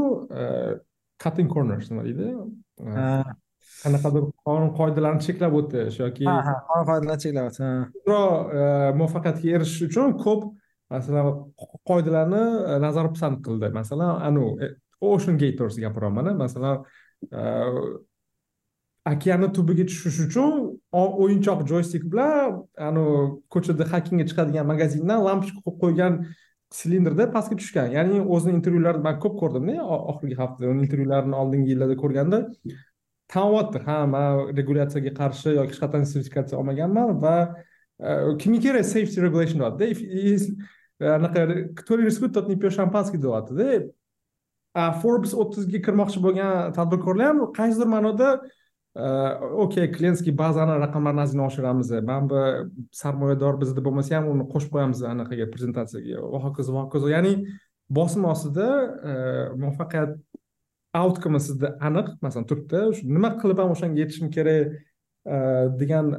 cutting 1.23 1.49
corners 1.53 1.89
nima 1.91 2.03
deydi 2.07 2.27
qanaqadir 3.83 4.23
qonun 4.47 4.71
qoidalarni 4.79 5.21
cheklab 5.27 5.53
o'tish 5.59 5.99
yoki 6.03 6.25
qonun 6.27 6.85
qoidalarni 6.89 7.21
cheklab 7.25 7.45
o'tish 7.49 7.61
muvaffaqiyatga 9.01 9.55
erishish 9.57 9.83
uchun 9.89 10.15
ko'p 10.23 10.47
masalan 10.93 11.25
qoidalarni 11.89 12.43
nazar 12.85 13.11
pisand 13.13 13.43
qildi 13.45 13.71
masalan 13.79 14.11
anavi 14.29 14.71
ocean 15.11 15.37
gate 15.41 15.57
to'g'risida 15.59 15.87
gapiryapman 15.87 16.33
masalan 16.43 16.75
okeanni 19.13 19.51
tubiga 19.57 19.85
tushish 19.89 20.19
uchun 20.27 20.72
o'yinchoq 20.93 21.65
joystik 21.71 22.03
bilan 22.11 22.63
anavi 22.77 23.15
ko'chada 23.53 23.85
hakingga 23.93 24.25
chiqadigan 24.29 24.65
magazindan 24.71 25.19
lampochka 25.27 25.59
qo'yib 25.65 25.79
qo'ygan 25.83 26.13
silindrda 26.79 27.25
pastga 27.35 27.55
tushgan. 27.61 27.87
Ya'ni 27.97 28.21
o'zini 28.35 28.57
intervyularida 28.59 29.03
man 29.07 29.19
ko'p 29.23 29.35
ko'rdimda 29.41 29.85
oxirgi 30.11 30.37
hafta 30.41 30.69
uni 30.73 30.85
intervyularini 30.85 31.35
oldingi 31.41 31.73
yillarda 31.73 31.97
ko'rganda 32.03 32.39
tanyapti 33.33 33.79
ha 33.87 33.97
man 34.13 34.55
regulyatsiyaga 34.59 35.13
qarshi 35.21 35.55
yoki 35.59 35.73
hech 35.73 35.81
qachon 35.83 36.05
sertifikatsiya 36.11 36.59
olmaganman 36.61 37.21
va 37.25 37.35
e, 37.99 38.09
kimga 38.41 38.59
kerak? 38.65 38.85
Safety 38.93 39.21
regulation 39.27 39.59
deyaptida. 39.59 40.55
E, 41.01 41.05
anaqa 41.17 41.41
кто 41.79 41.97
рискует 41.97 42.33
тот 42.33 42.47
не 42.49 42.55
пьет 42.55 42.73
шампанский 42.73 43.19
deyaptida. 43.19 43.67
E, 44.81 44.83
Forbes 45.01 45.33
o'ttizga 45.33 45.79
kirmoqchi 45.87 46.19
bo'lgan 46.25 46.73
tadbirkorlar 46.77 47.27
ham 47.31 47.39
qaysidir 47.59 47.89
ma'noda 47.95 48.29
okey 48.95 49.91
klientskiy 49.91 50.37
bazani 50.37 50.77
raqamlarini 50.85 51.23
ozgina 51.25 51.45
oshiramiz. 51.47 51.91
Mana 51.91 52.29
bu 52.29 52.41
sarmoyador 52.91 53.61
bizda 53.61 53.81
bo'lmasa 53.85 54.17
ham 54.17 54.29
uni 54.33 54.45
qo'shib 54.53 54.71
qo'yamiz 54.75 55.01
anaqaga 55.13 55.49
prezentatsiyaga 55.53 56.27
va 56.33 56.43
hokazo 56.45 56.75
va 56.75 56.85
hokazo 56.85 57.09
ya'ni 57.09 57.33
bosim 57.89 58.25
ostida 58.25 58.67
muvaffaqiyat 59.61 60.17
outcome 61.01 61.39
sizda 61.39 61.77
aniq 61.87 62.11
masalan 62.21 62.45
turibdi 62.49 62.81
nima 63.15 63.33
qilib 63.41 63.63
ham 63.63 63.73
o'shanga 63.75 63.99
yetishim 64.03 64.29
kerak 64.35 64.77
degan 65.81 66.13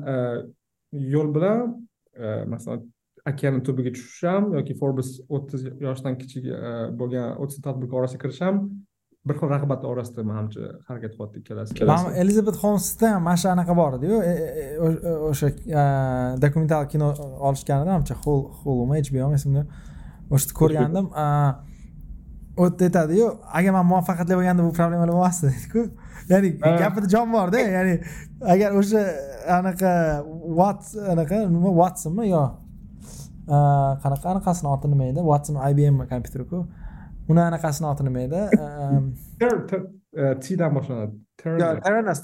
yo'l 1.15 1.31
bilan 1.37 1.77
masalan 2.55 2.83
okeanni 3.31 3.63
tubiga 3.67 3.93
tushish 3.97 4.27
ham 4.29 4.51
yoki 4.59 4.75
forbes 4.81 5.13
o'ttiz 5.37 5.69
yoshdan 5.87 6.19
kichik 6.21 6.51
bo'lgan 7.01 7.39
o'ttiz 7.43 7.63
tadbirkor 7.67 8.03
orasiga 8.03 8.23
kirish 8.25 8.43
ham 8.47 8.61
bir 9.29 9.39
xil 9.41 9.51
rag'bat 9.55 9.85
orasida 9.91 10.23
manimcha 10.31 10.71
harakat 10.89 11.13
qilyapti 11.17 11.43
ikkalasi. 11.43 11.87
Man 11.91 12.15
elizabet 12.23 12.57
holmsda 12.63 13.13
ham 13.15 13.23
mana 13.29 13.41
shu 13.43 13.49
anaqa 13.53 13.77
bor 13.81 13.99
ediyu. 13.99 14.23
E, 14.23 14.33
e, 14.33 14.65
e, 15.11 15.15
o'sha 15.31 15.51
dokumental 16.45 16.89
kino 16.93 17.13
olishganida 17.49 17.93
manimcha 17.93 18.17
holmi 18.25 19.01
hbomi 19.11 19.39
esimda 19.39 19.67
o'sha 20.31 20.59
ko'rgandim. 20.61 21.09
u 22.57 22.65
yerda 22.65 22.85
aytadiyu 22.87 23.29
agar 23.59 23.73
man 23.77 23.87
muvaffaqiyatli 23.93 24.37
bo'lganda 24.39 24.63
bu 24.67 24.73
problemalar 24.79 25.13
bo'lmasdi 25.15 25.49
deydiku 25.55 25.81
ya'ni 26.33 26.51
gapida 26.83 27.09
jon 27.15 27.33
borda 27.33 27.63
ya'ni 27.77 27.95
agar 28.55 28.77
o'sha 28.81 29.01
anaqa 29.59 29.93
wat 30.61 30.83
anaqa 31.15 31.41
nima 31.57 31.73
watsonmi 31.81 32.29
yo 32.29 32.45
qanaqa 34.05 34.31
anaqasini 34.35 34.69
oti 34.75 34.89
nima 34.89 35.05
edi? 35.13 35.21
Watson 35.21 35.57
ibm 35.71 36.01
kompyuteriku 36.09 36.67
uni 37.31 37.41
anaqasini 37.49 37.87
oti 37.93 38.03
nima 38.07 38.21
edi 38.27 38.41
tdan 40.45 40.71
boshlanadi. 40.77 41.15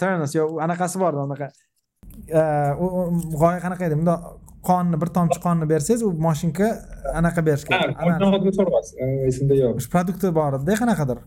Teranas 0.01 0.33
yo'q 0.39 0.51
anaqasi 0.67 0.97
bor 1.03 1.13
anaqa 1.27 1.47
g'oya 3.41 3.59
qanaqa 3.65 3.83
edi? 3.89 3.97
Bundoq 4.01 4.21
qonni 4.69 4.97
bir 5.03 5.09
tomchi 5.17 5.39
qonni 5.47 5.67
bersangiz 5.73 6.03
u 6.09 6.11
moshinka 6.27 6.69
anaqa 7.21 7.41
berish 7.49 7.65
kerak. 7.69 7.91
Esimda 9.31 9.55
yo'q. 9.63 9.75
Shu 9.83 9.89
produkti 9.95 10.27
bor 10.41 10.53
edida 10.59 10.75
qanaqadir. 10.83 11.19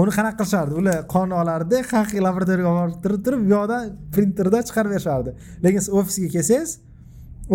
Uni 0.00 0.10
qanaqa 0.18 0.36
qilishardi? 0.40 0.72
Ular 0.80 0.98
qonni 1.14 1.34
olardida 1.42 1.78
haqiqiy 1.92 2.20
laboratoriyaga 2.26 2.70
olib 2.72 2.80
borib 2.82 2.98
turib 3.04 3.20
turib 3.26 3.40
bu 3.44 3.50
yoqdan 3.56 3.82
printerda 4.14 4.58
chiqarib 4.68 4.90
berishardi 4.94 5.30
lekin 5.64 5.80
siz 5.84 5.92
ofisga 6.00 6.28
kelsangiz 6.36 6.70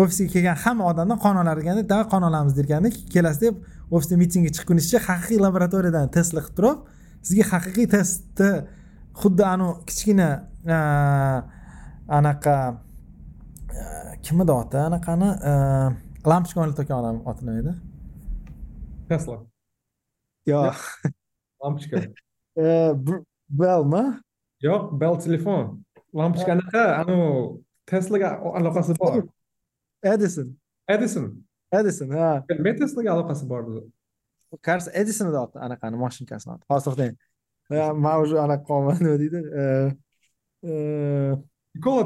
ofisga 0.02 0.26
kelgan 0.34 0.56
hamma 0.64 0.84
odamdan 0.90 1.18
qon 1.24 1.36
olar 1.42 1.56
давай 1.92 2.06
qon 2.12 2.22
olamiz 2.28 2.52
derganda 2.58 2.88
kelasizda 3.14 3.48
ofisda 3.90 4.16
mitingga 4.22 4.50
chiqqunizcha 4.56 4.98
haqiqiy 5.08 5.38
laboratoriyadan 5.44 6.10
testlar 6.16 6.44
qilib 6.46 6.56
turib 6.58 6.78
sizga 7.26 7.44
haqiqiy 7.52 7.86
testni 7.94 8.50
xuddi 9.20 9.44
anavi 9.52 9.74
kichkina 9.88 10.28
anaqa 12.18 12.56
kim 14.24 14.42
edi 14.44 14.52
oti? 14.60 14.78
Anaqani 14.88 15.30
lampochka 16.30 16.62
o'rnatayotgan 16.62 16.98
odam 17.02 17.20
oti 17.30 17.46
nima 17.46 17.60
edi. 17.62 17.72
Tesla. 19.08 19.38
Yo'q. 20.52 20.80
Lampochka 21.64 21.96
belmi 23.60 24.04
yo'q 24.68 24.92
bell 25.00 25.16
telefon. 25.26 25.64
Lampochka 26.20 26.56
anaqa 26.56 26.84
anavi 27.00 27.30
teslaga 27.90 28.36
aloqasi 28.58 28.98
bor. 29.00 29.24
Edison. 30.14 30.48
Edison 30.88 31.28
edison 31.80 32.10
ha. 32.18 32.30
Men 32.66 32.76
teslaga 32.80 33.10
aloqasi 33.14 33.48
bor 33.52 33.62
кажется 34.62 34.90
edison 34.94 35.32
deyapti 35.32 35.58
anaqani 35.58 35.96
mashinkasini 35.96 36.52
oti 36.54 36.64
hozir 36.70 36.84
to'xtang 36.90 37.14
man 38.04 38.20
уже 38.22 38.36
anaqa 38.46 38.64
qolman 38.70 38.96
nima 39.04 39.16
deydi 39.22 39.38
nikola 41.74 42.02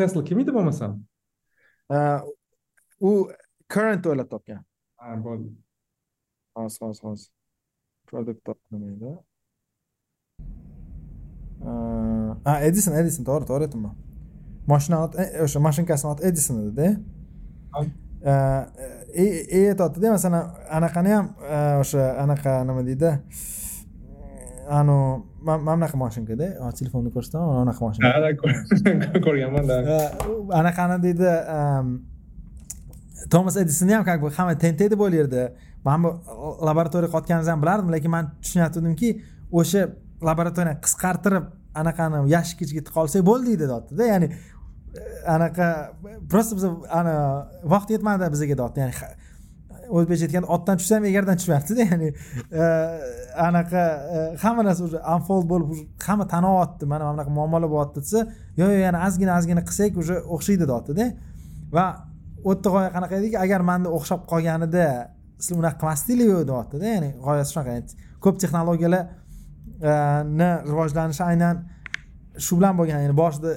tesla 0.00 0.24
kim 0.28 0.38
edi 0.42 0.50
bo'lmasam 0.56 0.92
u 3.08 3.10
current 3.74 4.06
o'ylab 4.06 4.28
topgan 4.34 4.60
ha 5.02 5.16
bo'ldi 5.26 5.50
hozir 6.58 6.80
hozir 6.86 7.04
hozir 7.08 7.30
produkt 8.08 8.48
edi 8.92 9.12
ha 12.48 12.54
edison 12.68 12.92
edison 13.00 13.24
to'g'ri 13.30 13.44
to'g'ri 13.50 13.68
aytyapman 13.68 13.94
mashina 14.72 14.96
o'sha 15.44 15.58
mashinkasini 15.68 16.10
oti 16.14 16.22
edison 16.30 16.56
edida 16.62 16.88
e 19.24 19.60
aytyaptida 19.70 20.10
masalan 20.16 20.44
anaqani 20.78 21.10
ham 21.16 21.26
o'sha 21.82 22.02
anaqa 22.24 22.52
nima 22.68 22.82
deydi 22.88 23.10
anavi 24.78 25.22
mana 25.46 25.76
bunaqa 25.76 25.96
mashinkada 26.04 26.46
hozir 26.64 26.78
telefonni 26.80 27.10
ko'rsataman 27.16 27.46
mana 27.48 27.60
bunaqa 27.64 27.82
mashina 27.88 28.08
ko'rganmanda. 29.26 29.74
Anaqani 30.60 30.96
deydi 31.06 31.30
tomas 33.30 33.56
edisonni 33.56 33.94
ham 33.94 34.04
как 34.04 34.20
бы 34.20 34.30
hamma 34.30 34.54
tentak 34.58 34.90
deb 34.90 35.00
o'ylardi 35.00 35.42
man 35.84 36.02
bu 36.04 36.10
laboratoriyaga 36.68 37.12
qotganimizni 37.16 37.52
ham 37.54 37.62
bilardim 37.62 37.92
lekin 37.94 38.10
man 38.16 38.24
tushunayotgandimki 38.42 39.10
o'sha 39.60 39.82
laboratoriyani 40.28 40.80
qisqartirib 40.86 41.44
anaqani 41.80 42.22
yashikka 42.34 42.64
ichiga 42.66 42.82
tiqa 42.88 42.98
olsak 43.04 43.22
bo'ldi 43.30 43.56
deyaptida 43.62 44.10
ya'ni 44.12 44.28
anaqa 45.36 45.68
просто 46.30 46.56
biz 46.56 46.64
ana 47.00 47.14
vaqt 47.64 47.88
yetmadi 47.94 48.24
bizga 48.34 48.54
deyapti 48.60 48.80
ya'ni 48.80 48.94
o'zbekcha 49.96 50.24
aytganda 50.26 50.48
otdan 50.56 50.76
tushsam 50.80 51.02
egardan 51.10 51.36
tushmayaptida 51.40 51.82
ya'ni 51.90 52.08
e, 52.62 52.64
anaqa 53.48 53.82
e, 54.16 54.18
hamma 54.42 54.62
narsa 54.68 54.82
уже 54.88 54.98
unfold 55.14 55.44
bo'lib 55.52 55.68
hamma 56.06 56.24
tanyapti 56.34 56.84
mana 56.92 57.02
mana 57.04 57.12
bunaqa 57.14 57.30
muammolar 57.38 57.68
bo'lyapti 57.74 57.98
desa 58.04 58.20
yo'q 58.60 58.70
yo'q 58.74 58.82
yana 58.86 58.98
ozgina 59.08 59.32
ozgina 59.38 59.62
qilsak 59.68 59.92
уже 60.02 60.14
o'xshaydi 60.34 60.64
deyaptida 60.70 61.04
va 61.76 61.86
u 62.44 62.46
yerda 62.52 62.68
g'oya 62.74 62.90
qanaqa 62.96 63.14
ediki 63.20 63.36
agar 63.44 63.60
manda 63.70 63.88
o'xshab 63.98 64.20
qolganida 64.32 64.86
sizlar 65.44 65.58
unaqa 65.62 65.78
qilmasdinglar 65.82 66.44
deyaptida 66.50 66.86
ya'ni 66.94 67.10
g'oyasi 67.26 67.50
shunaqa. 67.54 67.72
Ko'p 68.24 68.36
texnologiyalarni 68.42 70.50
rivojlanishi 70.70 71.24
aynan 71.30 71.56
shu 72.44 72.52
bilan 72.58 72.74
bo'lgan 72.78 72.98
ya'ni 73.04 73.16
boshida 73.22 73.50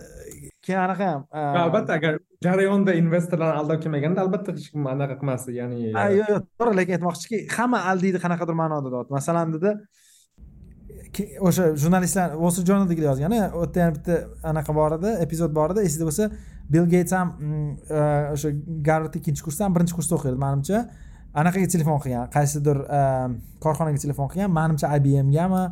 keyin 0.70 0.82
anaqa 0.88 1.12
ham 1.12 1.22
albatta 1.66 1.98
agar 2.00 2.20
jarayonda 2.48 2.98
investorlarni 3.04 3.62
aldab 3.62 3.82
kelmaganda 3.86 4.26
albatta 4.26 4.56
hech 4.58 4.70
kim 4.74 4.92
anaqa 4.96 5.18
qilmasdi 5.22 5.58
ya'ni 5.62 5.80
yo'q 5.86 6.20
yo'q 6.20 6.46
to'g'ri 6.60 6.76
lekin 6.82 7.00
aytmoqchiki 7.00 7.42
hamma 7.58 7.80
aldaydi 7.94 8.24
qanaqadir 8.26 8.62
ma'noda 8.62 8.94
deyapti 8.94 9.18
masalan 9.20 9.58
dedi 9.58 9.74
o'sha 11.50 11.66
jurnalistlar 11.82 12.38
wall 12.42 12.52
street 12.54 12.68
journaldagilar 12.70 13.10
yozgan 13.12 13.34
u 13.34 13.62
yerda 13.66 13.80
yana 13.82 13.94
bitta 13.98 14.16
anaqa 14.52 14.76
bor 14.80 14.96
edi 14.98 15.12
epizod 15.26 15.54
bor 15.60 15.74
edi 15.74 15.86
esingda 15.90 16.08
bo'lsa 16.10 16.30
bill 16.74 16.86
geyts 16.94 17.14
ham 17.18 17.34
mm, 17.40 17.70
e, 17.90 18.02
o'sha 18.36 18.52
garvard 18.88 19.16
ikkinchi 19.20 19.46
kursdan 19.48 19.76
birinchi 19.76 19.96
kursda 19.98 20.18
o'qiydi 20.20 20.42
manimcha. 20.46 20.84
Anaqaga 21.42 21.70
telefon 21.76 22.02
qilgan 22.04 22.30
qaysidir 22.36 22.82
e, 23.00 23.02
korxonaga 23.66 24.02
telefon 24.06 24.30
qilgan 24.34 24.54
manimcha 24.60 24.92
ibmgami 24.98 25.64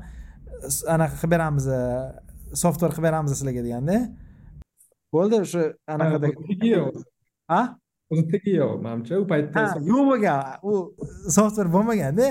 anaqa 0.96 1.20
qilib 1.22 1.34
beramiz 1.36 1.68
software 2.64 2.94
qilib 2.96 3.08
beramiz 3.10 3.36
sizlarga 3.36 3.64
deganda 3.68 3.98
bo'ldi 5.14 5.42
o'sha 5.46 5.64
anaqada 5.88 6.28
a 7.48 7.62
o'zi 8.12 8.24
tegi 8.32 8.54
yo'q 8.62 8.78
manimcha 8.86 9.20
u 9.24 9.26
paytda 9.32 9.64
yo'q 9.92 10.04
bo'lgan 10.12 10.40
u 10.70 10.74
software 11.38 11.72
bo'lmaganda 11.76 12.28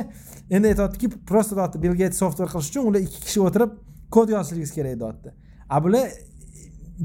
endi 0.50 0.66
aytyaptiki 0.72 1.10
просто 1.30 1.56
deyapti 1.58 1.82
bill 1.84 1.96
geyts 2.02 2.18
software 2.22 2.50
qilish 2.52 2.70
uchun 2.70 2.88
ular 2.90 3.00
ikki 3.08 3.20
kishi 3.26 3.40
o'tirib 3.48 3.76
kod 4.16 4.28
yozishligingiz 4.34 4.72
kerak 4.78 5.00
deyapti 5.02 5.34
a 5.74 5.84
bular 5.84 6.04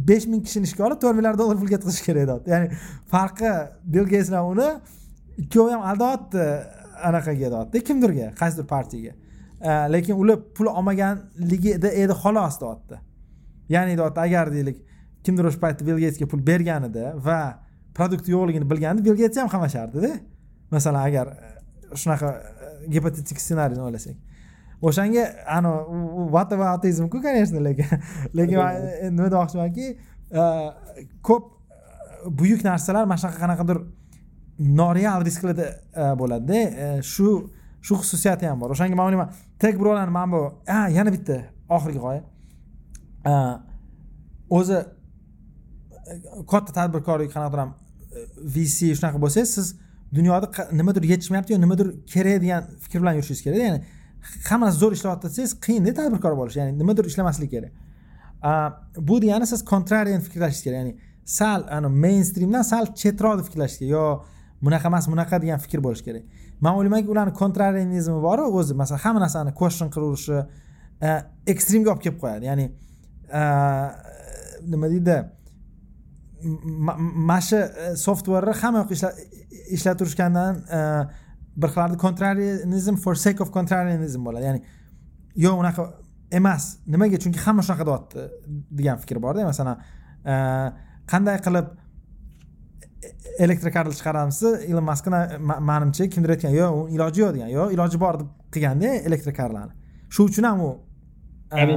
besh 0.09 0.26
ming 0.32 0.43
kishini 0.47 0.69
ishga 0.69 0.86
olib 0.88 0.99
to'rt 1.03 1.15
milliard 1.19 1.39
dollar 1.41 1.57
pul 1.61 1.72
ketkazish 1.74 2.03
kerak 2.07 2.28
deyapti 2.30 2.53
ya'ni 2.55 2.67
farqi 3.13 3.51
bill 3.93 4.07
geyts 4.13 4.30
bilan 4.32 4.45
uni 4.53 4.69
ikkovi 5.43 5.72
ham 5.76 5.84
aldayapti 5.91 6.45
anaqaga 7.09 7.51
deyapti 7.55 7.84
kimdirga 7.89 8.28
qaysidir 8.41 8.67
partiyaga 8.76 9.13
lekin 9.95 10.15
ular 10.22 10.38
pul 10.55 10.72
olmaganligida 10.78 11.89
edi 12.03 12.13
xolos 12.24 12.55
deyapti 12.63 12.95
ya'ni 13.76 13.97
deyapti 13.99 14.19
agar 14.28 14.53
deylik 14.55 14.78
kimdir 15.26 15.45
o'sha 15.49 15.59
paytda 15.61 15.86
bill 15.86 15.99
geytsga 16.03 16.28
pul 16.32 16.41
berganida 16.51 17.13
va 17.28 17.39
produkt 17.97 18.28
yo'qligini 18.28 18.67
bilganda 18.72 19.03
bill 19.05 19.17
geyts 19.19 19.38
ham 19.38 19.49
qamashardida 19.51 20.11
masalan 20.72 21.07
agar 21.07 21.28
e, 21.28 21.95
shunaqa 22.01 22.30
e, 22.32 22.69
gipotetik 22.93 23.39
ssenariyni 23.41 23.84
o'ylasak. 23.88 24.17
O'shanga 24.82 25.26
anavi 25.57 26.28
vata 26.36 26.57
va 26.59 26.74
ateizmku 26.78 27.22
конечно 27.22 27.59
lekin 27.67 27.89
lekin 28.38 28.57
e, 28.59 29.09
nima 29.11 29.30
demoqchimanki 29.34 29.88
ko'p 31.28 31.43
buyuk 32.39 32.63
narsalar 32.63 33.05
mana 33.05 33.19
shunaqa 33.22 33.39
qanaqadir 33.43 33.82
noreal 34.80 35.26
risklarda 35.28 35.67
bo'ladida 36.22 37.01
shu 37.13 37.28
shu 37.82 37.97
xususiyati 38.01 38.47
ham 38.49 38.61
bor. 38.61 38.74
O'shanga 38.76 38.95
man 38.95 39.09
o'ylayman 39.09 39.30
tek 39.59 39.78
birovlarni 39.80 40.13
mana 40.17 40.32
bu 40.34 40.41
yana 40.97 41.13
bitta 41.13 41.38
oxirgi 41.69 41.99
g'oya. 42.05 42.24
O'zi 44.57 44.80
katta 46.51 46.72
tadbirkorlik 46.80 47.32
qanaqadir 47.36 47.59
ham 47.64 47.72
e, 47.72 48.26
vc 48.55 48.78
shunaqa 48.97 49.22
bo'lsangiz 49.24 49.53
siz 49.57 49.68
dunyoda 50.14 50.47
nimadir 50.72 51.03
yetishmayapti 51.14 51.53
yo 51.53 51.59
nimadir 51.62 51.88
kerak 52.14 52.41
degan 52.43 52.64
fikr 52.84 52.99
bilan 53.01 53.14
yurishingiz 53.20 53.43
kerak 53.43 53.59
ya'ni 53.68 53.80
hamma 54.49 54.66
narsa 54.66 54.80
zo'r 54.84 54.97
ishlayapti 54.97 55.30
desangiz 55.30 55.53
qiyinda 55.66 55.93
tadbirkor 55.99 56.36
bo'lish 56.41 56.57
ya'ni 56.62 56.78
nimadir 56.82 57.05
ishlamaslik 57.12 57.51
kerak. 57.55 57.72
Bu 59.09 59.22
degani 59.22 59.47
siz 59.47 59.66
kontrarian 59.66 60.22
fikrlashingiz 60.28 60.64
kerak 60.68 60.78
ya'ni 60.82 60.93
sal 61.26 61.62
ani 61.78 61.89
mainstreamdan 62.03 62.64
sal 62.72 62.86
chetroqda 63.01 63.43
fikrlash 63.47 63.78
kerak 63.80 63.91
yo 63.95 64.05
bunaqa 64.66 64.88
emas 64.91 65.07
bunaqa 65.14 65.41
degan 65.43 65.59
fikr 65.66 65.80
bo'lishi 65.86 66.05
kerak. 66.07 66.24
Man 66.62 66.78
o'ylaymanki 66.78 67.09
ularni 67.14 67.34
kontrarianizmi 67.41 68.20
boru 68.28 68.43
o'zi 68.59 68.74
masalan 68.82 69.01
hamma 69.05 69.20
narsani 69.26 69.53
question 69.62 69.89
qilaverishi 69.95 70.38
e, 71.07 71.09
ekstremga 71.53 71.93
olib 71.93 72.03
kelib 72.05 72.20
qo'yadi. 72.24 72.45
Ya'ni 72.49 72.66
e, 73.39 73.41
nima 74.74 74.89
deydi? 74.93 75.18
Mana 76.44 77.42
shu 77.42 77.58
e, 77.58 77.96
softwareni 78.06 78.54
hamma 78.62 78.84
yoqqa 78.84 79.12
ishlaturishgandan 79.76 80.62
e, 80.78 80.80
bir 81.62 81.74
xil 81.76 81.98
kontrarianizm 82.06 82.96
for 83.04 83.16
sake 83.16 83.44
of 83.44 83.52
contrarianism 83.58 84.26
bo'ladi. 84.28 84.46
Ya'ni 84.50 84.62
yo'q 85.46 85.60
unaqa 85.64 85.88
emas 86.39 86.78
nimaga? 86.88 87.20
Chunki 87.24 87.39
hamma 87.46 87.66
shunaqa 87.68 87.88
deyapti 87.89 88.28
degan 88.80 89.02
fikr 89.04 89.22
borda. 89.26 89.46
Masalan 89.52 89.78
e, 90.26 90.34
qanday 91.12 91.42
qilib 91.48 91.68
elektrokarni 93.44 93.98
chiqaramiz 93.98 94.42
ilon 94.70 94.86
maskni 94.92 95.22
manimcha 95.72 96.10
kimdir 96.14 96.38
aytgan 96.38 96.56
yo'q 96.62 96.80
uni 96.84 96.98
iloji 96.98 97.26
yo'q 97.26 97.36
degan. 97.38 97.54
Yo'q 97.58 97.76
iloji 97.76 98.02
bor 98.06 98.20
deb 98.24 98.32
qilganda 98.54 98.96
elektrokarlarni 99.10 99.76
shu 100.12 100.28
uchun 100.30 100.48
ham 100.50 100.62
u 100.68 100.72
ya'ni 101.52 101.76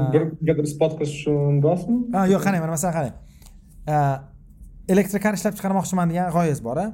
bir 0.59 0.67
spot 0.75 0.97
qilish 0.99 1.15
uchun 1.19 1.61
deyapsizmi 1.65 1.99
yo'q 2.33 2.43
qarang 2.47 2.63
mana 2.65 2.73
masalan 2.77 2.95
qarang 2.99 3.15
elektrokar 4.89 5.39
ishlab 5.39 5.57
chiqarmoqchiman 5.59 6.13
degan 6.13 6.31
g'oyangiz 6.35 6.61
bor 6.65 6.81
a? 6.85 6.87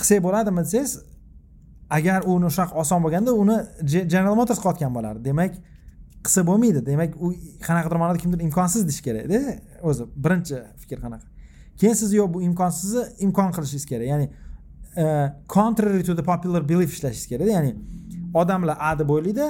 Qilsak 0.00 0.22
bo'ladimi 0.26 0.64
desangiz 0.66 0.98
agar 1.90 2.26
uni 2.26 2.50
shunaqa 2.54 2.74
oson 2.82 3.02
bo'lganda 3.04 3.34
uni 3.42 3.56
general 4.12 4.36
motors 4.40 4.60
qilayotgan 4.62 4.92
bo'lardi 4.96 5.24
demak 5.30 5.58
qilsa 6.24 6.46
bo'lmaydi. 6.48 6.80
Demak 6.86 7.16
u 7.24 7.32
qanaqadir 7.66 8.00
ma'noda 8.02 8.22
kimdir 8.22 8.40
imkonsiz 8.48 8.86
deyish 8.88 9.02
kerakda 9.06 9.40
o'zi 9.88 10.08
birinchi 10.24 10.62
fikr 10.82 10.98
qanaqa? 11.04 11.26
Keyin 11.80 11.96
siz 12.00 12.14
yo'q 12.18 12.32
bu 12.34 12.42
imkonsizni 12.48 13.04
imkon 13.26 13.52
qilishingiz 13.56 13.86
kerak. 13.92 14.06
Ya'ni 14.12 14.26
uh, 15.02 15.28
contrary 15.56 16.02
to 16.08 16.16
the 16.16 16.24
popular 16.32 16.62
belief 16.72 16.90
ishlashingiz 16.96 17.28
kerakda 17.32 17.52
ya'ni 17.58 17.72
odamlar 18.40 18.76
a 18.80 18.94
deb 18.98 19.10
o'ylaydi 19.16 19.48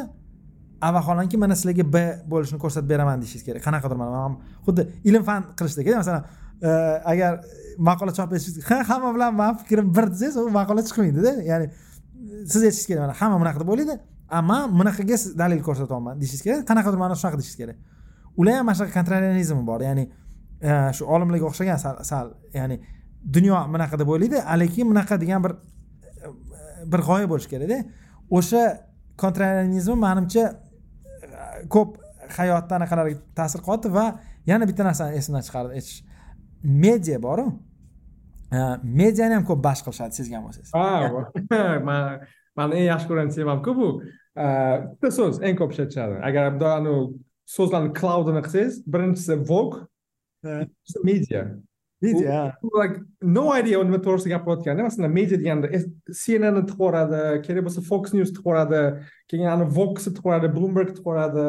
a 0.86 0.88
vaholanki 0.96 1.36
mana 1.42 1.54
sizlarga 1.60 1.84
b 1.94 2.06
bo'lishini 2.32 2.58
ko'rsatib 2.64 2.88
beraman 2.92 3.22
deyishingiz 3.22 3.44
kerak. 3.48 3.62
Qanaqadir 3.66 3.96
mana 4.02 4.24
xuddi 4.66 4.88
ilm 5.08 5.22
fan 5.28 5.40
qilishdek 5.58 5.94
masalan 6.02 6.24
agar 7.12 7.40
maqola 7.78 8.12
chop 8.12 8.32
etishingiz 8.32 8.64
ha 8.70 8.82
hamma 8.88 9.14
bilan 9.14 9.34
mani 9.34 9.58
fikrim 9.58 9.94
bir 9.96 10.06
desangiz 10.12 10.36
u 10.36 10.50
maqola 10.50 10.82
chiqmaydida. 10.88 11.32
Ya'ni 11.50 11.66
siz 12.52 12.62
aytishingiz 12.62 12.86
kerak 12.86 13.02
mana 13.06 13.14
hamma 13.20 13.36
bunaqa 13.42 13.60
deb 13.62 13.68
o'ylaydi 13.74 13.94
ammo 14.38 14.58
bunaqaga 14.78 15.16
dalil 15.42 15.60
ko'rsatyapman 15.68 16.20
deyishingiz 16.20 16.42
kerak. 16.46 16.62
Qanaqadir 16.70 16.98
ma'noda 17.02 17.18
shunaqa 17.20 17.38
deyishingiz 17.40 17.60
kerak. 17.62 17.76
Ular 18.40 18.54
ham 18.58 18.66
mana 18.66 18.76
shunaqa 18.78 18.94
kontrarianizm 18.98 19.60
bor. 19.70 19.80
Ya'ni 19.88 20.04
e, 20.68 20.70
shu 20.96 21.02
olimlarga 21.14 21.46
o'xshagan 21.50 21.78
sal 21.84 21.94
sal 22.10 22.26
ya'ni 22.58 22.76
dunyo 23.36 23.58
bunaqa 23.74 23.98
deb 24.00 24.08
o'ylaydi 24.14 24.38
lekin 24.62 24.84
bunaqa 24.92 25.20
degan 25.22 25.40
bir 25.44 25.52
e, 25.52 26.28
bir 26.92 27.00
g'oya 27.08 27.26
bo'lishi 27.32 27.48
kerakda. 27.52 27.78
O'sha 28.38 28.62
kontrarianizm 29.22 29.98
manimcha 30.06 30.44
e, 30.48 31.66
ko'p 31.74 31.90
hayotda 32.38 32.72
anaqalarga 32.78 33.16
ta'sir 33.38 33.60
qilyapti 33.66 33.88
va 33.98 34.06
yana 34.50 34.64
bitta 34.70 34.82
narsani 34.88 35.20
esimdan 35.20 35.42
chiqardi 35.46 35.72
aytish 35.78 36.13
media 36.64 37.22
boru? 37.22 37.46
Mediani 38.82 39.34
ham 39.34 39.44
ko'p 39.48 39.62
bash 39.64 39.82
qilishadi 39.86 40.20
sezgan 40.20 40.44
bo'lsangiz 40.46 40.70
ha 40.72 41.80
man 41.88 42.20
mani 42.56 42.80
eng 42.80 42.88
yaxshi 42.92 43.10
ko'rgan 43.10 43.32
temamku 43.34 43.76
bu. 43.80 43.88
Bitta 44.36 45.10
so'z 45.18 45.42
eng 45.42 45.58
ko'p 45.60 45.74
ishlatishadi. 45.74 46.20
Agar 46.28 46.54
so'zlarni 47.56 47.92
cloudini 47.98 48.42
qilsangiz 48.46 48.82
birinchisi 48.86 49.36
vogue 49.50 49.86
media. 51.04 51.42
Media 52.02 52.56
like 52.80 52.96
no 53.22 53.44
idea 53.58 53.82
nima 53.84 54.00
to'g'risida 54.06 54.34
gapirayotganda 54.34 54.86
masalan 54.88 55.12
media 55.18 55.38
deganda 55.40 55.70
cnnni 55.72 56.62
tiqib 56.68 56.80
yuboradi 56.80 57.20
kerak 57.46 57.64
bo'lsa 57.66 57.84
fox 57.90 58.12
news 58.16 58.32
tiqib 58.34 58.44
yuboradi 58.44 58.82
keyin 59.30 59.48
ani 59.54 59.68
voxni 59.78 60.12
tiqib 60.12 60.26
yuboradi 60.28 60.50
bloomberg 60.56 60.90
tiqib 60.92 61.06
yuboradi 61.06 61.46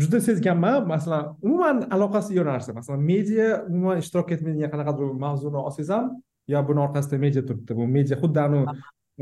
juda 0.00 0.18
sezganman. 0.28 0.86
Masalan 0.94 1.36
umuman 1.42 1.76
aloqasi 1.94 2.34
yo'q 2.38 2.46
narsa. 2.52 2.70
Masalan 2.78 3.02
media 3.12 3.46
umuman 3.68 3.96
ishtirok 4.02 4.32
etmaydigan 4.34 4.70
qanaqadir 4.74 5.14
mavzuni 5.24 5.58
olsangiz 5.66 5.90
ham 5.94 6.10
yo 6.52 6.58
buni 6.68 6.80
orqasida 6.86 7.16
media 7.26 7.42
turibdi. 7.48 7.72
Bu 7.78 7.86
media 7.96 8.16
xuddi 8.22 8.40
anavi 8.46 8.64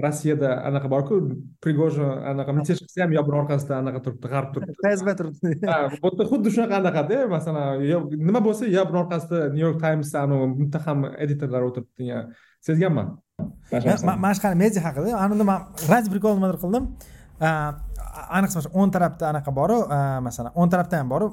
rossiyada 0.04 0.50
anaqa 0.68 0.88
borku 0.94 1.14
prigojin 1.62 2.10
anaqa 2.32 2.50
mitesh 2.58 2.80
qilsa 2.84 2.98
ham 3.04 3.12
yo 3.16 3.22
buni 3.26 3.36
orqasida 3.42 3.74
anaqa 3.82 3.98
turibdi 4.04 4.26
g'arb 4.32 4.48
turibdi. 4.54 4.76
Fsb 4.84 5.08
turibdi? 5.20 5.50
Ha 5.70 5.78
bu 6.02 6.06
yerda 6.08 6.24
xuddi 6.32 6.48
shunaqa 6.54 6.74
anaqada 6.82 7.18
masalan 7.36 7.82
yo 7.92 7.98
nima 8.28 8.40
bo'lsa 8.46 8.64
yo 8.76 8.82
buni 8.88 8.98
orqasida 9.04 9.38
new 9.56 9.64
york 9.66 9.78
times 9.86 10.14
anavi 10.24 10.46
muttaham 10.60 10.98
editorlar 11.24 11.62
o'tiribdi. 11.68 11.98
Degan 12.00 12.32
sezganman. 12.66 13.06
Mana 14.24 14.34
shu 14.38 14.54
media 14.64 14.80
haqida. 14.86 15.08
Ana 15.24 15.32
unda 15.34 15.46
man 15.52 15.60
ради 15.90 16.08
прикол 16.14 16.32
nimadir 16.38 16.58
qildim 16.64 16.84
ayniqsa 18.36 18.56
mana 18.56 18.64
shu 18.64 18.70
o'ng 18.80 18.92
tarafda 18.96 19.24
anaqa 19.32 19.54
boru 19.60 19.78
masalan 20.26 20.52
o'ng 20.54 20.70
tarafda 20.72 20.98
ham 21.00 21.08
boru 21.08 21.26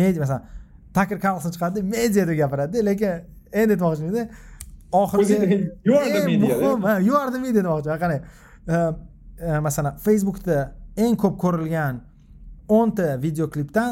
media 0.00 0.20
masalan 0.24 0.42
taker 0.96 1.18
karlson 1.24 1.50
chiqadida 1.54 1.82
media 1.94 2.26
deb 2.28 2.36
gapiradida 2.42 2.84
lekin 2.90 3.12
endi 3.60 3.72
aytmoqchimanda 3.76 4.24
oxirgi 5.00 5.36
you 5.88 5.94
are 6.00 6.10
the 6.16 6.22
media 6.30 6.54
you 7.06 7.14
are 7.20 7.30
the 7.34 7.40
media 7.44 7.62
demoqchiman 7.62 7.98
qarang 8.02 8.22
masalan 9.66 9.94
facebookda 10.06 10.58
eng 11.04 11.14
ko'p 11.22 11.38
ko'rilgan 11.44 11.94
o'nta 12.78 13.08
video 13.24 13.46
klipdan 13.54 13.90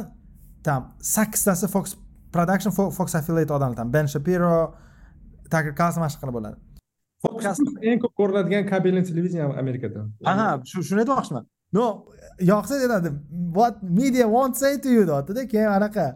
там 0.67 0.83
sakkiztasi 1.15 1.67
fox 1.75 1.97
production 2.35 2.73
fox 2.99 3.15
affiliate 3.15 3.53
odamlar 3.57 3.77
tam 3.77 3.93
ben 3.93 4.07
shapiro 4.07 4.75
taker 5.51 5.75
karlson 5.81 6.01
mana 6.03 6.13
shu 6.15 6.21
qilib 6.23 6.35
bo'ladi 6.39 6.57
eng 7.91 7.99
ko'p 8.03 8.15
ko'riladigan 8.21 8.65
kabelniy 8.73 9.05
televideniya 9.09 9.47
amerikada. 9.63 10.07
Aha 10.25 10.49
shuni 10.65 11.03
aytmoqchiman 11.05 11.45
no 11.73 12.05
yoqsa 12.53 12.81
aytadi 12.81 13.11
what 13.57 13.83
media 13.83 14.27
won't 14.35 14.57
say 14.57 14.79
to 14.85 14.89
you 14.89 15.07
deyaptida 15.11 15.47
keyin 15.53 15.71
anaqa 15.79 16.07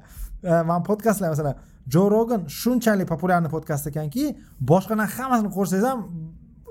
e, 0.43 0.63
man 0.71 0.83
podkastlar 0.89 1.31
masalan 1.35 1.55
jo 1.95 2.09
rogan 2.11 2.49
shunchalik 2.61 3.09
populyarniy 3.15 3.51
podkast 3.57 3.87
ekanki 3.93 4.25
boshqalarni 4.71 5.13
hammasini 5.17 5.51
ko'rsangiz 5.57 5.87
ham 5.91 6.01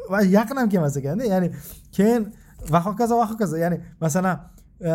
yaqin 0.10 0.58
ham 0.58 0.70
kelmas 0.70 0.98
ekanda. 0.98 1.26
Ya'ni 1.26 1.52
keyin 1.92 2.34
va 2.70 2.80
hokazo 2.86 3.18
va 3.18 3.26
hokazo. 3.32 3.58
Ya'ni 3.58 3.80
masalan 4.02 4.40
e, 4.82 4.92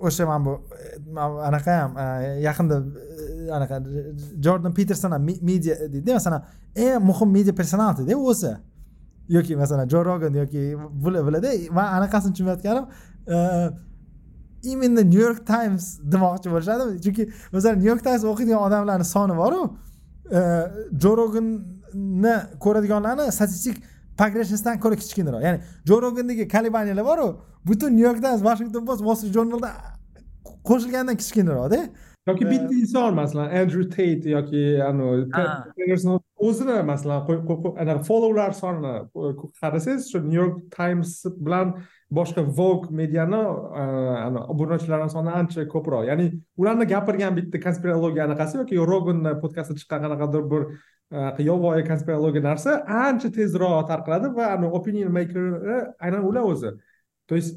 o'sha 0.00 0.26
mana 0.26 0.44
bu 0.44 0.52
anaqa 1.48 1.72
ham 1.80 1.96
e, 1.98 2.04
yaqinda 2.46 2.82
anaqa 3.56 3.80
jordan 4.40 4.74
peterson 4.74 5.12
ham 5.12 5.22
media 5.24 5.74
deydida 5.92 6.14
masalan 6.14 6.42
eng 6.76 7.02
muhim 7.10 7.30
media 7.30 7.54
personalitida 7.54 8.16
o'zi. 8.16 8.54
Yoki 9.36 9.56
masalan 9.56 9.88
jo 9.88 10.04
rogan 10.04 10.34
yoki 10.42 10.62
bularda 11.04 11.50
man 11.78 11.86
anaqasini 11.96 12.32
tushunmayotganim 12.32 12.84
именно 14.62 15.00
e, 15.00 15.10
nyu 15.10 15.20
york 15.20 15.46
times 15.46 15.84
demoqchi 16.12 16.48
bo'lishadi. 16.54 16.84
Chunki 17.04 17.22
masalan 17.52 17.78
nyu 17.80 17.88
york 17.92 18.02
times 18.04 18.24
o'qiydigan 18.24 18.60
odamlarni 18.66 19.06
soni 19.14 19.34
boru 19.42 19.60
e, 20.38 20.40
jo 21.02 21.16
roganni 21.20 22.34
ko'radiganlarni 22.64 23.32
statistik 23.32 23.76
pogreshnisdan 24.20 24.80
ko'ra 24.80 24.96
kichkinaroq 25.02 25.42
ya'ni 25.46 25.58
jo 25.88 25.96
rogandagi 26.02 26.44
kolebaniyalar 26.54 27.04
boru 27.10 27.26
butun 27.68 27.90
nyu 27.96 28.04
york 28.08 28.20
times 28.24 28.42
washington 28.48 28.82
post 28.88 29.00
wall 29.06 29.16
street 29.18 29.34
journalda 29.34 29.70
qo'shilgandan 30.68 31.16
kichkinaroqda 31.22 31.80
yoki 32.28 32.44
bitta 32.52 32.74
inson 32.82 33.14
masalan 33.14 33.48
andrew 33.60 33.84
tate 33.96 34.28
yoki 34.36 34.62
o'zini 36.48 36.76
masalan 36.92 37.18
anaqa 37.82 38.02
followlar 38.10 38.52
sonini 38.62 38.94
qarasangiz 39.60 40.10
shu 40.12 40.18
new 40.20 40.38
york 40.42 40.56
times 40.70 41.10
bilan 41.46 41.66
boshqa 42.18 42.42
vogue 42.58 42.88
mediani 43.00 43.40
obunachilarni 44.52 45.10
soni 45.16 45.30
ancha 45.40 45.64
ko'proq. 45.74 46.02
Ya'ni 46.10 46.26
ularni 46.60 46.86
gapirgan 46.92 47.36
bitta 47.38 47.58
konspirologiya 47.66 48.24
anaqasi 48.28 48.54
yoki 48.60 48.74
roganni 48.92 49.32
podkastida 49.42 49.78
chiqqan 49.80 50.00
qanaqadir 50.04 50.42
bir 50.52 50.62
yovvoyi 51.50 51.82
konspirologiya 51.90 52.42
narsa 52.50 52.70
ancha 53.06 53.28
tezroq 53.38 53.84
tarqaladi 53.90 54.28
va 54.36 54.46
opinion 54.78 55.10
maker 55.18 55.44
aynan 56.04 56.22
ular 56.30 56.44
o'zi. 56.52 56.70
То 57.28 57.34
есть 57.36 57.52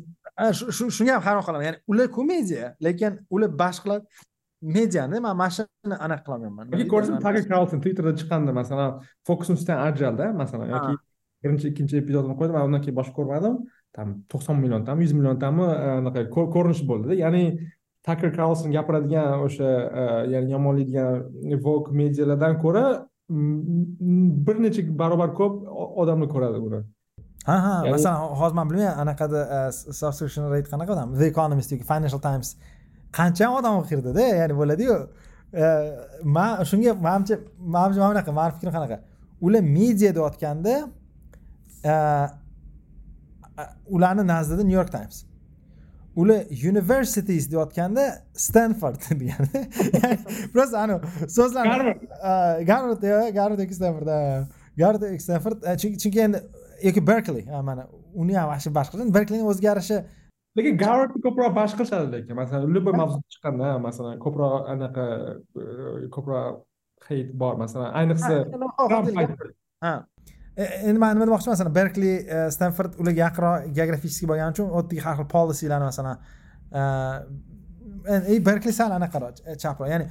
shunga 0.97 1.13
ham 1.15 1.23
hayron 1.27 1.43
qolaman. 1.47 1.65
Ya'ni 1.69 1.79
ular 1.91 2.07
komediya 2.17 2.75
lekin 2.87 3.11
ular 3.35 3.51
boshqa 3.63 3.95
mediani 4.77 5.17
man 5.25 5.35
mana 5.41 5.51
shuni 5.57 5.95
anaqa 6.05 6.23
qilolmayman 6.25 6.65
yoki 6.73 6.87
ko'rsin 6.93 7.13
tager 7.25 7.43
karlson 7.51 7.79
twitterda 7.83 8.13
chiqqanda 8.19 8.51
masalan 8.61 8.89
fokus 9.27 9.47
newsdan 9.53 9.77
ajraldi 9.87 10.25
masalan 10.41 10.67
yoki 10.75 10.93
birinchi 11.43 11.65
ikkinchi 11.71 11.95
epizodini 12.03 12.35
qo'ydi 12.39 12.51
man 12.55 12.63
undan 12.67 12.81
keyin 12.83 12.97
boshqa 12.99 13.15
ko'rmadim. 13.19 13.55
Там 13.97 14.07
to'qson 14.31 14.55
milliontami 14.63 15.03
yuz 15.05 15.13
milliontami 15.13 15.65
anaqa 15.99 16.21
ko'rinish 16.55 16.81
bo'ldida 16.89 17.13
ya'ni 17.23 17.43
taker 18.07 18.29
karlson 18.37 18.69
gapiradigan 18.75 19.43
o'sha 19.45 19.69
ya'ni 20.33 20.49
yomonlaydigan 20.55 21.59
vok 21.67 21.91
medialardan 21.99 22.53
ko'ra 22.63 22.83
bir 24.47 24.55
necha 24.65 24.81
barobar 25.01 25.29
ko'p 25.39 25.53
odamlar 26.01 26.29
ko'radi 26.35 26.57
uni. 26.67 26.79
Ha 27.49 27.57
ha 27.65 27.75
masalan 27.95 28.17
hozir 28.39 28.55
man 28.59 28.65
bilmayman 28.69 28.97
anaqada 29.03 29.39
subscription 29.99 30.43
rate 30.53 30.69
qanaqa 30.73 30.91
odam? 30.95 31.07
The 31.19 31.27
economist 31.33 31.69
yoki 31.73 31.85
financial 31.91 32.21
times 32.29 32.47
qancha 33.17 33.49
odam 33.57 33.79
o'qirdida 33.81 34.23
ya'ni 34.41 34.55
bo'ladiyu 34.61 34.95
man 36.35 36.63
shunga 36.69 36.91
manimcha 37.07 37.35
manimcha 37.75 37.99
mana 38.03 38.13
bunaqa 38.13 38.31
mani 38.39 38.53
fikrim 38.55 38.73
qanaqa? 38.77 38.97
Ular 39.41 39.61
media 39.61 40.15
deyotganda 40.15 40.73
ularni 43.95 44.23
nazdida 44.33 44.63
new 44.63 44.77
york 44.81 44.91
times. 44.91 45.25
Ular 46.15 46.39
universities 46.69 47.51
deyotganda 47.51 48.03
stanford 48.33 48.95
degani 49.21 49.63
просто 50.53 50.77
anavi 50.77 51.29
so'zlar 51.37 51.65
garvard. 51.65 52.01
garvard 53.35 53.59
yoki 53.59 53.75
stanford 53.79 54.07
garvard 54.77 55.01
yoki 55.01 55.23
stanford 55.23 55.57
chunki 55.81 56.19
endi 56.25 56.37
yoki 56.83 57.07
berkli 57.07 57.45
mana 57.69 57.87
uni 58.13 58.33
ham 58.33 58.47
вообще 58.49 58.69
boshqa 58.79 59.13
berklini 59.17 59.43
o'zgarishi 59.51 59.97
lekin 60.57 60.77
garvardni 60.83 61.19
ko'proq 61.25 61.51
bash 61.59 61.73
qilishadi 61.77 62.07
lekin 62.15 62.35
masalan 62.41 62.73
любой 62.75 62.93
mavzu 63.01 63.17
chiqqanda 63.33 63.67
masalan 63.87 64.19
ko'proq 64.25 64.53
anaqa 64.73 65.05
ko'proq 66.15 66.53
heyt 67.09 67.29
bor 67.41 67.55
masalan 67.63 67.89
ayniqsa 67.99 68.33
ha 69.85 69.93
endi 70.87 70.99
man 71.03 71.11
nima 71.15 71.25
demoqchiman 71.27 71.53
masalan 71.55 71.73
berkli 71.79 72.11
stanford 72.55 72.91
ularga 73.01 73.19
yaqinroq 73.25 73.59
geografический 73.77 74.27
bo'lgani 74.31 74.51
uchun 74.55 74.67
u 74.69 74.77
yerdagi 74.77 75.01
har 75.05 75.15
xil 75.19 75.27
policylarni 75.35 75.85
masalan 75.91 76.15
berkli 78.49 78.71
sal 78.79 78.91
anaqaroq 78.99 79.35
chaproq 79.63 79.87
ya'ni 79.93 80.05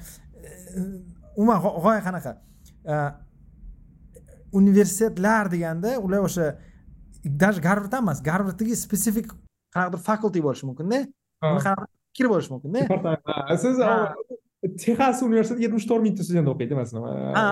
umuman 1.37 1.59
g'oya 1.85 2.03
qanaqa 2.09 2.33
universitetlar 4.61 5.45
deganda 5.55 5.91
ular 6.07 6.21
o'sha 6.29 6.47
даже 7.25 7.61
garvard 7.61 7.93
ham 7.95 8.05
emas 8.05 8.19
garvarddagi 8.29 8.77
spesifik 8.77 9.29
qanaqadir 9.75 10.01
faculty 10.09 10.41
bo'lishi 10.47 10.65
mumkinda. 10.69 10.99
Uni 11.53 11.63
qanaqa 11.67 11.85
fikr 12.13 12.27
bo'lishi 12.33 12.51
mumkinda. 12.55 12.81
Siz 13.65 13.77
texas 14.85 15.23
universiteti 15.27 15.65
yetmish 15.67 15.87
to'rt 15.91 16.03
mingta 16.07 16.23
student 16.27 16.49
o'qiydi 16.53 16.75
masalan 16.79 17.03
ha. 17.39 17.47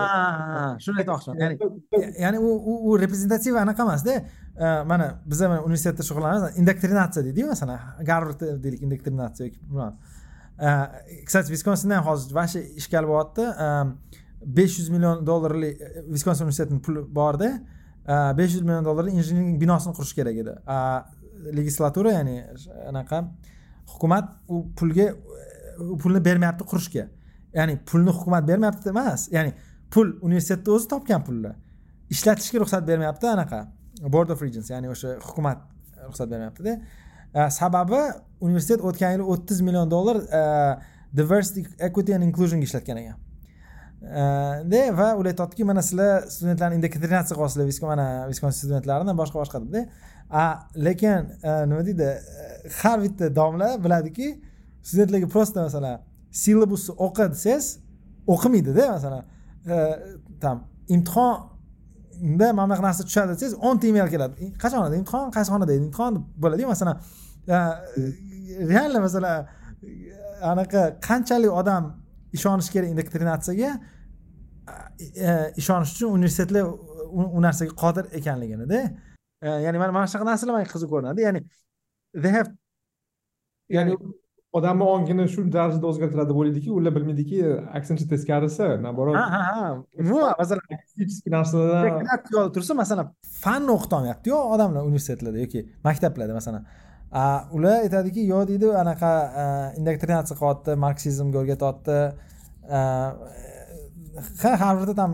Shuni 0.83 1.03
aytmoqchiman. 1.03 1.35
Ya'ni 1.43 1.55
ya'ni 2.23 2.37
u 2.39 2.49
u 2.87 2.97
reprezentativ 3.03 3.59
anaqa 3.65 3.83
emasda. 3.87 4.13
Mana 4.91 5.05
biza 5.31 5.49
mana 5.51 5.61
universitetda 5.67 6.03
shug'ullanamiz. 6.07 6.57
Indoktrinatsiya 6.61 7.21
deydiyu 7.27 7.51
masalan 7.51 7.79
garvard 8.09 8.41
deylik 8.63 8.81
indoktrinatsiya 8.87 9.47
yoki 9.47 9.59
кстати 11.25 11.49
viskonsinda 11.51 11.95
ham 11.97 12.05
hozir 12.05 12.33
вообще 12.37 12.59
ishkal 12.79 13.05
bo'lyapti 13.11 13.43
besh 14.57 14.75
yuz 14.79 14.89
million 14.89 15.25
dollarlik 15.25 15.79
viskonsin 16.13 16.43
universitetini 16.45 16.81
puli 16.85 17.01
borda 17.19 17.49
besh 18.37 18.53
yuz 18.55 18.63
million 18.67 18.85
dollarlik 18.85 19.13
injiniring 19.19 19.57
binosini 19.63 19.93
qurish 19.97 20.13
kerak 20.19 20.35
edi 20.43 20.53
legislatura 21.53 22.11
ya'ni 22.11 22.43
anaqa 22.87 23.23
hukumat 23.93 24.29
u 24.47 24.63
pulga 24.77 25.13
u 25.79 25.97
pulni 25.97 26.19
bermayapti 26.25 26.67
qurishga. 26.71 27.07
Ya'ni 27.53 27.77
pulni 27.85 28.11
hukumat 28.11 28.47
bermayapti 28.47 28.89
emas 28.89 29.27
ya'ni 29.31 29.53
pul 29.91 30.17
universitetni 30.21 30.73
o'zi 30.75 30.87
topgan 30.93 31.23
pulni 31.27 31.53
ishlatishga 32.13 32.63
ruxsat 32.63 32.87
bermayapti 32.87 33.27
anaqa 33.27 33.65
board 34.09 34.29
of 34.29 34.41
regents 34.41 34.69
ya'ni 34.69 34.89
o'sha 34.93 35.17
hukumat 35.27 35.59
ruxsat 36.07 36.29
bermayaptida. 36.31 36.77
E, 37.35 37.49
sababi 37.49 38.01
universitet 38.39 38.81
o'tgan 38.81 39.17
yili 39.17 39.27
o'ttiz 39.33 39.61
million 39.61 39.89
dollar 39.91 40.21
e, 40.21 40.41
diversity 41.13 41.65
equity 41.79 42.15
and 42.15 42.23
inclusionga 42.23 42.67
ishlatgan 42.69 42.97
ekan. 43.03 43.19
De 44.01 44.81
va 44.97 45.15
ular 45.15 45.29
aytyaptiki 45.29 45.63
mana 45.63 45.81
sizlar 45.85 46.23
studentlarni 46.35 46.75
indoktrinatsiya 46.79 47.35
qilyapsizlar 47.37 47.89
mana 47.93 48.05
viskonsin 48.29 48.67
studentlarini 48.67 49.13
boshqa 49.21 49.37
boshqa 49.41 49.57
debda 49.63 49.81
lekin 50.87 51.27
nima 51.69 51.83
deydi 51.85 52.09
har 52.81 52.97
bitta 53.03 53.29
domla 53.35 53.69
biladiki 53.83 54.27
studentlarga 54.89 55.27
просто 55.35 55.57
masalan 55.67 56.01
silabusni 56.31 56.93
o'qi 57.05 57.25
desangiz 57.33 57.65
o'qimaydida 58.33 58.85
masalan 58.97 59.23
там 60.43 60.57
imtihonda 60.95 62.47
mana 62.57 62.65
bunaqa 62.67 62.83
narsa 62.89 63.03
tushadi 63.07 63.29
desangiz 63.35 63.53
o'nta 63.67 63.85
email 63.91 64.07
keladi 64.13 64.43
qachon 64.63 64.81
imtihon 65.01 65.27
qaysi 65.35 65.49
xonada 65.53 65.73
imtihon 65.81 66.11
deb 66.15 66.23
bo'ladiyu 66.43 66.67
masalan 66.73 66.95
реально 68.73 68.99
masalan 69.07 69.45
anaqa 70.51 70.81
qanchalik 71.07 71.51
odam 71.61 71.83
ishonishi 72.37 72.71
kerak 72.75 72.89
indoktrinatsiyaga 72.93 73.71
ishonish 75.61 75.91
uchun 75.95 76.09
universitetlar 76.17 76.63
u 77.37 77.39
narsaga 77.45 77.73
qodir 77.83 78.05
ekanliginida 78.19 78.79
ya'ni 79.65 79.77
mana 79.83 79.91
mana 79.97 80.05
shunaqa 80.11 80.27
narsalar 80.31 80.53
manga 80.57 80.69
qiziq 80.73 80.89
ko'rinadi. 80.93 81.19
Ya'ni 81.27 81.39
they 82.23 82.31
have 82.37 82.49
ya'ni 83.77 83.91
odamni 84.59 84.85
ongini 84.95 85.25
shu 85.33 85.41
darajada 85.55 85.87
o'zgartiradi 85.91 86.29
deb 86.31 86.37
o'ylaydiki 86.41 86.69
ular 86.77 86.91
bilmaydiki 86.97 87.37
aksincha 87.77 88.05
teskarisi 88.13 88.65
наоборот 88.85 89.15
ha 89.15 89.41
ha 89.49 89.65
umuman 90.01 90.33
masalan 90.41 90.65
narsalardan 91.35 92.51
tursa 92.55 92.73
masalan 92.83 93.05
fanni 93.43 93.71
o'qitolmayaptiyu 93.77 94.35
odamlar 94.55 94.81
universitetlarda 94.89 95.39
yoki 95.45 95.59
maktablarda 95.87 96.33
masalan 96.39 96.61
ular 97.55 97.81
aytadiki 97.83 98.21
yo 98.33 98.47
deydi 98.47 98.67
anaqa 98.83 99.11
indoktrinatsiya 99.79 100.37
qilyapti 100.39 100.71
marksizmga 100.85 101.37
o'rgatyapti 101.41 101.97
ha 104.43 104.51
harvardda 104.63 104.95
tam 105.01 105.11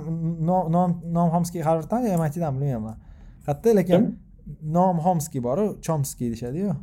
nom 1.18 1.30
xomskiy 1.36 1.62
harvarddan 1.68 2.06
yo 2.12 2.18
mitdan 2.22 2.54
bilmayman. 2.60 2.96
Qayerda 3.48 3.70
lekin 3.80 4.02
nom 4.78 4.96
xomskiy 5.06 5.42
boru 5.48 5.66
chomskiy 5.86 6.28
deyishadiyu. 6.32 6.76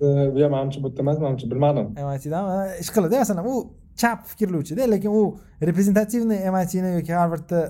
Bu 0.00 0.38
manimcha 0.54 0.78
bu 0.82 0.88
yerda 0.88 1.02
emas 1.06 1.18
manimcha 1.24 1.46
bilmadim. 1.50 1.86
Mitdan 2.12 2.44
ish 2.82 2.90
qiladi 2.94 3.14
masalan 3.24 3.44
u 3.52 3.56
chap 4.00 4.20
fikrlovchida 4.30 4.84
lekin 4.94 5.10
u 5.20 5.22
reprezentativniy 5.68 6.50
mitni 6.56 6.90
yoki 6.98 7.12
harvardni 7.20 7.62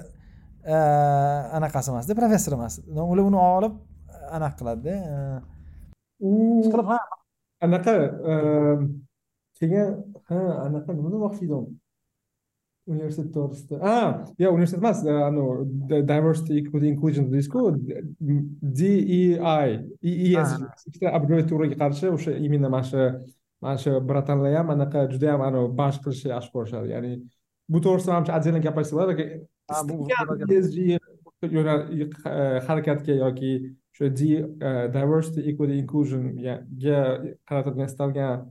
anaqasi 1.57 1.89
emasda 1.93 2.12
professor 2.20 2.53
emas. 2.59 2.74
Ular 3.12 3.24
uni 3.31 3.39
olib 3.57 3.74
anaqa 4.37 4.57
qiladida 4.61 4.95
u 6.21 6.62
anaqa 7.64 7.95
keyin 9.59 9.89
ha 10.29 10.41
anaqa 10.67 10.91
nima 10.93 11.09
demoqchi 11.14 11.45
edim? 11.49 11.67
Universitet 12.87 13.31
to'g'risida. 13.35 13.77
A 13.83 13.95
yo'q 14.39 14.53
universitet 14.57 14.83
emas 14.83 14.99
anavi 15.03 16.03
diversity 16.12 16.53
equity 16.61 16.87
inclusion 16.93 17.25
deysizku 17.33 17.61
dei 18.81 18.99
ees 20.12 20.51
ikkita 20.89 21.09
abreviaturaga 21.19 21.77
qarshi 21.83 22.07
o'sha 22.17 22.33
именно 22.47 22.69
mana 22.75 22.87
shu 22.91 23.03
mana 23.62 23.77
shu 23.83 23.91
bratanlar 24.09 24.53
ham 24.59 24.69
anaqa 24.77 24.99
judayam 25.12 25.41
anavi 25.49 25.69
bash 25.81 25.99
qilishni 26.05 26.29
yaxshi 26.35 26.51
ko'rishadi. 26.55 26.87
Ya'ni 26.95 27.12
bu 27.73 27.79
to'g'risida 27.85 28.11
manimcha 28.14 28.33
отдельно 28.39 28.61
gaplashsa 28.67 28.93
bo'ladi 28.97 29.12
harakatga 32.69 33.12
yoki 33.25 33.51
shu 33.97 34.05
diversity 34.97 35.40
equity 35.51 35.74
inclusionga 35.82 36.55
qaratilgan 37.49 37.86
istalgan 37.90 38.47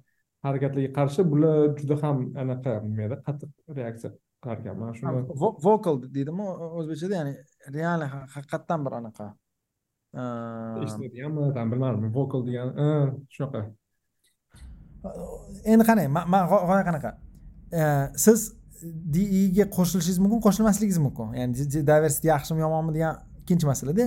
harakatlarga 0.46 0.92
qarshi 0.98 1.22
bular 1.32 1.58
juda 1.80 1.96
ham 2.04 2.18
anaqa 2.42 2.72
nima 2.90 3.04
edi 3.08 3.16
qattiq 3.28 3.52
reaksiya 3.80 4.10
qilar 4.42 4.58
ekan 4.62 4.76
mana 4.82 4.92
shuni 4.98 5.22
vocal 5.68 5.96
deydimi 6.16 6.46
o'zbekchada? 6.80 7.14
Ya'ni 7.20 7.34
реально 7.78 8.06
haqiqatdan 8.36 8.80
bir 8.86 8.94
anaqa. 9.00 9.26
Eshitadiganmi 10.86 11.42
bilmadim. 11.72 12.10
Vocal 12.18 12.42
degan 12.48 12.68
shunaqa. 13.36 13.62
Endi 15.72 15.84
qarang 15.90 16.08
man 16.34 16.44
g'oya 16.52 16.84
qanaqa? 16.90 17.12
Siz 18.26 18.40
diga 19.16 19.66
qo'shilishingiz 19.78 20.20
mumkin 20.24 20.40
qo'shilmasligingiz 20.46 21.00
mumkin. 21.08 21.28
Ya'ni 21.40 21.54
diversity 21.92 22.28
yaxshimi 22.34 22.60
yomonmi 22.66 22.92
degan 22.98 23.14
ikkinchi 23.42 23.66
masalada 23.72 24.06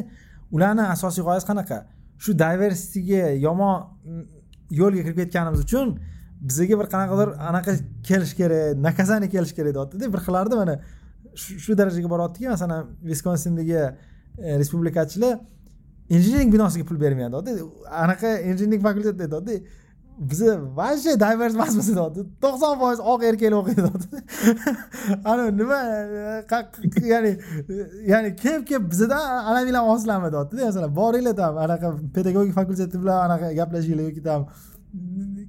ularni 0.51 0.85
asosiy 0.95 1.23
g'oyasi 1.27 1.47
qanaqa? 1.51 1.79
Shu 2.19 2.35
diversityga 2.39 3.31
yomon 3.47 3.75
mm, 4.05 4.25
yo'lga 4.71 5.03
kirib 5.07 5.19
ketganimiz 5.23 5.61
uchun 5.67 5.99
bizaga 6.41 6.79
bir 6.81 6.87
qanaqadir 6.95 7.29
anaqa 7.51 7.73
kelish 8.09 8.35
kerak 8.41 8.77
наказание 8.89 9.29
kelish 9.35 9.53
kerak 9.59 9.75
deyaptida 9.75 10.13
bir 10.13 10.21
xillarda 10.27 10.57
mana 10.57 10.75
shu 11.65 11.79
darajaga 11.79 12.11
boryaptiki 12.11 12.49
masalan 12.49 12.87
viskonsindagi 13.11 13.79
e, 14.39 14.59
respublikachilar 14.61 15.39
injiniring 16.09 16.53
binosiga 16.53 16.85
pul 16.89 17.01
bermayapti 17.01 17.53
anaqa 18.05 18.31
injiniring 18.51 18.83
fakultetida 18.83 19.25
aytyapti 19.25 19.55
bizni 20.19 20.77
вообще 20.77 21.15
divers 21.21 21.55
emasmiz 21.55 21.97
deyapti 21.97 22.21
to'qson 22.43 22.75
foiz 22.83 23.01
oq 23.13 23.21
erkaklar 23.29 23.59
o'qiydi 23.61 23.83
deyapti 23.87 24.17
nima 25.61 25.79
ya'ni 27.13 27.33
ya'ni 28.13 28.37
kelib 28.43 28.65
kelib 28.69 28.91
bizadan 28.93 29.25
anavilar 29.51 29.83
osilami 29.95 30.33
deyaptida 30.33 30.65
masalan 30.65 30.97
boringlar 30.97 31.37
там 31.41 31.55
anaqa 31.67 31.89
pedagogik 32.15 32.55
fakulteti 32.61 32.97
bilan 33.03 33.19
anaqa 33.27 33.53
gaplashinglar 33.61 34.05
yoki 34.09 34.23
там 34.29 34.41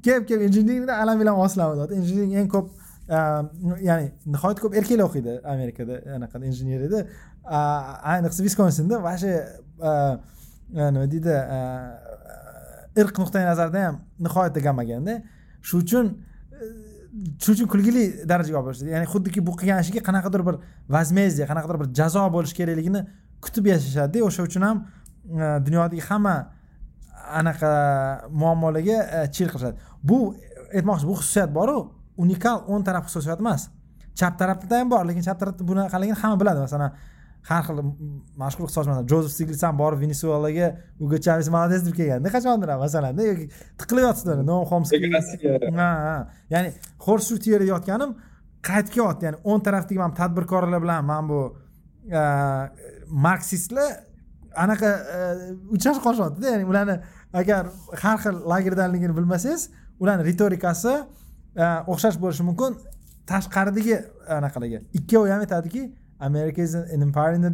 kelib 0.05 0.23
kelib 0.29 0.41
injiniringda 0.47 0.93
anavilar 1.03 1.33
osilami 1.45 1.73
deyapti 1.77 1.95
injiniring 2.01 2.33
eng 2.39 2.49
ko'p 2.55 2.67
ehm, 3.17 3.45
ya'ni 3.89 4.05
nihoyat 4.33 4.59
ko'p 4.63 4.73
erkaklar 4.79 5.05
o'qiydi 5.09 5.33
amerikada 5.55 5.95
anaqa 6.17 6.45
injeneriyada 6.49 6.99
ayniqsa 8.13 8.41
viskonsinda 8.47 8.95
вообще 9.07 9.33
ehm, 9.89 10.15
nima 10.93 11.07
deydi 11.13 11.33
ehm, 11.57 12.08
irq 12.99 13.19
nuqtai 13.21 13.43
nazaridan 13.45 13.83
ham 13.87 13.95
nihoyatda 14.25 14.59
gammaganda. 14.67 15.15
Shuning 15.61 15.85
uchun 15.85 16.05
e, 16.09 16.65
shuning 17.41 17.57
uchun 17.57 17.67
kulgili 17.73 18.03
darajaga 18.31 18.57
olib 18.59 18.67
borishadi 18.69 18.93
ya'ni 18.95 19.07
xuddiki 19.13 19.39
bu 19.47 19.55
qilgan 19.59 19.81
ishiga 19.83 20.01
qanaqadir 20.07 20.41
bir 20.47 20.55
возмездие 20.95 21.45
qanaqadir 21.51 21.77
bir 21.81 21.89
jazo 21.99 22.23
bo'lishi 22.35 22.55
kerakligini 22.59 23.01
kutib 23.43 23.65
yashashadida 23.73 24.25
o'sha 24.29 24.41
uchun 24.49 24.63
ham 24.67 24.77
e, 25.43 25.45
dunyodagi 25.65 26.03
hamma 26.09 26.35
anaqa 27.39 27.71
muammolarga 28.41 28.97
e, 29.17 29.31
chil 29.35 29.47
qilishadi. 29.51 29.75
Bu 30.03 30.17
aytmoqchi 30.77 31.05
bu 31.09 31.15
xususiyat 31.21 31.51
boru 31.59 31.77
unikal 32.23 32.57
o'ng 32.71 32.83
taraf 32.87 33.03
xususiyat 33.09 33.39
emas. 33.43 33.69
Chap 34.19 34.33
tarafda 34.41 34.79
ham 34.81 34.89
bor 34.91 35.03
lekin 35.09 35.23
chap 35.27 35.39
tarafda 35.41 35.63
bunaqaligini 35.71 36.17
hamma 36.21 36.37
biladi. 36.41 36.59
Masalan 36.67 36.91
har 37.49 37.63
xil 37.67 37.77
mashhur 38.41 38.63
iqtisodchilar 38.65 39.05
jozef 39.11 39.31
stiglits 39.35 39.63
ham 39.67 39.77
borib 39.81 39.99
venesuelaga 40.03 40.67
ugo 41.03 41.17
chaves 41.25 41.47
молодец 41.55 41.81
deb 41.87 41.95
kelganda 41.99 42.29
qachondir 42.35 42.69
masalanda 42.83 43.21
yoki 43.29 43.45
tiqilib 43.79 44.03
yotibdi 44.07 44.43
noam 44.49 44.65
xomskiy 44.71 44.99
ha 45.79 45.89
ha. 46.07 46.17
Ya'ni 46.53 46.69
shu 47.27 47.35
yerda 47.53 47.67
yotganim 47.73 48.11
qaytib 48.67 48.91
kelyapti 48.95 49.23
ya'ni 49.27 49.37
o'ng 49.49 49.61
tarafdagi 49.67 49.99
mana 50.03 50.13
tadbirkorlar 50.21 50.79
bilan 50.85 51.05
mana 51.11 51.23
bu 51.31 51.39
marksistlar 53.25 53.89
anaqa 54.63 54.89
uchrashib 55.75 56.03
qolishyaptida. 56.07 56.47
Ya'ni 56.53 56.65
ularni 56.71 56.95
agar 57.41 57.63
har 58.03 58.17
xil 58.23 58.35
lagerdanligini 58.51 59.13
bilmasangiz 59.19 59.61
ularni 60.01 60.23
ritorikasi 60.29 60.93
o'xshash 61.93 62.17
bo'lishi 62.23 62.43
mumkin. 62.49 62.71
Tashqaridagi 63.31 63.95
anaqalarga 64.37 64.79
ikkovi 64.99 65.29
ham 65.33 65.41
aytadiki 65.45 65.83
america 66.19 66.61
is 66.61 66.75
an 66.75 67.01
empire 67.01 67.33
in 67.33 67.41
the 67.41 67.51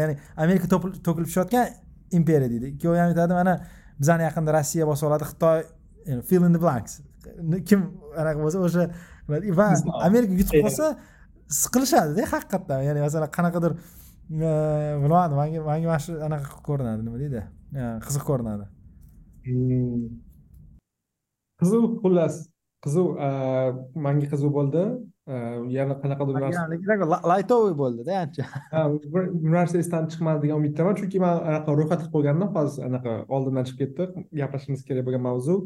ya'ni 0.00 0.14
amerika 0.36 0.66
to'kilib 0.68 1.26
tushayotgan 1.28 1.66
imperiya 2.18 2.50
deydi. 2.50 2.66
Ikkovi 2.74 2.98
ham 2.98 3.08
aytadi 3.12 3.34
mana 3.40 3.54
bizani 4.00 4.22
yaqinda 4.28 4.50
rossiya 4.56 4.84
bosib 4.90 5.06
oladi 5.08 5.24
xitoy 5.30 5.58
fill 6.28 6.44
in 6.44 6.52
the 6.52 6.60
blanks. 6.64 7.00
Kim 7.68 7.80
anaqa 8.22 8.38
bo'lsa 8.44 8.58
o'sha 8.66 8.84
va 9.60 9.66
amerika 10.08 10.32
yutib 10.40 10.56
qolsa 10.64 10.86
siqilishadida 11.62 12.26
haqiqatdan. 12.32 12.80
Ya'ni 12.88 13.00
masalan 13.06 13.30
qanaqadir 13.36 13.72
bilmadim 15.02 15.36
manga 15.42 15.60
manga 15.70 15.86
mana 15.92 16.00
shu 16.06 16.12
anaqa 16.28 16.48
ko'rinadi 16.68 17.00
nima 17.06 17.18
deydi? 17.22 17.40
Qiziq 18.06 18.24
ko'rinadi. 18.30 18.64
Hmm. 19.46 20.04
qiziq 21.60 21.82
xullas. 22.02 22.34
Qiziq 22.84 23.08
manga 24.04 24.26
qiziq 24.32 24.50
bo'ldi 24.58 24.84
yana 25.70 25.94
qanaqadir 26.02 26.34
laytoviy 27.32 27.74
bo'ldida 27.82 28.16
ancha 28.22 28.44
bir 29.14 29.28
narsa 29.54 29.78
esdan 29.82 30.08
chiqmadi 30.12 30.42
degan 30.44 30.58
umiddaman. 30.62 30.96
Chunki 31.00 31.20
man 31.24 31.36
anaqa 31.50 31.76
ro'yxat 31.78 32.00
qilib 32.00 32.14
qo'ygandim 32.16 32.50
hozir 32.56 32.88
anaqa 32.88 33.12
oldindan 33.36 33.68
chiqib 33.68 33.80
ketdi. 33.82 34.24
Gaplashishimiz 34.40 34.82
kerak 34.88 35.06
bo'lgan 35.06 35.24
mavzu. 35.28 35.56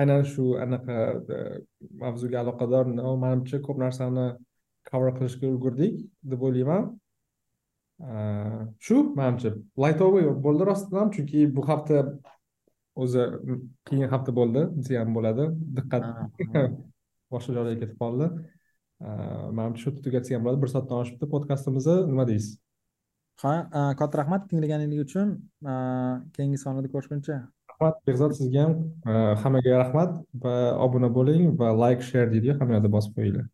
Aynan 0.00 0.22
shu 0.32 0.44
anaqa 0.64 0.96
mavzuga 2.02 2.38
aloqador 2.42 2.84
manimcha 3.24 3.58
ko'p 3.66 3.78
narsani 3.84 4.26
cover 4.90 5.12
qilishga 5.18 5.46
ulgurdik 5.52 5.94
deb 6.32 6.44
o'ylayman. 6.48 6.84
Shu 8.86 8.96
manimcha. 9.20 9.54
Laytoviy 9.84 10.28
bo'ldi 10.46 10.68
rostdan 10.70 11.00
ham 11.02 11.10
chunki 11.16 11.46
bu 11.56 11.66
hafta 11.70 12.04
o'zi 13.02 13.24
qiyin 13.88 14.08
hafta 14.14 14.36
bo'ldi. 14.40 14.68
Desa 14.78 15.02
ham 15.02 15.10
bo'ladi. 15.18 15.50
Diqqat 15.80 16.04
boshqa 17.32 17.50
joylarga 17.56 17.80
ketib 17.82 17.98
qoldi 18.04 18.28
manimcha 19.00 19.80
shu 19.82 19.90
tugatsak 20.06 20.34
ham 20.36 20.44
bo'ladi 20.46 20.62
bir 20.64 20.72
soatdan 20.74 21.02
oshibdi 21.02 21.30
podkastimizni 21.34 21.96
nima 22.10 22.26
deysiz 22.30 22.58
ha 23.42 23.54
katta 24.00 24.22
rahmat 24.22 24.48
tinglaganinglar 24.50 25.04
uchun 25.06 25.28
keyingi 26.36 26.58
sonlarda 26.64 26.92
ko'rishguncha 26.94 27.36
rahmat 27.72 28.00
behzod 28.10 28.32
sizga 28.40 28.64
ham 28.66 28.72
hammaga 29.42 29.82
rahmat 29.84 30.16
va 30.46 30.56
obuna 30.86 31.12
bo'ling 31.18 31.44
va 31.60 31.68
layk 31.82 32.00
share 32.10 32.32
deydiyu 32.34 32.58
hamma 32.60 32.78
yoqda 32.78 32.94
bosib 32.96 33.12
qo'yinglar 33.20 33.46